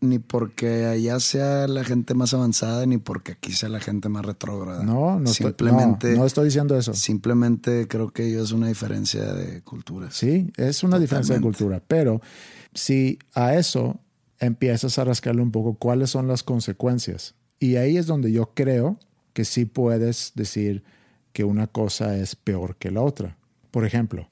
ni 0.00 0.20
porque 0.20 0.86
allá 0.86 1.18
sea 1.18 1.66
la 1.66 1.82
gente 1.82 2.14
más 2.14 2.32
avanzada 2.32 2.86
ni 2.86 2.98
porque 2.98 3.32
aquí 3.32 3.52
sea 3.52 3.68
la 3.68 3.80
gente 3.80 4.08
más 4.08 4.24
retrógrada. 4.24 4.84
No, 4.84 5.18
no 5.18 5.30
estoy- 5.30 5.46
simplemente 5.48 6.12
no, 6.12 6.18
no 6.20 6.26
estoy 6.26 6.44
diciendo 6.46 6.76
eso. 6.78 6.94
Simplemente 6.94 7.88
creo 7.88 8.10
que 8.12 8.26
ello 8.28 8.42
es 8.42 8.52
una 8.52 8.68
diferencia 8.68 9.32
de 9.34 9.60
culturas. 9.62 10.14
Sí, 10.14 10.52
es 10.56 10.82
una 10.84 10.98
diferencia 11.00 11.34
de 11.34 11.40
cultura, 11.40 11.82
pero 11.86 12.20
si 12.74 13.18
a 13.34 13.54
eso 13.54 13.98
empiezas 14.40 14.98
a 15.00 15.04
rascarle 15.04 15.42
un 15.42 15.50
poco 15.50 15.74
cuáles 15.74 16.10
son 16.10 16.28
las 16.28 16.42
consecuencias, 16.44 17.34
y 17.58 17.74
ahí 17.76 17.96
es 17.96 18.06
donde 18.06 18.30
yo 18.30 18.50
creo 18.54 18.98
que 19.32 19.44
sí 19.44 19.64
puedes 19.64 20.32
decir 20.36 20.84
que 21.32 21.42
una 21.44 21.66
cosa 21.66 22.16
es 22.16 22.36
peor 22.36 22.76
que 22.76 22.90
la 22.92 23.00
otra. 23.02 23.36
Por 23.70 23.84
ejemplo, 23.84 24.28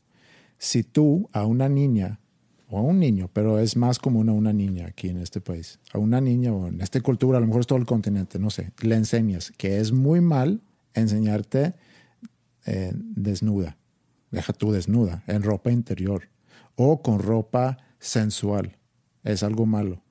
si 0.58 0.82
tú 0.82 1.28
a 1.32 1.44
una 1.44 1.68
niña 1.68 2.20
o 2.68 2.78
a 2.78 2.82
un 2.82 2.98
niño, 2.98 3.30
pero 3.32 3.58
es 3.58 3.76
más 3.76 3.98
común 3.98 4.28
a 4.28 4.32
una 4.32 4.52
niña 4.52 4.86
aquí 4.86 5.08
en 5.08 5.18
este 5.18 5.40
país, 5.40 5.78
a 5.92 5.98
una 5.98 6.20
niña 6.20 6.52
o 6.52 6.66
en 6.68 6.80
esta 6.80 7.00
cultura, 7.00 7.38
a 7.38 7.40
lo 7.40 7.46
mejor 7.46 7.60
es 7.60 7.66
todo 7.66 7.78
el 7.78 7.86
continente, 7.86 8.38
no 8.38 8.50
sé, 8.50 8.72
le 8.82 8.94
enseñas 8.94 9.52
que 9.56 9.78
es 9.78 9.92
muy 9.92 10.20
mal 10.20 10.60
enseñarte 10.94 11.74
eh, 12.64 12.92
desnuda, 12.94 13.76
deja 14.30 14.52
tú 14.52 14.72
desnuda, 14.72 15.22
en 15.26 15.42
ropa 15.42 15.70
interior 15.70 16.28
o 16.74 17.02
con 17.02 17.20
ropa 17.20 17.78
sensual, 17.98 18.76
es 19.22 19.42
algo 19.42 19.66
malo. 19.66 20.02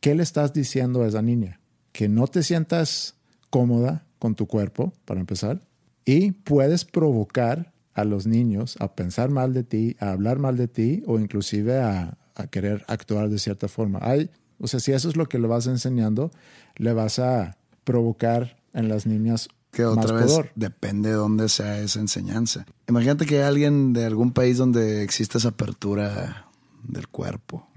¿Qué 0.00 0.14
le 0.14 0.22
estás 0.22 0.52
diciendo 0.52 1.02
a 1.02 1.08
esa 1.08 1.22
niña? 1.22 1.60
Que 1.92 2.08
no 2.08 2.26
te 2.26 2.42
sientas 2.42 3.16
cómoda 3.50 4.06
con 4.18 4.34
tu 4.34 4.46
cuerpo, 4.46 4.92
para 5.04 5.20
empezar, 5.20 5.60
y 6.04 6.32
puedes 6.32 6.84
provocar 6.84 7.73
a 7.94 8.04
los 8.04 8.26
niños 8.26 8.76
a 8.80 8.94
pensar 8.94 9.30
mal 9.30 9.52
de 9.54 9.62
ti, 9.64 9.96
a 10.00 10.10
hablar 10.10 10.38
mal 10.38 10.56
de 10.56 10.68
ti 10.68 11.02
o 11.06 11.18
inclusive 11.18 11.80
a, 11.80 12.18
a 12.34 12.46
querer 12.48 12.84
actuar 12.88 13.28
de 13.28 13.38
cierta 13.38 13.68
forma. 13.68 13.98
Hay, 14.02 14.30
o 14.58 14.66
sea, 14.66 14.80
si 14.80 14.92
eso 14.92 15.08
es 15.08 15.16
lo 15.16 15.26
que 15.28 15.38
le 15.38 15.46
vas 15.46 15.66
enseñando, 15.66 16.30
le 16.76 16.92
vas 16.92 17.18
a 17.18 17.56
provocar 17.84 18.56
en 18.72 18.88
las 18.88 19.06
niñas 19.06 19.48
Que 19.70 19.84
más 19.84 19.98
otra 20.04 20.16
vez 20.16 20.26
pudor. 20.26 20.50
depende 20.56 21.10
de 21.10 21.14
dónde 21.16 21.48
sea 21.48 21.78
esa 21.80 22.00
enseñanza. 22.00 22.64
Imagínate 22.88 23.26
que 23.26 23.36
hay 23.36 23.42
alguien 23.48 23.92
de 23.92 24.04
algún 24.04 24.32
país 24.32 24.56
donde 24.58 25.02
existe 25.02 25.38
esa 25.38 25.48
apertura 25.50 26.46
del 26.82 27.08
cuerpo, 27.08 27.68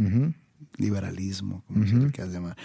liberalismo, 0.77 1.63
como 1.67 1.85
se 1.87 1.95
le 1.95 2.11
quieras 2.11 2.33
llamar. 2.33 2.57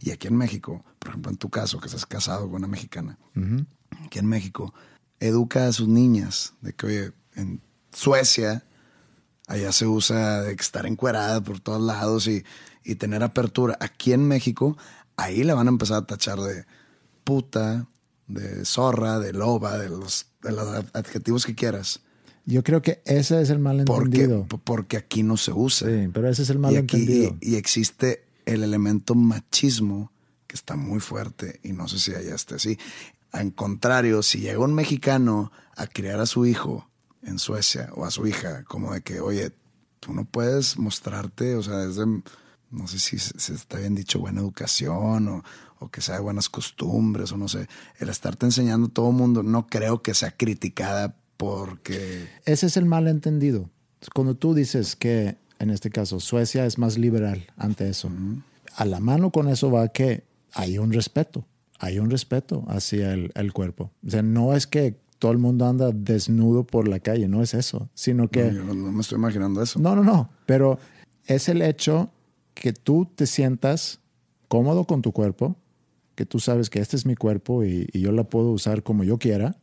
Y 0.00 0.10
aquí 0.10 0.28
en 0.28 0.36
México, 0.36 0.84
por 0.98 1.10
ejemplo, 1.10 1.30
en 1.30 1.36
tu 1.38 1.50
caso, 1.50 1.78
que 1.80 1.86
estás 1.86 2.06
casado 2.06 2.46
con 2.48 2.56
una 2.56 2.66
mexicana, 2.66 3.18
aquí 4.04 4.18
en 4.18 4.26
México, 4.26 4.72
educa 5.20 5.66
a 5.68 5.72
sus 5.72 5.88
niñas 5.88 6.54
de 6.60 6.72
que, 6.72 6.86
oye, 6.86 7.12
en 7.36 7.60
Suecia, 7.92 8.64
allá 9.46 9.72
se 9.72 9.86
usa 9.86 10.42
de 10.42 10.52
estar 10.54 10.86
encuerada 10.86 11.40
por 11.42 11.60
todos 11.60 11.80
lados 11.82 12.26
y, 12.26 12.44
y 12.84 12.94
tener 12.96 13.22
apertura. 13.22 13.76
Aquí 13.80 14.12
en 14.12 14.26
México, 14.26 14.76
ahí 15.16 15.44
la 15.44 15.54
van 15.54 15.66
a 15.66 15.70
empezar 15.70 15.98
a 15.98 16.06
tachar 16.06 16.40
de 16.40 16.64
puta, 17.24 17.86
de 18.26 18.64
zorra, 18.64 19.18
de 19.18 19.32
loba, 19.32 19.78
de 19.78 19.88
los, 19.90 20.26
de 20.42 20.52
los 20.52 20.84
adjetivos 20.94 21.44
que 21.46 21.54
quieras. 21.54 22.00
Yo 22.46 22.64
creo 22.64 22.80
que 22.80 23.02
ese 23.04 23.40
es 23.42 23.50
el 23.50 23.58
Porque, 23.58 24.26
malentendido. 24.26 24.46
porque 24.64 24.96
aquí 24.96 25.22
no 25.22 25.36
se 25.36 25.52
usa. 25.52 25.88
Sí, 25.88 26.08
pero 26.12 26.28
ese 26.28 26.42
es 26.42 26.50
el 26.50 26.56
y, 26.56 26.58
aquí, 26.58 26.96
malentendido. 26.96 27.36
y, 27.40 27.50
y 27.52 27.56
existe 27.56 28.24
el 28.46 28.62
elemento 28.64 29.14
machismo 29.14 30.10
que 30.46 30.56
está 30.56 30.74
muy 30.74 30.98
fuerte 31.00 31.60
y 31.62 31.72
no 31.72 31.86
sé 31.86 31.98
si 31.98 32.12
allá 32.14 32.34
esté 32.34 32.54
así. 32.56 32.78
En 33.32 33.50
contrario, 33.50 34.22
si 34.22 34.40
llega 34.40 34.58
un 34.58 34.74
mexicano 34.74 35.52
a 35.76 35.86
criar 35.86 36.20
a 36.20 36.26
su 36.26 36.46
hijo 36.46 36.88
en 37.22 37.38
Suecia 37.38 37.90
o 37.94 38.04
a 38.04 38.10
su 38.10 38.26
hija, 38.26 38.64
como 38.64 38.92
de 38.92 39.02
que, 39.02 39.20
oye, 39.20 39.52
tú 40.00 40.12
no 40.14 40.24
puedes 40.24 40.78
mostrarte, 40.78 41.54
o 41.54 41.62
sea, 41.62 41.76
desde, 41.78 42.06
no 42.06 42.86
sé 42.88 42.98
si, 42.98 43.18
se- 43.18 43.54
está 43.54 43.78
bien 43.78 43.94
dicho, 43.94 44.18
buena 44.18 44.40
educación 44.40 45.28
o, 45.28 45.44
o 45.78 45.88
que 45.90 46.00
sea 46.00 46.16
de 46.16 46.20
buenas 46.22 46.48
costumbres 46.48 47.30
o 47.32 47.36
no 47.36 47.46
sé, 47.48 47.68
el 47.98 48.08
estarte 48.08 48.46
enseñando 48.46 48.88
a 48.88 48.90
todo 48.90 49.12
mundo, 49.12 49.42
no 49.42 49.66
creo 49.66 50.02
que 50.02 50.14
sea 50.14 50.30
criticada 50.32 51.16
porque 51.36 52.28
Ese 52.44 52.66
es 52.66 52.76
el 52.76 52.84
malentendido. 52.86 53.70
Cuando 54.14 54.34
tú 54.34 54.54
dices 54.54 54.96
que, 54.96 55.36
en 55.58 55.70
este 55.70 55.90
caso, 55.90 56.20
Suecia 56.20 56.64
es 56.66 56.78
más 56.78 56.98
liberal 56.98 57.46
ante 57.56 57.88
eso, 57.88 58.10
a 58.76 58.84
la 58.84 59.00
mano 59.00 59.30
con 59.30 59.48
eso 59.48 59.70
va 59.70 59.88
que 59.88 60.24
hay 60.52 60.78
un 60.78 60.92
respeto, 60.92 61.44
hay 61.80 61.98
un 61.98 62.10
respeto 62.10 62.64
hacia 62.68 63.12
el, 63.12 63.32
el 63.34 63.52
cuerpo. 63.52 63.90
O 64.06 64.10
sea, 64.10 64.22
no 64.22 64.54
es 64.54 64.66
que 64.66 65.00
todo 65.18 65.32
el 65.32 65.38
mundo 65.38 65.66
anda 65.66 65.90
desnudo 65.92 66.64
por 66.64 66.86
la 66.86 67.00
calle, 67.00 67.26
no 67.26 67.42
es 67.42 67.54
eso, 67.54 67.90
sino 67.94 68.28
que... 68.28 68.44
no, 68.44 68.52
yo 68.52 68.64
no, 68.64 68.74
no 68.74 68.92
me 68.92 69.00
estoy 69.00 69.18
imaginando 69.18 69.62
eso. 69.62 69.78
No, 69.80 69.96
no, 69.96 70.04
no, 70.04 70.30
pero 70.46 70.78
es 71.26 71.48
el 71.48 71.62
hecho 71.62 72.10
que 72.54 72.72
tú 72.72 73.08
te 73.14 73.26
sientas 73.26 74.00
cómodo 74.48 74.84
con 74.84 75.02
tu 75.02 75.12
cuerpo, 75.12 75.56
que 76.14 76.26
tú 76.26 76.38
sabes 76.38 76.70
que 76.70 76.80
este 76.80 76.96
es 76.96 77.06
mi 77.06 77.16
cuerpo 77.16 77.64
y, 77.64 77.88
y 77.92 78.00
yo 78.00 78.12
la 78.12 78.24
puedo 78.24 78.50
usar 78.50 78.82
como 78.82 79.04
yo 79.04 79.18
quiera, 79.18 79.56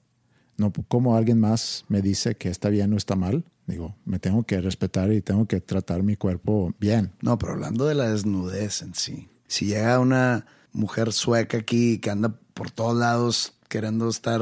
No 0.57 0.73
como 0.87 1.15
alguien 1.15 1.39
más 1.39 1.85
me 1.87 2.01
dice 2.01 2.35
que 2.35 2.49
está 2.49 2.69
bien 2.69 2.93
o 2.93 2.97
está 2.97 3.15
mal. 3.15 3.43
Digo, 3.67 3.95
me 4.05 4.17
tengo 4.17 4.43
que 4.43 4.59
respetar 4.59 5.11
y 5.11 5.21
tengo 5.21 5.45
que 5.45 5.61
tratar 5.61 6.01
mi 6.01 6.15
cuerpo 6.15 6.73
bien. 6.79 7.11
No, 7.21 7.37
pero 7.37 7.53
hablando 7.53 7.85
de 7.85 7.93
la 7.93 8.09
desnudez 8.09 8.81
en 8.81 8.95
sí. 8.95 9.27
Si 9.47 9.65
llega 9.65 9.99
una 9.99 10.45
mujer 10.71 11.13
sueca 11.13 11.57
aquí 11.57 11.99
que 11.99 12.09
anda 12.09 12.39
por 12.53 12.71
todos 12.71 12.97
lados 12.97 13.53
queriendo 13.69 14.09
estar... 14.09 14.41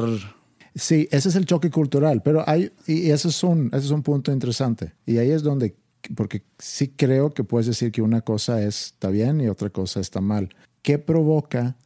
Sí, 0.73 1.07
ese 1.11 1.29
es 1.29 1.35
el 1.35 1.45
choque 1.45 1.69
cultural, 1.69 2.21
pero 2.21 2.43
hay, 2.47 2.71
y 2.85 3.09
ese 3.11 3.29
es 3.29 3.43
un, 3.43 3.67
ese 3.67 3.85
es 3.85 3.91
un 3.91 4.03
punto 4.03 4.31
interesante. 4.31 4.93
Y 5.05 5.17
ahí 5.17 5.31
es 5.31 5.41
donde, 5.41 5.75
porque 6.15 6.43
sí 6.59 6.89
creo 6.89 7.33
que 7.33 7.45
puedes 7.45 7.67
decir 7.67 7.91
que 7.91 8.01
una 8.01 8.21
cosa 8.21 8.61
está 8.61 9.09
bien 9.09 9.39
y 9.39 9.47
otra 9.47 9.69
cosa 9.69 10.01
está 10.01 10.19
mal. 10.19 10.49
¿Qué 10.81 10.99
provoca 10.99 11.77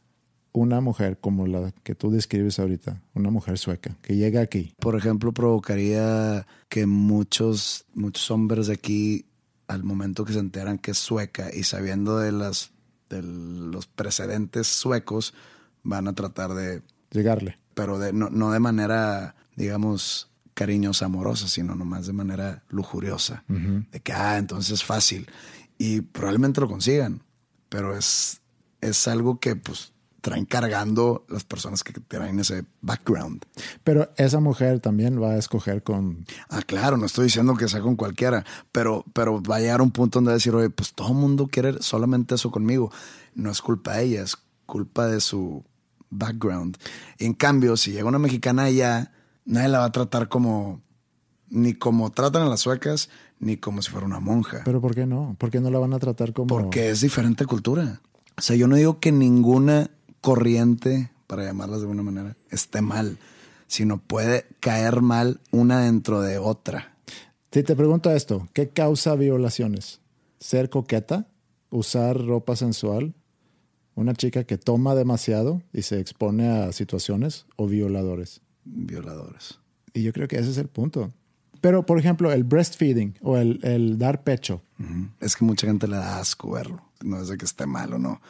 una 0.52 0.80
mujer 0.80 1.18
como 1.20 1.46
la 1.46 1.72
que 1.84 1.94
tú 1.94 2.10
describes 2.10 2.58
ahorita, 2.58 3.00
una 3.14 3.30
mujer 3.30 3.58
sueca, 3.58 3.96
que 4.02 4.16
llega 4.16 4.40
aquí? 4.40 4.74
Por 4.80 4.96
ejemplo, 4.96 5.32
provocaría 5.32 6.46
que 6.68 6.86
muchos, 6.86 7.86
muchos 7.94 8.30
hombres 8.30 8.66
de 8.66 8.74
aquí, 8.74 9.26
al 9.68 9.84
momento 9.84 10.24
que 10.24 10.32
se 10.32 10.40
enteran 10.40 10.78
que 10.78 10.90
es 10.90 10.98
sueca 10.98 11.50
y 11.54 11.62
sabiendo 11.62 12.18
de, 12.18 12.32
las, 12.32 12.72
de 13.10 13.22
los 13.22 13.86
precedentes 13.86 14.66
suecos, 14.66 15.34
van 15.82 16.08
a 16.08 16.14
tratar 16.14 16.54
de... 16.54 16.82
Llegarle. 17.10 17.58
Pero 17.74 17.98
de, 17.98 18.12
no, 18.12 18.30
no 18.30 18.52
de 18.52 18.60
manera, 18.60 19.34
digamos, 19.56 20.30
cariñosa, 20.54 21.06
amorosa, 21.06 21.48
sino 21.48 21.74
nomás 21.74 22.06
de 22.06 22.12
manera 22.12 22.62
lujuriosa. 22.68 23.44
De 23.48 24.00
que, 24.00 24.12
ah, 24.12 24.38
entonces 24.38 24.72
es 24.72 24.84
fácil. 24.84 25.28
Y 25.76 26.02
probablemente 26.02 26.60
lo 26.60 26.68
consigan, 26.68 27.22
pero 27.68 27.96
es, 27.96 28.40
es 28.80 29.08
algo 29.08 29.40
que 29.40 29.56
pues 29.56 29.92
traen 30.20 30.44
cargando 30.44 31.24
las 31.28 31.44
personas 31.44 31.82
que 31.82 31.92
traen 31.92 32.38
ese 32.40 32.64
background. 32.80 33.44
Pero 33.84 34.10
esa 34.16 34.40
mujer 34.40 34.80
también 34.80 35.22
va 35.22 35.32
a 35.32 35.38
escoger 35.38 35.82
con... 35.82 36.24
Ah, 36.48 36.62
claro, 36.62 36.96
no 36.96 37.06
estoy 37.06 37.24
diciendo 37.24 37.54
que 37.54 37.68
sea 37.68 37.80
con 37.80 37.96
cualquiera, 37.96 38.44
pero, 38.72 39.04
pero 39.12 39.42
va 39.42 39.56
a 39.56 39.60
llegar 39.60 39.80
un 39.82 39.90
punto 39.90 40.18
donde 40.18 40.30
va 40.30 40.32
a 40.32 40.36
decir, 40.36 40.54
oye, 40.54 40.70
pues 40.70 40.92
todo 40.92 41.08
el 41.08 41.14
mundo 41.14 41.48
quiere 41.50 41.82
solamente 41.82 42.34
eso 42.34 42.50
conmigo. 42.50 42.92
No 43.34 43.50
es 43.50 43.60
culpa 43.62 43.96
de 43.96 44.04
ella, 44.04 44.22
es 44.22 44.36
culpa 44.66 45.06
de 45.06 45.20
su 45.20 45.64
background. 46.10 46.76
en 47.18 47.34
cambio, 47.34 47.76
si 47.76 47.92
llega 47.92 48.08
una 48.08 48.18
mexicana 48.18 48.64
allá, 48.64 49.12
nadie 49.44 49.68
la 49.68 49.78
va 49.78 49.84
a 49.86 49.92
tratar 49.92 50.28
como, 50.28 50.82
ni 51.48 51.74
como 51.74 52.10
tratan 52.10 52.42
a 52.42 52.48
las 52.48 52.60
suecas, 52.60 53.10
ni 53.38 53.56
como 53.56 53.80
si 53.80 53.90
fuera 53.90 54.06
una 54.06 54.20
monja. 54.20 54.62
Pero 54.64 54.80
¿por 54.80 54.94
qué 54.94 55.06
no? 55.06 55.36
¿Por 55.38 55.50
qué 55.50 55.60
no 55.60 55.70
la 55.70 55.78
van 55.78 55.94
a 55.94 55.98
tratar 55.98 56.32
como...? 56.32 56.48
Porque 56.48 56.90
es 56.90 57.00
diferente 57.00 57.46
cultura. 57.46 58.00
O 58.36 58.42
sea, 58.42 58.56
yo 58.56 58.68
no 58.68 58.76
digo 58.76 59.00
que 59.00 59.12
ninguna 59.12 59.90
corriente, 60.20 61.10
para 61.26 61.44
llamarlas 61.44 61.80
de 61.80 61.84
alguna 61.84 62.02
manera, 62.02 62.36
esté 62.50 62.80
mal, 62.80 63.18
sino 63.66 63.98
puede 63.98 64.46
caer 64.60 65.00
mal 65.00 65.40
una 65.50 65.80
dentro 65.80 66.20
de 66.20 66.38
otra. 66.38 66.96
Si 67.52 67.62
te 67.62 67.76
pregunto 67.76 68.10
esto, 68.10 68.48
¿qué 68.52 68.68
causa 68.68 69.14
violaciones? 69.14 70.00
¿Ser 70.38 70.70
coqueta? 70.70 71.26
¿Usar 71.70 72.16
ropa 72.18 72.56
sensual? 72.56 73.14
¿Una 73.94 74.14
chica 74.14 74.44
que 74.44 74.56
toma 74.56 74.94
demasiado 74.94 75.62
y 75.72 75.82
se 75.82 76.00
expone 76.00 76.48
a 76.48 76.72
situaciones 76.72 77.46
o 77.56 77.66
violadores? 77.66 78.40
Violadores. 78.64 79.58
Y 79.92 80.02
yo 80.02 80.12
creo 80.12 80.28
que 80.28 80.38
ese 80.38 80.50
es 80.50 80.58
el 80.58 80.68
punto. 80.68 81.12
Pero, 81.60 81.84
por 81.84 81.98
ejemplo, 81.98 82.32
el 82.32 82.44
breastfeeding 82.44 83.18
o 83.20 83.36
el, 83.36 83.60
el 83.62 83.98
dar 83.98 84.22
pecho. 84.22 84.62
Es 85.20 85.36
que 85.36 85.44
mucha 85.44 85.66
gente 85.66 85.86
le 85.86 85.96
da 85.96 86.18
asco 86.18 86.52
verlo. 86.52 86.82
No 87.04 87.20
es 87.20 87.28
de 87.28 87.36
que 87.36 87.44
esté 87.44 87.66
mal 87.66 87.92
o 87.92 87.98
no. 87.98 88.20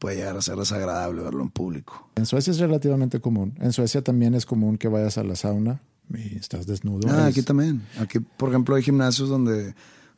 Puede 0.00 0.16
llegar 0.16 0.34
a 0.36 0.42
ser 0.42 0.56
desagradable 0.56 1.22
verlo 1.22 1.42
en 1.42 1.50
público. 1.50 2.08
En 2.16 2.24
Suecia 2.24 2.50
es 2.52 2.58
relativamente 2.58 3.20
común. 3.20 3.54
En 3.60 3.72
Suecia 3.72 4.02
también 4.02 4.34
es 4.34 4.46
común 4.46 4.78
que 4.78 4.88
vayas 4.88 5.18
a 5.18 5.24
la 5.24 5.36
sauna 5.36 5.82
y 6.08 6.36
estás 6.36 6.66
desnudo. 6.66 7.06
Ah, 7.10 7.26
aquí 7.26 7.42
también. 7.42 7.82
Aquí, 7.98 8.18
por 8.18 8.48
ejemplo, 8.48 8.74
hay 8.74 8.82
gimnasios 8.82 9.28
donde 9.28 9.74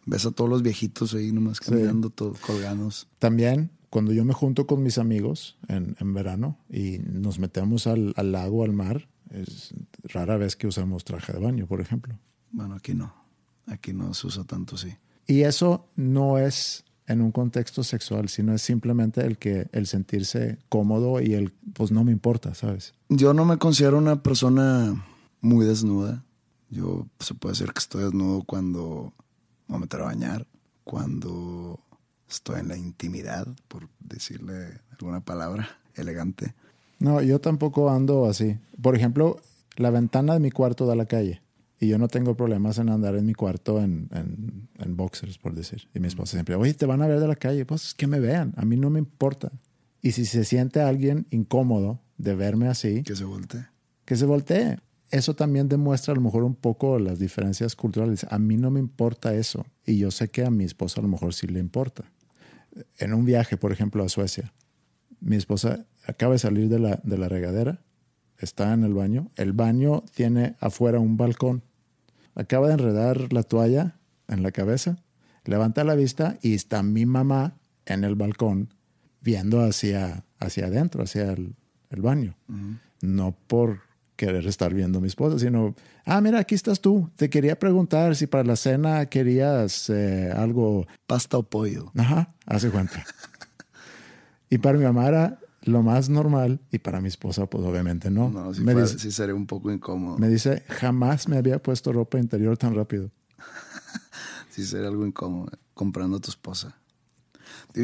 ves 0.07 0.25
a 0.25 0.31
todos 0.31 0.49
los 0.49 0.63
viejitos 0.63 1.15
ahí 1.15 1.33
nomás 1.33 1.59
caminando, 1.59 2.11
todos 2.11 2.39
colgados. 2.39 3.09
También, 3.19 3.73
cuando 3.91 4.13
yo 4.13 4.25
me 4.25 4.33
junto 4.35 4.69
con 4.69 4.85
mis 4.85 4.99
amigos 4.99 5.59
en, 5.67 5.97
en 5.99 6.15
verano 6.15 6.59
y 6.71 6.99
nos 7.01 7.41
metemos 7.41 7.89
al, 7.89 8.15
al 8.17 8.31
lago, 8.31 8.63
al 8.63 8.73
mar, 8.73 9.09
es 9.31 9.75
rara 10.05 10.37
vez 10.37 10.55
que 10.55 10.69
usamos 10.69 11.05
traje 11.05 11.33
de 11.33 11.41
baño, 11.41 11.67
por 11.67 11.81
ejemplo. 11.81 12.17
Bueno, 12.53 12.77
aquí 12.77 12.95
no. 12.95 13.13
Aquí 13.67 13.93
no 13.93 14.15
se 14.15 14.29
usa 14.29 14.45
tanto, 14.45 14.77
sí. 14.77 14.95
Y 15.27 15.43
eso 15.43 15.89
no 15.97 16.39
es 16.39 16.85
en 17.07 17.21
un 17.21 17.33
contexto 17.33 17.83
sexual, 17.83 18.29
sino 18.29 18.55
es 18.55 18.63
simplemente 18.63 19.25
el 19.25 19.39
que 19.39 19.69
el 19.73 19.87
sentirse 19.87 20.59
cómodo 20.69 21.21
y 21.21 21.35
el 21.35 21.53
pues 21.75 21.91
no 21.91 22.05
me 22.05 22.13
importa, 22.13 22.55
¿sabes? 22.55 22.95
Yo 23.09 23.35
no 23.35 23.45
me 23.45 23.59
considero 23.59 23.99
una 23.99 24.23
persona 24.23 25.05
muy 25.41 25.67
desnuda. 25.67 26.25
Yo 26.71 27.07
se 27.19 27.35
puede 27.35 27.53
decir 27.53 27.73
que 27.73 27.81
estoy 27.81 28.05
desnudo 28.05 28.45
cuando 28.45 29.13
me 29.69 29.79
meter 29.79 30.01
a 30.01 30.05
bañar, 30.05 30.47
cuando 30.85 31.81
estoy 32.29 32.61
en 32.61 32.69
la 32.69 32.77
intimidad, 32.77 33.47
por 33.69 33.89
decirle 34.01 34.81
alguna 34.91 35.21
palabra 35.21 35.69
elegante. 35.95 36.55
No, 36.99 37.21
yo 37.21 37.41
tampoco 37.41 37.91
ando 37.91 38.27
así. 38.27 38.59
Por 38.81 38.97
ejemplo, 38.97 39.41
la 39.77 39.91
ventana 39.91 40.35
de 40.35 40.41
mi 40.41 40.51
cuarto 40.51 40.87
da 40.87 40.93
a 40.93 40.97
la 40.97 41.07
calle. 41.07 41.43
Y 41.83 41.89
yo 41.89 41.99
no 41.99 42.07
tengo 42.07 42.37
problemas 42.37 42.79
en 42.79 42.91
andar 42.91 43.17
en 43.17 43.27
mi 43.27 43.35
cuarto 43.35 43.83
en, 43.83 44.09
en, 44.13 44.69
en 44.79 44.97
boxers, 44.97 45.37
por 45.37 45.53
decir. 45.53 45.89
Y 45.93 45.99
mi 45.99 46.07
esposa 46.07 46.37
siempre, 46.37 46.55
oye, 46.55 46.75
te 46.75 46.87
van 46.87 47.03
a 47.03 47.09
ver 47.09 47.19
de 47.19 47.27
la 47.27 47.35
calle. 47.35 47.67
Pues 47.67 47.93
que 47.93 48.07
me 48.07 48.21
vean, 48.21 48.55
a 48.57 48.65
mí 48.65 48.77
no 48.77 48.89
me 48.89 49.01
importa. 49.01 49.51
Y 50.01 50.13
si 50.13 50.25
se 50.25 50.45
siente 50.45 50.81
alguien 50.81 51.27
incómodo 51.31 51.99
de 52.19 52.37
verme 52.37 52.69
así, 52.69 53.03
Que 53.03 53.17
se 53.17 53.25
voltee. 53.25 53.67
que 54.05 54.15
se 54.15 54.27
voltee. 54.27 54.79
Eso 55.11 55.35
también 55.35 55.69
demuestra 55.69 56.13
a 56.13 56.15
lo 56.15 56.21
mejor 56.21 56.45
un 56.45 56.55
poco 56.55 57.01
las 57.01 57.19
diferencias 57.19 57.75
culturales. 57.75 58.25
A 58.31 58.39
mí 58.39 58.57
no 58.57 58.71
me 58.71 58.79
importa 58.79 59.35
eso. 59.35 59.67
Y 59.85 59.99
yo 59.99 60.13
sé 60.13 60.29
que 60.29 60.45
a 60.45 60.51
mi 60.51 60.63
esposa 60.63 61.01
a 61.01 61.03
lo 61.03 61.09
mejor 61.09 61.35
sí 61.35 61.49
le 61.49 61.59
importa. 61.59 62.05
En 62.99 63.13
un 63.13 63.25
viaje, 63.25 63.57
por 63.57 63.73
ejemplo, 63.73 64.05
a 64.05 64.09
Suecia, 64.09 64.53
mi 65.19 65.35
esposa 65.35 65.85
acaba 66.07 66.35
de 66.35 66.39
salir 66.39 66.69
de 66.69 66.79
la, 66.79 67.01
de 67.03 67.19
la 67.19 67.29
regadera, 67.29 67.83
está 68.39 68.73
en 68.73 68.85
el 68.85 68.95
baño. 68.95 69.33
El 69.35 69.53
baño 69.53 70.05
tiene 70.15 70.55
afuera 70.61 71.01
un 71.01 71.17
balcón. 71.17 71.65
Acaba 72.35 72.69
de 72.69 72.75
enredar 72.75 73.33
la 73.33 73.43
toalla 73.43 73.99
en 74.29 74.43
la 74.43 74.53
cabeza, 74.53 74.97
levanta 75.45 75.85
la 75.85 75.95
vista 75.95 76.39
y 76.43 76.55
está 76.55 76.83
mi 76.83 77.07
mamá 77.07 77.59
en 77.87 78.05
el 78.05 78.15
balcón 78.15 78.75
viendo 79.21 79.63
hacia, 79.63 80.25
hacia 80.39 80.67
adentro, 80.67 81.03
hacia 81.03 81.33
el, 81.33 81.55
el 81.91 82.03
baño. 82.03 82.37
No 83.01 83.37
por 83.47 83.81
querer 84.17 84.47
estar 84.47 84.73
viendo 84.73 84.99
a 84.99 85.01
mi 85.01 85.09
esposa, 85.09 85.39
sino, 85.39 85.75
ah, 86.05 86.21
mira, 86.21 86.39
aquí 86.39 86.55
estás 86.55 86.81
tú. 86.81 87.11
Te 87.17 87.29
quería 87.29 87.59
preguntar 87.59 88.15
si 88.15 88.27
para 88.27 88.45
la 88.45 88.57
cena 88.57 89.07
querías 89.07 89.91
eh, 89.91 90.33
algo 90.35 90.87
Pasta 91.07 91.39
o 91.39 91.43
pollo. 91.43 91.91
Ajá, 91.97 92.35
hace 92.47 92.71
cuenta. 92.71 93.05
y 94.51 94.59
para 94.59 94.79
mi 94.79 94.85
mamá 94.85 95.09
era 95.09 95.39
lo 95.65 95.83
más 95.83 96.09
normal 96.09 96.61
y 96.71 96.79
para 96.79 97.01
mi 97.01 97.09
esposa, 97.09 97.47
pues 97.47 97.65
obviamente 97.65 98.11
no. 98.11 98.31
No, 98.31 98.53
sí, 98.53 98.63
me, 98.63 98.75
dice, 98.75 98.99
sí 98.99 99.13
sería 99.13 99.35
un 99.35 99.47
poco 99.47 99.71
incómodo. 99.71 100.19
me 100.19 100.29
dice, 100.29 100.63
jamás 100.69 101.29
me 101.29 101.37
había 101.37 101.63
puesto 101.63 101.93
ropa 101.93 102.19
interior 102.19 102.57
tan 102.57 102.75
rápido. 102.75 103.11
Sí 104.51 104.67
sería 104.67 104.89
algo 104.89 105.07
incómodo 105.07 105.51
comprando 105.73 106.19
a 106.19 106.21
tu 106.21 106.29
esposa. 106.29 106.77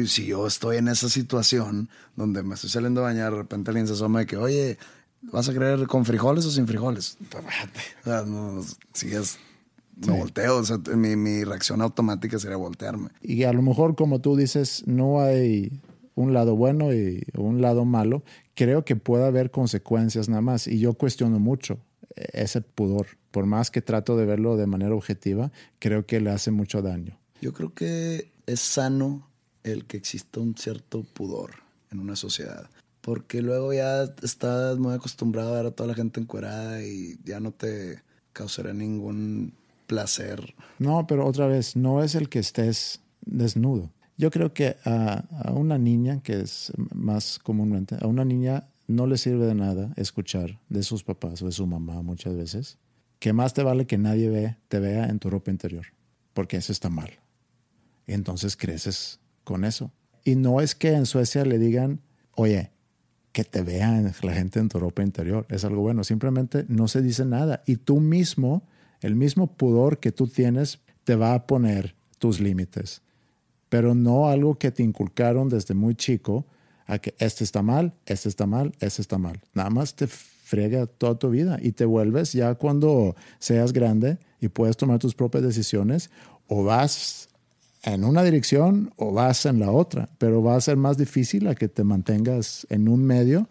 Si 0.05 0.27
yo 0.27 0.45
estoy 0.45 0.77
en 0.77 0.87
esa 0.87 1.09
situación 1.09 1.89
donde 2.15 2.43
me 2.43 2.53
estoy 2.53 2.69
saliendo 2.69 3.01
a 3.01 3.05
bañar, 3.05 3.31
de 3.31 3.39
repente 3.39 3.71
alguien 3.71 3.87
se 3.87 3.93
asoma 3.93 4.19
de 4.19 4.27
que, 4.27 4.37
oye, 4.37 4.77
¿vas 5.23 5.49
a 5.49 5.53
creer 5.53 5.87
con 5.87 6.05
frijoles 6.05 6.45
o 6.45 6.51
sin 6.51 6.67
frijoles? 6.67 7.17
Pues, 7.29 7.43
o 7.43 8.03
sea, 8.03 8.21
no, 8.21 8.63
si 8.93 9.15
es, 9.15 9.39
me 9.95 10.15
volteo, 10.15 10.57
o 10.57 10.63
sea, 10.63 10.77
mi, 10.95 11.15
mi 11.15 11.43
reacción 11.43 11.81
automática 11.81 12.37
sería 12.37 12.57
voltearme. 12.57 13.09
Y 13.21 13.43
a 13.43 13.53
lo 13.53 13.63
mejor, 13.63 13.95
como 13.95 14.21
tú 14.21 14.35
dices, 14.35 14.83
no 14.85 15.21
hay 15.21 15.71
un 16.19 16.33
lado 16.33 16.55
bueno 16.57 16.93
y 16.93 17.23
un 17.37 17.61
lado 17.61 17.85
malo. 17.85 18.23
Creo 18.53 18.83
que 18.83 18.97
puede 18.97 19.25
haber 19.25 19.51
consecuencias 19.51 20.27
nada 20.27 20.41
más. 20.41 20.67
Y 20.67 20.79
yo 20.79 20.93
cuestiono 20.93 21.39
mucho 21.39 21.79
ese 22.15 22.59
pudor. 22.61 23.07
Por 23.31 23.45
más 23.45 23.71
que 23.71 23.81
trato 23.81 24.17
de 24.17 24.25
verlo 24.25 24.57
de 24.57 24.67
manera 24.67 24.93
objetiva, 24.93 25.51
creo 25.79 26.05
que 26.05 26.19
le 26.19 26.29
hace 26.29 26.51
mucho 26.51 26.81
daño. 26.81 27.17
Yo 27.41 27.53
creo 27.53 27.73
que 27.73 28.31
es 28.45 28.59
sano 28.59 29.29
el 29.63 29.85
que 29.85 29.95
exista 29.95 30.41
un 30.41 30.57
cierto 30.57 31.03
pudor 31.13 31.51
en 31.89 31.99
una 31.99 32.17
sociedad. 32.17 32.69
Porque 32.99 33.41
luego 33.41 33.71
ya 33.71 34.03
estás 34.21 34.77
muy 34.77 34.93
acostumbrado 34.93 35.53
a 35.53 35.57
ver 35.57 35.67
a 35.67 35.71
toda 35.71 35.87
la 35.87 35.95
gente 35.95 36.19
encuerada 36.19 36.83
y 36.83 37.17
ya 37.23 37.39
no 37.39 37.53
te 37.53 38.01
causará 38.33 38.73
ningún 38.73 39.53
placer. 39.87 40.53
No, 40.79 41.07
pero 41.07 41.25
otra 41.25 41.47
vez, 41.47 41.77
no 41.77 42.03
es 42.03 42.13
el 42.13 42.27
que 42.27 42.39
estés 42.39 42.99
desnudo. 43.21 43.89
Yo 44.19 44.31
creo 44.31 44.53
que 44.53 44.75
a, 44.83 45.23
una 45.53 45.77
niña, 45.77 46.21
que 46.21 46.41
es 46.41 46.73
más 46.93 47.39
comúnmente, 47.39 47.95
a 48.01 48.05
una 48.05 48.25
niña 48.25 48.67
no 48.85 49.07
le 49.07 49.17
sirve 49.17 49.45
de 49.45 49.55
nada 49.55 49.93
escuchar 49.95 50.59
de 50.67 50.83
sus 50.83 51.05
papás 51.05 51.41
o 51.41 51.45
de 51.45 51.53
su 51.53 51.65
mamá 51.65 52.01
muchas 52.01 52.35
veces 52.35 52.77
que 53.19 53.31
más 53.31 53.53
te 53.53 53.63
vale 53.63 53.87
que 53.87 53.97
nadie 53.97 54.29
ve, 54.29 54.57
te 54.67 54.79
vea 54.79 55.05
en 55.05 55.19
tu 55.19 55.29
ropa 55.29 55.51
interior, 55.51 55.85
porque 56.33 56.57
eso 56.57 56.73
está 56.73 56.89
mal. 56.89 57.19
Entonces 58.07 58.57
creces 58.57 59.21
con 59.45 59.63
eso. 59.63 59.89
Y 60.25 60.35
no 60.35 60.59
es 60.59 60.75
que 60.75 60.91
en 60.91 61.05
Suecia 61.05 61.45
le 61.45 61.57
digan, 61.57 62.01
oye, 62.35 62.71
que 63.31 63.45
te 63.45 63.61
vean 63.61 64.13
la 64.21 64.33
gente 64.33 64.59
en 64.59 64.67
tu 64.67 64.79
ropa 64.79 65.01
interior. 65.01 65.45
Es 65.49 65.63
algo 65.63 65.81
bueno. 65.81 66.03
Simplemente 66.03 66.65
no 66.67 66.89
se 66.89 67.01
dice 67.01 67.23
nada. 67.23 67.63
Y 67.65 67.77
tú 67.77 68.01
mismo, 68.01 68.63
el 68.99 69.15
mismo 69.15 69.55
pudor 69.55 69.99
que 69.99 70.11
tú 70.11 70.27
tienes, 70.27 70.79
te 71.05 71.15
va 71.15 71.33
a 71.33 71.47
poner 71.47 71.95
tus 72.17 72.41
límites. 72.41 73.01
Pero 73.69 73.95
no 73.95 74.27
algo 74.27 74.57
que 74.57 74.71
te 74.71 74.83
inculcaron 74.83 75.47
desde 75.49 75.73
muy 75.73 75.95
chico 75.95 76.45
a 76.85 76.97
que 76.97 77.13
este 77.19 77.43
está 77.43 77.61
mal, 77.61 77.93
este 78.05 78.29
está 78.29 78.47
mal, 78.47 78.73
este 78.79 79.01
está 79.01 79.17
mal. 79.17 79.39
Nada 79.53 79.69
más 79.69 79.95
te 79.95 80.07
frega 80.07 80.87
toda 80.87 81.19
tu 81.19 81.29
vida 81.29 81.59
y 81.61 81.73
te 81.73 81.85
vuelves 81.85 82.33
ya 82.33 82.55
cuando 82.55 83.15
seas 83.37 83.71
grande 83.71 84.17
y 84.41 84.47
puedes 84.47 84.75
tomar 84.75 84.97
tus 84.97 85.13
propias 85.13 85.43
decisiones 85.43 86.09
o 86.47 86.63
vas 86.63 87.29
en 87.83 88.03
una 88.03 88.23
dirección 88.23 88.91
o 88.97 89.13
vas 89.13 89.45
en 89.45 89.59
la 89.59 89.71
otra, 89.71 90.09
pero 90.17 90.41
va 90.41 90.55
a 90.55 90.61
ser 90.61 90.77
más 90.77 90.97
difícil 90.97 91.47
a 91.47 91.55
que 91.55 91.67
te 91.67 91.83
mantengas 91.83 92.65
en 92.69 92.89
un 92.89 93.03
medio 93.05 93.47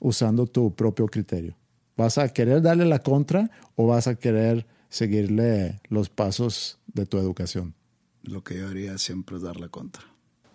usando 0.00 0.46
tu 0.46 0.74
propio 0.74 1.06
criterio. 1.06 1.56
¿Vas 1.96 2.18
a 2.18 2.28
querer 2.28 2.62
darle 2.62 2.84
la 2.84 2.98
contra 2.98 3.50
o 3.76 3.86
vas 3.86 4.06
a 4.06 4.16
querer 4.16 4.66
seguirle 4.88 5.80
los 5.88 6.08
pasos 6.08 6.78
de 6.86 7.06
tu 7.06 7.18
educación? 7.18 7.77
Lo 8.28 8.44
que 8.44 8.58
yo 8.58 8.68
haría 8.68 8.98
siempre 8.98 9.36
es 9.36 9.42
dar 9.42 9.58
la 9.58 9.68
contra. 9.68 10.02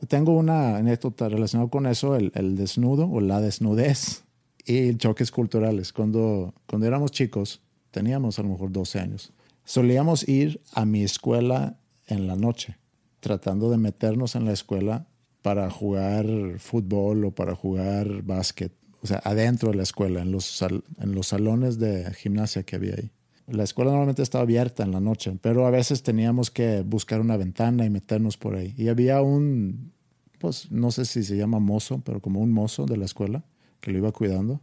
Tengo 0.08 0.38
una 0.38 0.78
anécdota 0.78 1.30
relacionada 1.30 1.70
con 1.70 1.86
eso, 1.86 2.16
el, 2.16 2.32
el 2.36 2.56
desnudo 2.56 3.10
o 3.10 3.22
la 3.22 3.40
desnudez 3.40 4.24
y 4.66 4.96
choques 4.96 5.32
culturales. 5.32 5.94
Cuando, 5.94 6.54
cuando 6.68 6.88
éramos 6.88 7.12
chicos, 7.12 7.62
teníamos 7.92 8.40
a 8.40 8.44
lo 8.44 8.50
mejor 8.50 8.72
12 8.72 9.00
años, 9.00 9.34
solíamos 9.64 10.28
ir 10.28 10.62
a 10.74 10.86
mi 10.86 11.04
escuela 11.04 11.78
en 12.08 12.28
la 12.28 12.36
noche, 12.36 12.78
tratando 13.20 13.70
de 13.70 13.78
meternos 13.78 14.36
en 14.36 14.46
la 14.46 14.52
escuela 14.52 15.08
para 15.42 15.70
jugar 15.70 16.26
fútbol 16.60 17.26
o 17.26 17.32
para 17.32 17.56
jugar 17.56 18.24
básquet, 18.24 18.74
o 19.02 19.08
sea, 19.08 19.22
adentro 19.24 19.72
de 19.72 19.76
la 19.76 19.84
escuela, 19.84 20.22
en 20.22 20.32
los, 20.32 20.62
en 20.62 21.16
los 21.16 21.28
salones 21.28 21.78
de 21.78 22.12
gimnasia 22.14 22.64
que 22.64 22.78
había 22.78 22.96
ahí. 22.96 23.12
La 23.48 23.64
escuela 23.64 23.92
normalmente 23.92 24.22
estaba 24.22 24.44
abierta 24.44 24.84
en 24.84 24.92
la 24.92 25.00
noche, 25.00 25.38
pero 25.42 25.68
a 25.68 25.72
veces 25.72 26.02
teníamos 26.02 26.50
que 26.50 26.82
buscar 26.82 27.20
una 27.20 27.36
ventana 27.36 27.86
y 27.86 27.90
meternos 27.90 28.38
por 28.38 28.56
ahí. 28.56 28.74
Y 28.78 28.88
había 28.88 29.22
un, 29.22 29.92
pues 30.40 30.72
no 30.72 30.92
sé 30.92 31.06
si 31.06 31.24
se 31.24 31.36
llama 31.36 31.60
mozo, 31.60 32.02
pero 32.06 32.22
como 32.22 32.40
un 32.40 32.52
mozo 32.52 32.86
de 32.86 32.98
la 32.98 33.06
escuela 33.06 33.44
que 33.82 33.92
lo 33.92 33.98
iba 33.98 34.12
cuidando. 34.12 34.62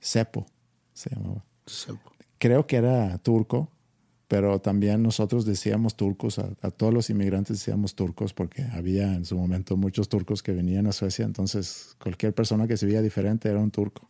Cepo 0.00 0.46
se 0.92 1.10
llamaba. 1.10 1.44
Cepo. 1.66 2.12
Creo 2.38 2.66
que 2.66 2.76
era 2.76 3.16
turco, 3.18 3.70
pero 4.26 4.60
también 4.60 5.02
nosotros 5.02 5.44
decíamos 5.44 5.94
turcos, 5.94 6.38
a, 6.38 6.50
a, 6.62 6.70
todos 6.70 6.92
los 6.92 7.10
inmigrantes 7.10 7.58
decíamos 7.58 7.94
turcos 7.94 8.32
porque 8.32 8.62
había 8.72 9.14
en 9.14 9.24
su 9.24 9.36
momento 9.36 9.76
muchos 9.76 10.08
turcos 10.08 10.42
que 10.42 10.52
venían 10.52 10.86
a 10.86 10.92
Suecia, 10.92 11.24
entonces 11.24 11.96
cualquier 12.00 12.34
persona 12.34 12.66
que 12.66 12.76
se 12.76 12.86
veía 12.86 13.02
diferente 13.02 13.48
era 13.48 13.58
un 13.60 13.70
turco. 13.70 14.08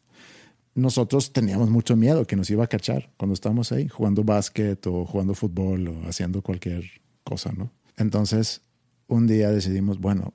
Nosotros 0.75 1.33
teníamos 1.33 1.69
mucho 1.69 1.97
miedo 1.97 2.27
que 2.27 2.37
nos 2.37 2.49
iba 2.51 2.65
a 2.65 2.69
cachar 2.69 3.11
cuando 3.17 3.35
estábamos 3.35 3.73
ahí 3.73 3.89
jugando 3.89 4.23
básquet 4.23 4.87
o 4.87 5.05
jugando 5.05 5.35
fútbol 5.35 5.89
o 5.89 6.09
haciendo 6.09 6.43
cualquier 6.43 6.85
cosa, 7.25 7.53
¿no? 7.53 7.71
Entonces, 7.97 8.63
un 9.09 9.27
día 9.27 9.51
decidimos, 9.51 9.99
bueno, 9.99 10.33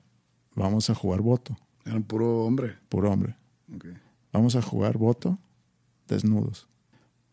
vamos 0.54 0.90
a 0.90 0.94
jugar 0.94 1.22
voto. 1.22 1.56
Eran 1.84 2.02
puro 2.02 2.44
hombre. 2.44 2.74
Puro 2.88 3.10
hombre. 3.10 3.34
Okay. 3.74 3.94
Vamos 4.32 4.56
a 4.56 4.62
jugar 4.62 4.98
voto 4.98 5.38
desnudos. 6.06 6.68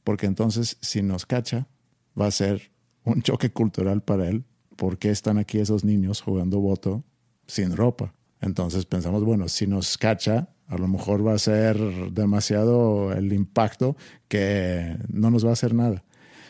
Porque 0.04 0.26
entonces, 0.26 0.78
si 0.82 1.02
nos 1.02 1.26
cacha, 1.26 1.68
va 2.20 2.28
a 2.28 2.32
ser 2.32 2.72
un 3.04 3.22
choque 3.22 3.52
cultural 3.52 4.02
para 4.02 4.30
él. 4.30 4.46
¿Por 4.76 4.98
qué 4.98 5.10
están 5.10 5.38
aquí 5.38 5.60
esos 5.60 5.84
niños 5.84 6.22
jugando 6.22 6.60
voto 6.60 7.04
sin 7.48 7.76
ropa? 7.76 8.14
Entonces 8.42 8.86
pensamos, 8.86 9.24
bueno, 9.24 9.48
si 9.48 9.68
nos 9.68 9.98
cacha, 9.98 10.50
a 10.74 10.78
lo 10.78 10.88
mejor 10.88 11.26
va 11.26 11.34
a 11.34 11.40
ser 11.40 11.78
demasiado 12.12 13.14
el 13.14 13.32
impacto 13.32 13.96
que 14.28 14.98
no 15.12 15.30
nos 15.30 15.46
va 15.46 15.52
a 15.52 15.54
hacer 15.54 15.74
nada. 15.74 16.04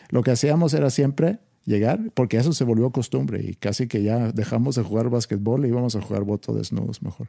Lo 0.08 0.22
que 0.22 0.30
hacíamos 0.30 0.74
era 0.74 0.90
siempre 0.90 1.38
llegar, 1.64 2.10
porque 2.14 2.36
eso 2.36 2.52
se 2.52 2.64
volvió 2.64 2.90
costumbre 2.90 3.42
y 3.42 3.54
casi 3.54 3.86
que 3.86 4.02
ya 4.02 4.32
dejamos 4.32 4.76
de 4.76 4.82
jugar 4.82 5.10
básquetbol 5.10 5.64
y 5.64 5.68
íbamos 5.68 5.96
a 5.96 6.00
jugar 6.00 6.24
voto 6.24 6.54
desnudos 6.54 7.02
mejor. 7.02 7.28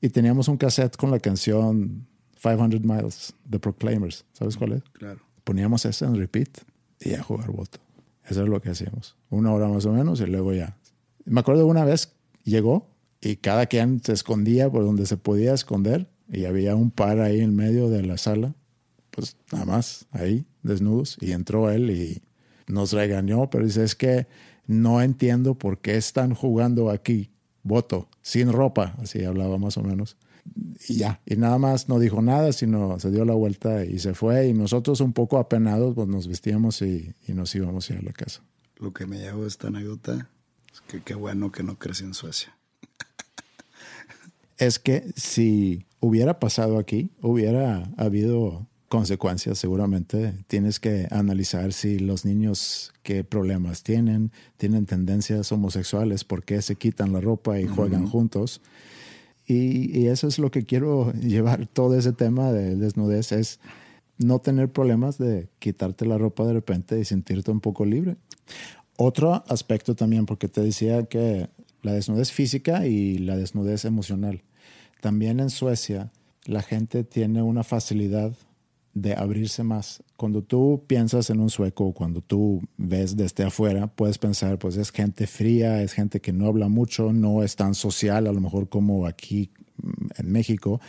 Y 0.00 0.10
teníamos 0.10 0.48
un 0.48 0.56
cassette 0.56 0.96
con 0.96 1.10
la 1.10 1.18
canción 1.18 2.06
500 2.40 2.82
Miles 2.82 3.34
de 3.44 3.58
Proclaimers. 3.58 4.24
¿Sabes 4.32 4.56
cuál 4.56 4.72
es? 4.72 4.82
Claro. 4.92 5.20
Poníamos 5.44 5.84
ese 5.84 6.04
en 6.04 6.16
repeat 6.16 6.58
y 7.00 7.14
a 7.14 7.22
jugar 7.22 7.50
voto. 7.50 7.78
Eso 8.24 8.42
es 8.42 8.48
lo 8.48 8.60
que 8.60 8.70
hacíamos. 8.70 9.16
Una 9.30 9.52
hora 9.52 9.68
más 9.68 9.86
o 9.86 9.92
menos 9.92 10.20
y 10.20 10.26
luego 10.26 10.52
ya. 10.52 10.76
Me 11.24 11.40
acuerdo 11.40 11.66
una 11.66 11.84
vez 11.84 12.12
llegó 12.44 12.93
y 13.24 13.36
cada 13.36 13.66
quien 13.66 14.02
se 14.02 14.12
escondía 14.12 14.70
por 14.70 14.84
donde 14.84 15.06
se 15.06 15.16
podía 15.16 15.54
esconder 15.54 16.10
y 16.30 16.44
había 16.44 16.76
un 16.76 16.90
par 16.90 17.20
ahí 17.20 17.40
en 17.40 17.56
medio 17.56 17.88
de 17.88 18.02
la 18.02 18.18
sala, 18.18 18.54
pues 19.10 19.36
nada 19.50 19.64
más 19.64 20.06
ahí, 20.10 20.46
desnudos, 20.62 21.16
y 21.20 21.32
entró 21.32 21.70
él 21.70 21.90
y 21.90 22.22
nos 22.66 22.92
regañó, 22.92 23.48
pero 23.50 23.64
dice, 23.64 23.84
es 23.84 23.94
que 23.94 24.26
no 24.66 25.02
entiendo 25.02 25.54
por 25.54 25.78
qué 25.80 25.96
están 25.96 26.34
jugando 26.34 26.90
aquí, 26.90 27.30
voto, 27.62 28.08
sin 28.22 28.52
ropa, 28.52 28.96
así 28.98 29.24
hablaba 29.24 29.58
más 29.58 29.76
o 29.78 29.82
menos. 29.82 30.16
Y 30.88 30.96
ya, 30.96 31.22
y 31.24 31.36
nada 31.36 31.58
más 31.58 31.88
no 31.88 31.98
dijo 31.98 32.20
nada, 32.20 32.52
sino 32.52 32.98
se 33.00 33.10
dio 33.10 33.24
la 33.24 33.34
vuelta 33.34 33.84
y 33.84 33.98
se 33.98 34.14
fue, 34.14 34.48
y 34.48 34.52
nosotros 34.52 35.00
un 35.00 35.12
poco 35.12 35.38
apenados, 35.38 35.94
pues 35.94 36.08
nos 36.08 36.26
vestíamos 36.26 36.82
y, 36.82 37.14
y 37.26 37.32
nos 37.32 37.54
íbamos 37.54 37.88
a 37.88 37.94
ir 37.94 37.98
a 38.00 38.02
la 38.02 38.12
casa. 38.12 38.42
Lo 38.76 38.92
que 38.92 39.06
me 39.06 39.18
llevo 39.18 39.46
esta 39.46 39.68
anécdota 39.68 40.28
es 40.72 40.80
que 40.82 41.02
qué 41.02 41.14
bueno 41.14 41.52
que 41.52 41.62
no 41.62 41.78
crecí 41.78 42.04
en 42.04 42.12
Suecia 42.12 42.54
es 44.58 44.78
que 44.78 45.12
si 45.16 45.86
hubiera 46.00 46.38
pasado 46.38 46.78
aquí, 46.78 47.10
hubiera 47.20 47.90
habido 47.96 48.66
consecuencias 48.88 49.58
seguramente. 49.58 50.34
Tienes 50.46 50.78
que 50.78 51.08
analizar 51.10 51.72
si 51.72 51.98
los 51.98 52.24
niños 52.24 52.92
qué 53.02 53.24
problemas 53.24 53.82
tienen, 53.82 54.30
tienen 54.56 54.86
tendencias 54.86 55.50
homosexuales, 55.50 56.22
por 56.22 56.44
qué 56.44 56.62
se 56.62 56.76
quitan 56.76 57.12
la 57.12 57.20
ropa 57.20 57.58
y 57.58 57.66
juegan 57.66 58.04
uh 58.04 58.06
-huh. 58.06 58.10
juntos. 58.10 58.60
Y, 59.46 59.98
y, 59.98 60.06
eso 60.06 60.28
es 60.28 60.38
lo 60.38 60.50
que 60.50 60.64
quiero 60.64 61.12
llevar 61.20 61.66
todo 61.66 61.98
ese 61.98 62.12
tema 62.12 62.52
de 62.52 62.76
desnudez, 62.76 63.32
es 63.32 63.58
no 64.16 64.38
tener 64.38 64.70
problemas 64.70 65.18
de 65.18 65.48
quitarte 65.58 66.06
la 66.06 66.16
ropa 66.16 66.46
de 66.46 66.52
repente 66.52 66.98
y 67.00 67.04
sentirte 67.04 67.50
un 67.50 67.60
poco 67.60 67.84
libre. 67.84 68.16
Otro 68.96 69.42
aspecto 69.48 69.96
también, 69.96 70.24
porque 70.24 70.46
te 70.48 70.60
decía 70.60 71.02
que 71.06 71.48
la 71.84 71.92
desnudez 71.92 72.32
física 72.32 72.86
y 72.86 73.18
la 73.18 73.36
desnudez 73.36 73.84
emocional. 73.84 74.42
También 75.00 75.38
en 75.38 75.50
Suecia 75.50 76.10
la 76.46 76.62
gente 76.62 77.04
tiene 77.04 77.42
una 77.42 77.62
facilidad 77.62 78.32
de 78.94 79.14
abrirse 79.14 79.64
más. 79.64 80.02
Cuando 80.16 80.42
tú 80.42 80.84
piensas 80.86 81.28
en 81.28 81.40
un 81.40 81.50
sueco, 81.50 81.92
cuando 81.92 82.20
tú 82.20 82.62
ves 82.76 83.16
desde 83.16 83.44
afuera, 83.44 83.88
puedes 83.88 84.18
pensar, 84.18 84.58
pues 84.58 84.76
es 84.76 84.90
gente 84.90 85.26
fría, 85.26 85.82
es 85.82 85.92
gente 85.92 86.20
que 86.20 86.32
no 86.32 86.46
habla 86.46 86.68
mucho, 86.68 87.12
no 87.12 87.42
es 87.42 87.56
tan 87.56 87.74
social 87.74 88.26
a 88.26 88.32
lo 88.32 88.40
mejor 88.40 88.68
como 88.68 89.06
aquí 89.06 89.50
en 90.16 90.30
México, 90.30 90.80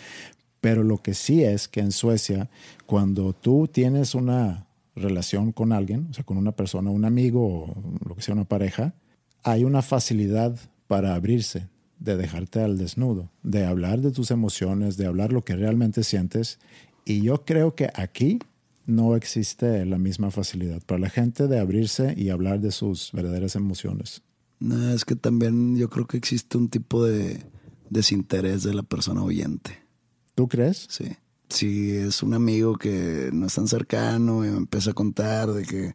pero 0.62 0.84
lo 0.84 1.02
que 1.02 1.14
sí 1.14 1.44
es 1.44 1.68
que 1.68 1.80
en 1.80 1.92
Suecia, 1.92 2.50
cuando 2.86 3.34
tú 3.34 3.68
tienes 3.68 4.16
una 4.16 4.68
relación 4.96 5.52
con 5.52 5.74
alguien, 5.74 6.08
o 6.12 6.14
sea, 6.14 6.24
con 6.24 6.38
una 6.38 6.54
persona, 6.54 6.92
un 6.92 7.06
amigo 7.06 7.76
lo 8.08 8.16
que 8.16 8.22
sea, 8.22 8.36
una 8.36 8.46
pareja, 8.46 8.94
hay 9.44 9.64
una 9.64 9.82
facilidad 9.82 10.58
para 10.88 11.16
abrirse, 11.16 11.70
de 12.00 12.18
dejarte 12.18 12.62
al 12.62 12.78
desnudo, 12.78 13.32
de 13.44 13.66
hablar 13.66 14.02
de 14.02 14.12
tus 14.12 14.32
emociones, 14.32 14.98
de 14.98 15.06
hablar 15.06 15.32
lo 15.32 15.44
que 15.44 15.56
realmente 15.56 16.04
sientes. 16.04 16.60
Y 17.06 17.22
yo 17.22 17.46
creo 17.46 17.76
que 17.76 17.90
aquí 17.94 18.40
no 18.86 19.16
existe 19.16 19.86
la 19.86 19.98
misma 19.98 20.32
facilidad 20.32 20.82
para 20.86 21.00
la 21.00 21.10
gente 21.10 21.48
de 21.48 21.60
abrirse 21.60 22.14
y 22.16 22.30
hablar 22.30 22.60
de 22.60 22.72
sus 22.72 23.12
verdaderas 23.14 23.56
emociones. 23.56 24.22
No, 24.60 24.92
es 24.92 25.06
que 25.06 25.16
también 25.16 25.76
yo 25.76 25.90
creo 25.90 26.06
que 26.06 26.18
existe 26.18 26.58
un 26.58 26.70
tipo 26.70 27.04
de 27.04 27.44
desinterés 27.90 28.64
de 28.64 28.74
la 28.74 28.84
persona 28.84 29.24
oyente. 29.24 29.80
¿Tú 30.36 30.48
crees? 30.48 30.88
Sí. 30.90 31.16
Si 31.50 31.92
es 31.92 32.24
un 32.24 32.34
amigo 32.34 32.76
que 32.78 33.30
no 33.32 33.48
es 33.48 33.54
tan 33.54 33.68
cercano 33.68 34.46
y 34.46 34.50
me 34.50 34.58
empieza 34.58 34.92
a 34.92 34.94
contar 34.94 35.52
de 35.52 35.64
que, 35.64 35.94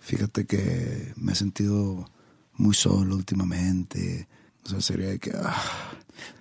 fíjate 0.00 0.46
que 0.46 1.12
me 1.16 1.32
he 1.32 1.34
sentido 1.34 2.06
muy 2.54 2.74
solo 2.74 3.14
últimamente. 3.14 4.28
O 4.64 4.68
sea, 4.68 4.80
sería 4.80 5.16
que... 5.18 5.32
Ah. 5.34 5.60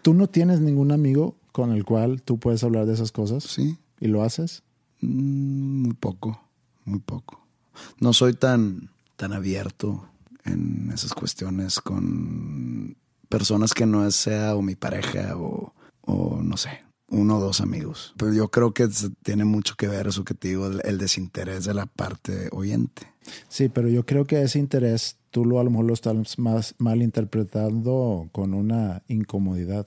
¿Tú 0.01 0.13
no 0.13 0.27
tienes 0.27 0.59
ningún 0.59 0.91
amigo 0.91 1.35
con 1.51 1.71
el 1.71 1.85
cual 1.85 2.21
tú 2.21 2.39
puedes 2.39 2.63
hablar 2.63 2.85
de 2.85 2.93
esas 2.93 3.11
cosas? 3.11 3.43
Sí. 3.43 3.77
¿Y 3.99 4.07
lo 4.07 4.23
haces? 4.23 4.63
Mm, 5.01 5.81
muy 5.83 5.93
poco, 5.93 6.41
muy 6.85 6.99
poco. 6.99 7.45
No 7.99 8.13
soy 8.13 8.33
tan, 8.33 8.89
tan 9.15 9.33
abierto 9.33 10.07
en 10.43 10.91
esas 10.93 11.13
cuestiones 11.13 11.79
con 11.79 12.95
personas 13.29 13.73
que 13.73 13.85
no 13.85 14.09
sea 14.11 14.55
o 14.55 14.61
mi 14.61 14.75
pareja 14.75 15.37
o, 15.37 15.73
o 16.01 16.41
no 16.41 16.57
sé, 16.57 16.83
uno 17.11 17.37
o 17.37 17.39
dos 17.39 17.61
amigos. 17.61 18.13
Pero 18.17 18.33
yo 18.33 18.49
creo 18.49 18.73
que 18.73 18.89
tiene 19.21 19.45
mucho 19.45 19.75
que 19.75 19.87
ver 19.87 20.07
eso 20.07 20.23
que 20.23 20.33
te 20.33 20.47
digo, 20.47 20.67
el, 20.67 20.81
el 20.83 20.97
desinterés 20.97 21.65
de 21.65 21.73
la 21.75 21.85
parte 21.85 22.49
oyente. 22.51 23.03
Sí, 23.47 23.69
pero 23.69 23.87
yo 23.87 24.05
creo 24.05 24.25
que 24.25 24.41
ese 24.41 24.57
interés 24.57 25.17
tú 25.29 25.45
lo 25.45 25.59
a 25.59 25.63
lo 25.63 25.69
mejor 25.69 25.85
lo 25.85 25.93
estás 25.93 26.39
más 26.39 26.73
mal 26.79 27.01
interpretando 27.03 28.27
con 28.31 28.53
una 28.53 29.03
incomodidad. 29.07 29.85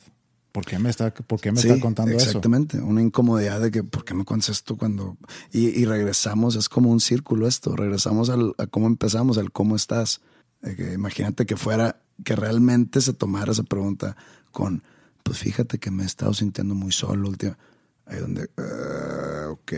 ¿por 0.54 0.64
qué 0.64 0.78
me 0.78 0.88
está, 0.88 1.12
por 1.12 1.40
qué 1.40 1.50
me 1.50 1.60
Sí, 1.60 1.66
está 1.66 1.80
contando 1.80 2.12
eso? 2.16 2.26
exactamente. 2.28 2.78
Una 2.78 3.02
incomodidad 3.02 3.60
de 3.60 3.72
que, 3.72 3.82
¿por 3.82 4.04
qué 4.04 4.14
me 4.14 4.24
cuentas 4.24 4.50
esto 4.50 4.76
cuando...? 4.76 5.16
Y, 5.52 5.66
y 5.70 5.84
regresamos, 5.84 6.54
es 6.54 6.68
como 6.68 6.92
un 6.92 7.00
círculo 7.00 7.48
esto. 7.48 7.74
Regresamos 7.74 8.30
al, 8.30 8.54
a 8.58 8.68
cómo 8.68 8.86
empezamos, 8.86 9.36
al 9.36 9.50
cómo 9.50 9.74
estás. 9.74 10.20
Que 10.62 10.92
imagínate 10.92 11.44
que 11.44 11.56
fuera, 11.56 12.00
que 12.24 12.36
realmente 12.36 13.00
se 13.00 13.12
tomara 13.12 13.50
esa 13.50 13.64
pregunta 13.64 14.16
con, 14.52 14.84
pues 15.24 15.38
fíjate 15.38 15.78
que 15.78 15.90
me 15.90 16.04
he 16.04 16.06
estado 16.06 16.32
sintiendo 16.32 16.76
muy 16.76 16.92
solo 16.92 17.28
última. 17.28 17.58
Ahí 18.06 18.18
donde, 18.20 18.48
"Ah, 18.58 19.48
ok, 19.50 19.72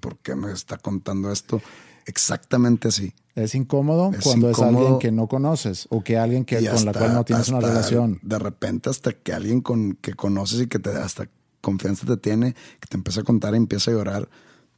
¿por 0.00 0.18
qué 0.18 0.34
me 0.34 0.50
está 0.52 0.78
contando 0.78 1.30
esto? 1.30 1.62
Exactamente 2.06 2.88
así. 2.88 3.12
Es 3.34 3.54
incómodo 3.54 4.12
Es 4.12 4.22
cuando 4.22 4.50
es 4.50 4.58
alguien 4.60 4.98
que 4.98 5.10
no 5.10 5.26
conoces 5.26 5.86
o 5.90 6.02
que 6.04 6.18
alguien 6.18 6.44
que, 6.44 6.56
con 6.68 6.84
la 6.84 6.92
cual 6.92 7.14
no 7.14 7.24
tienes 7.24 7.48
una 7.48 7.60
relación. 7.60 8.20
De 8.22 8.38
repente, 8.38 8.90
hasta 8.90 9.12
que 9.12 9.32
alguien 9.32 9.60
con 9.60 9.94
que 9.94 10.14
conoces 10.14 10.60
y 10.60 10.66
que 10.66 10.78
te 10.78 10.90
hasta 10.90 11.28
confianza 11.60 12.06
te 12.06 12.16
tiene, 12.16 12.54
que 12.80 12.86
te 12.88 12.96
empieza 12.96 13.20
a 13.22 13.24
contar 13.24 13.54
y 13.54 13.56
empieza 13.56 13.90
a 13.90 13.94
llorar, 13.94 14.28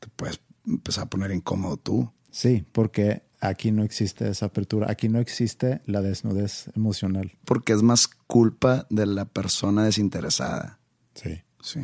te 0.01 0.09
puedes 0.15 0.41
empezar 0.67 1.05
a 1.05 1.11
poner 1.11 1.33
incómodo 1.33 1.77
tú. 1.77 2.11
Sí, 2.31 2.65
porque 2.73 3.23
aquí 3.41 3.71
no 3.73 3.83
existe 3.83 4.29
esa 4.29 4.47
apertura, 4.47 4.87
aquí 4.91 5.09
no 5.09 5.19
existe 5.19 5.81
la 5.87 6.01
desnudez 6.03 6.71
emocional. 6.75 7.33
Porque 7.45 7.73
es 7.73 7.83
más 7.83 8.09
culpa 8.27 8.87
de 8.91 9.07
la 9.07 9.25
persona 9.25 9.85
desinteresada. 9.85 10.79
Sí, 11.15 11.41
Sí, 11.61 11.81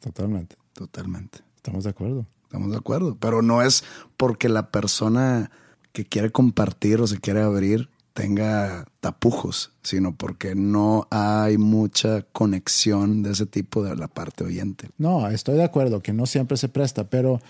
totalmente. 0.00 0.56
totalmente. 0.74 1.38
Estamos 1.56 1.84
de 1.84 1.90
acuerdo. 1.90 2.26
Estamos 2.42 2.70
de 2.70 2.76
acuerdo. 2.76 3.16
Pero 3.18 3.42
no 3.42 3.62
es 3.62 3.82
porque 4.16 4.48
la 4.48 4.70
persona 4.70 5.50
que 5.92 6.04
quiere 6.04 6.30
compartir 6.30 7.00
o 7.00 7.06
se 7.06 7.18
quiere 7.18 7.40
abrir 7.42 7.88
tenga 8.12 8.86
tapujos, 9.00 9.72
sino 9.82 10.14
porque 10.16 10.54
no 10.54 11.06
hay 11.10 11.58
mucha 11.58 12.22
conexión 12.22 13.22
de 13.22 13.32
ese 13.32 13.46
tipo 13.46 13.82
de 13.82 13.94
la 13.96 14.08
parte 14.08 14.44
oyente. 14.44 14.90
No, 14.96 15.28
estoy 15.28 15.56
de 15.56 15.64
acuerdo 15.64 16.02
que 16.02 16.12
no 16.12 16.24
siempre 16.26 16.56
se 16.56 16.68
presta, 16.68 17.08
pero 17.10 17.40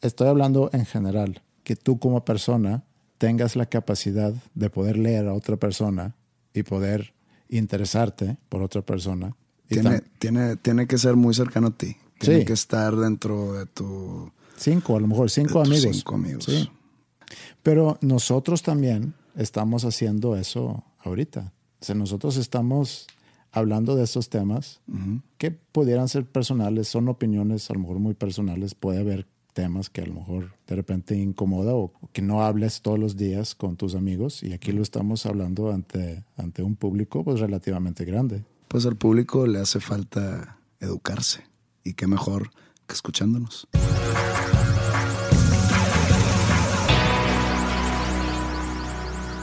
estoy 0.00 0.28
hablando 0.28 0.70
en 0.72 0.86
general, 0.86 1.42
que 1.64 1.76
tú 1.76 1.98
como 1.98 2.24
persona 2.24 2.84
tengas 3.18 3.56
la 3.56 3.66
capacidad 3.66 4.32
de 4.54 4.70
poder 4.70 4.96
leer 4.98 5.28
a 5.28 5.34
otra 5.34 5.56
persona 5.56 6.14
y 6.54 6.62
poder 6.64 7.14
interesarte 7.48 8.36
por 8.48 8.62
otra 8.62 8.82
persona. 8.82 9.36
Tiene, 9.68 10.02
tiene, 10.18 10.56
tiene 10.56 10.86
que 10.86 10.98
ser 10.98 11.16
muy 11.16 11.34
cercano 11.34 11.68
a 11.68 11.70
ti. 11.76 11.96
Tiene 12.18 12.40
Sí. 12.40 12.44
que 12.44 12.52
estar 12.52 12.94
dentro 12.96 13.54
de 13.54 13.66
tu... 13.66 14.30
cinco, 14.56 14.96
a 14.96 15.00
lo 15.00 15.06
mejor 15.06 15.30
cinco 15.30 15.60
amigos. 15.60 15.96
cinco 15.96 16.14
amigos. 16.14 16.44
Sí. 16.44 16.68
Pero 17.62 17.98
nosotros 18.00 18.62
también 18.62 19.14
estamos 19.36 19.84
haciendo 19.84 20.36
eso 20.36 20.84
ahorita. 20.98 21.52
O 21.80 21.84
sea, 21.84 21.94
nosotros 21.94 22.36
estamos 22.36 23.06
hablando 23.50 23.96
de 23.96 24.04
estos 24.04 24.28
temas 24.28 24.80
que 25.38 25.50
pudieran 25.50 26.08
ser 26.08 26.24
personales, 26.26 26.88
son 26.88 27.08
opiniones 27.08 27.70
a 27.70 27.74
lo 27.74 27.80
mejor 27.80 27.98
muy 27.98 28.14
personales, 28.14 28.74
puede 28.74 29.00
haber 29.00 29.26
temas 29.52 29.90
que 29.90 30.02
a 30.02 30.06
lo 30.06 30.14
mejor 30.14 30.54
de 30.66 30.76
repente 30.76 31.16
incomoda 31.16 31.74
o 31.74 31.92
que 32.12 32.22
no 32.22 32.42
hables 32.42 32.82
todos 32.82 32.98
los 32.98 33.16
días 33.16 33.54
con 33.54 33.76
tus 33.76 33.94
amigos 33.94 34.42
y 34.42 34.52
aquí 34.52 34.72
lo 34.72 34.82
estamos 34.82 35.26
hablando 35.26 35.70
ante, 35.70 36.24
ante 36.36 36.62
un 36.62 36.76
público 36.76 37.24
pues 37.24 37.40
relativamente 37.40 38.04
grande. 38.04 38.44
Pues 38.68 38.86
al 38.86 38.96
público 38.96 39.46
le 39.46 39.60
hace 39.60 39.80
falta 39.80 40.58
educarse. 40.80 41.44
Y 41.84 41.94
qué 41.94 42.06
mejor 42.06 42.50
que 42.86 42.94
escuchándonos. 42.94 43.68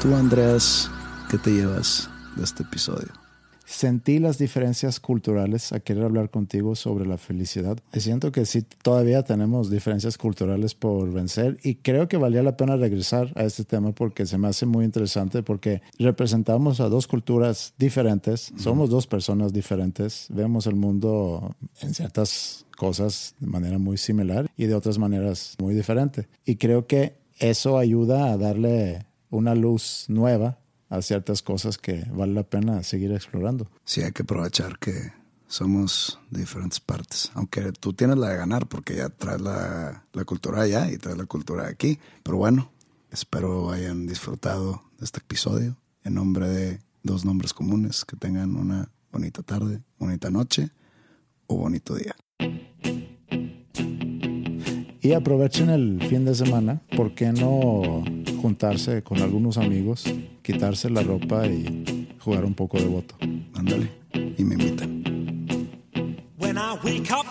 Tú, 0.01 0.15
Andreas, 0.15 0.89
¿qué 1.29 1.37
te 1.37 1.51
llevas 1.51 2.09
de 2.37 2.43
este 2.43 2.63
episodio? 2.63 3.09
Sentí 3.69 4.17
las 4.17 4.39
diferencias 4.39 4.99
culturales 4.99 5.71
a 5.73 5.79
querer 5.79 6.03
hablar 6.03 6.31
contigo 6.31 6.73
sobre 6.73 7.05
la 7.05 7.19
felicidad. 7.19 7.77
Y 7.93 7.99
siento 7.99 8.31
que 8.31 8.47
sí, 8.47 8.63
todavía 8.81 9.21
tenemos 9.21 9.69
diferencias 9.69 10.17
culturales 10.17 10.73
por 10.73 11.13
vencer 11.13 11.59
y 11.61 11.75
creo 11.75 12.07
que 12.07 12.17
valía 12.17 12.41
la 12.41 12.57
pena 12.57 12.77
regresar 12.77 13.31
a 13.35 13.43
este 13.43 13.65
tema 13.65 13.91
porque 13.91 14.25
se 14.25 14.39
me 14.39 14.47
hace 14.47 14.65
muy 14.65 14.85
interesante 14.85 15.43
porque 15.43 15.83
representamos 15.99 16.79
a 16.79 16.89
dos 16.89 17.05
culturas 17.05 17.75
diferentes, 17.77 18.51
somos 18.57 18.89
dos 18.89 19.05
personas 19.05 19.53
diferentes, 19.53 20.25
vemos 20.29 20.65
el 20.65 20.75
mundo 20.75 21.55
en 21.81 21.93
ciertas 21.93 22.65
cosas 22.75 23.35
de 23.39 23.47
manera 23.47 23.77
muy 23.77 23.97
similar 23.97 24.49
y 24.57 24.65
de 24.65 24.73
otras 24.73 24.97
maneras 24.97 25.55
muy 25.59 25.75
diferente. 25.75 26.27
Y 26.43 26.55
creo 26.55 26.87
que 26.87 27.19
eso 27.37 27.77
ayuda 27.77 28.31
a 28.31 28.37
darle 28.37 29.05
una 29.29 29.53
luz 29.53 30.05
nueva 30.07 30.57
a 30.89 31.01
ciertas 31.01 31.41
cosas 31.41 31.77
que 31.77 32.05
vale 32.11 32.33
la 32.33 32.43
pena 32.43 32.83
seguir 32.83 33.11
explorando. 33.11 33.69
Sí, 33.85 34.01
hay 34.01 34.11
que 34.11 34.23
aprovechar 34.23 34.79
que 34.79 35.13
somos 35.47 36.19
de 36.29 36.41
diferentes 36.41 36.79
partes. 36.79 37.31
Aunque 37.33 37.71
tú 37.71 37.93
tienes 37.93 38.17
la 38.17 38.29
de 38.29 38.37
ganar 38.37 38.67
porque 38.67 38.95
ya 38.95 39.09
traes 39.09 39.41
la, 39.41 40.05
la 40.13 40.25
cultura 40.25 40.61
allá 40.61 40.91
y 40.91 40.97
traes 40.97 41.17
la 41.17 41.25
cultura 41.25 41.67
aquí. 41.67 41.99
Pero 42.23 42.37
bueno, 42.37 42.71
espero 43.11 43.71
hayan 43.71 44.07
disfrutado 44.07 44.83
de 44.97 45.05
este 45.05 45.19
episodio. 45.19 45.77
En 46.03 46.15
nombre 46.15 46.47
de 46.47 46.79
dos 47.03 47.25
nombres 47.25 47.53
comunes, 47.53 48.05
que 48.05 48.15
tengan 48.15 48.55
una 48.55 48.89
bonita 49.11 49.41
tarde, 49.43 49.81
bonita 49.97 50.29
noche 50.29 50.69
o 51.47 51.57
bonito 51.57 51.95
día. 51.95 52.15
Y 55.01 55.13
aprovechen 55.13 55.69
el 55.69 56.01
fin 56.09 56.25
de 56.25 56.35
semana, 56.35 56.81
¿por 56.97 57.15
qué 57.15 57.31
no 57.31 58.03
juntarse 58.41 59.01
con 59.01 59.21
algunos 59.21 59.57
amigos, 59.57 60.03
quitarse 60.41 60.89
la 60.89 61.01
ropa 61.03 61.47
y 61.47 62.07
jugar 62.19 62.43
un 62.43 62.53
poco 62.53 62.77
de 62.77 62.85
voto? 62.85 63.15
Ándale 63.53 63.89
y 64.37 64.43
me 64.43 64.55
invitan. 64.55 65.01
When 66.37 66.57
I 66.57 66.77
wake 66.83 67.09
up, 67.11 67.27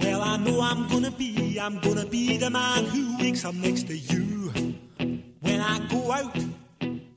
well, 0.00 0.20
I 0.22 0.36
know 0.36 0.60
I'm 0.60 0.86
gonna 0.88 1.10
be, 1.10 1.58
I'm 1.58 1.80
gonna 1.80 2.04
be 2.04 2.36
the 2.36 2.50
man 2.50 2.84
who 2.84 3.16
wakes 3.22 3.46
up 3.46 3.54
next 3.54 3.86
to 3.86 3.96
you. 3.96 4.52
When 5.40 5.60
I 5.60 5.78
go 5.88 6.12
out, 6.12 6.36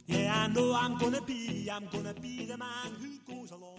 yeah, 0.08 0.46
I 0.46 0.48
know 0.54 0.74
I'm 0.74 0.98
gonna 0.98 1.22
be, 1.22 1.70
I'm 1.70 1.86
gonna 1.92 2.14
be 2.14 2.46
the 2.46 2.58
man 2.58 2.94
who 3.02 3.34
goes 3.34 3.52
along 3.52 3.79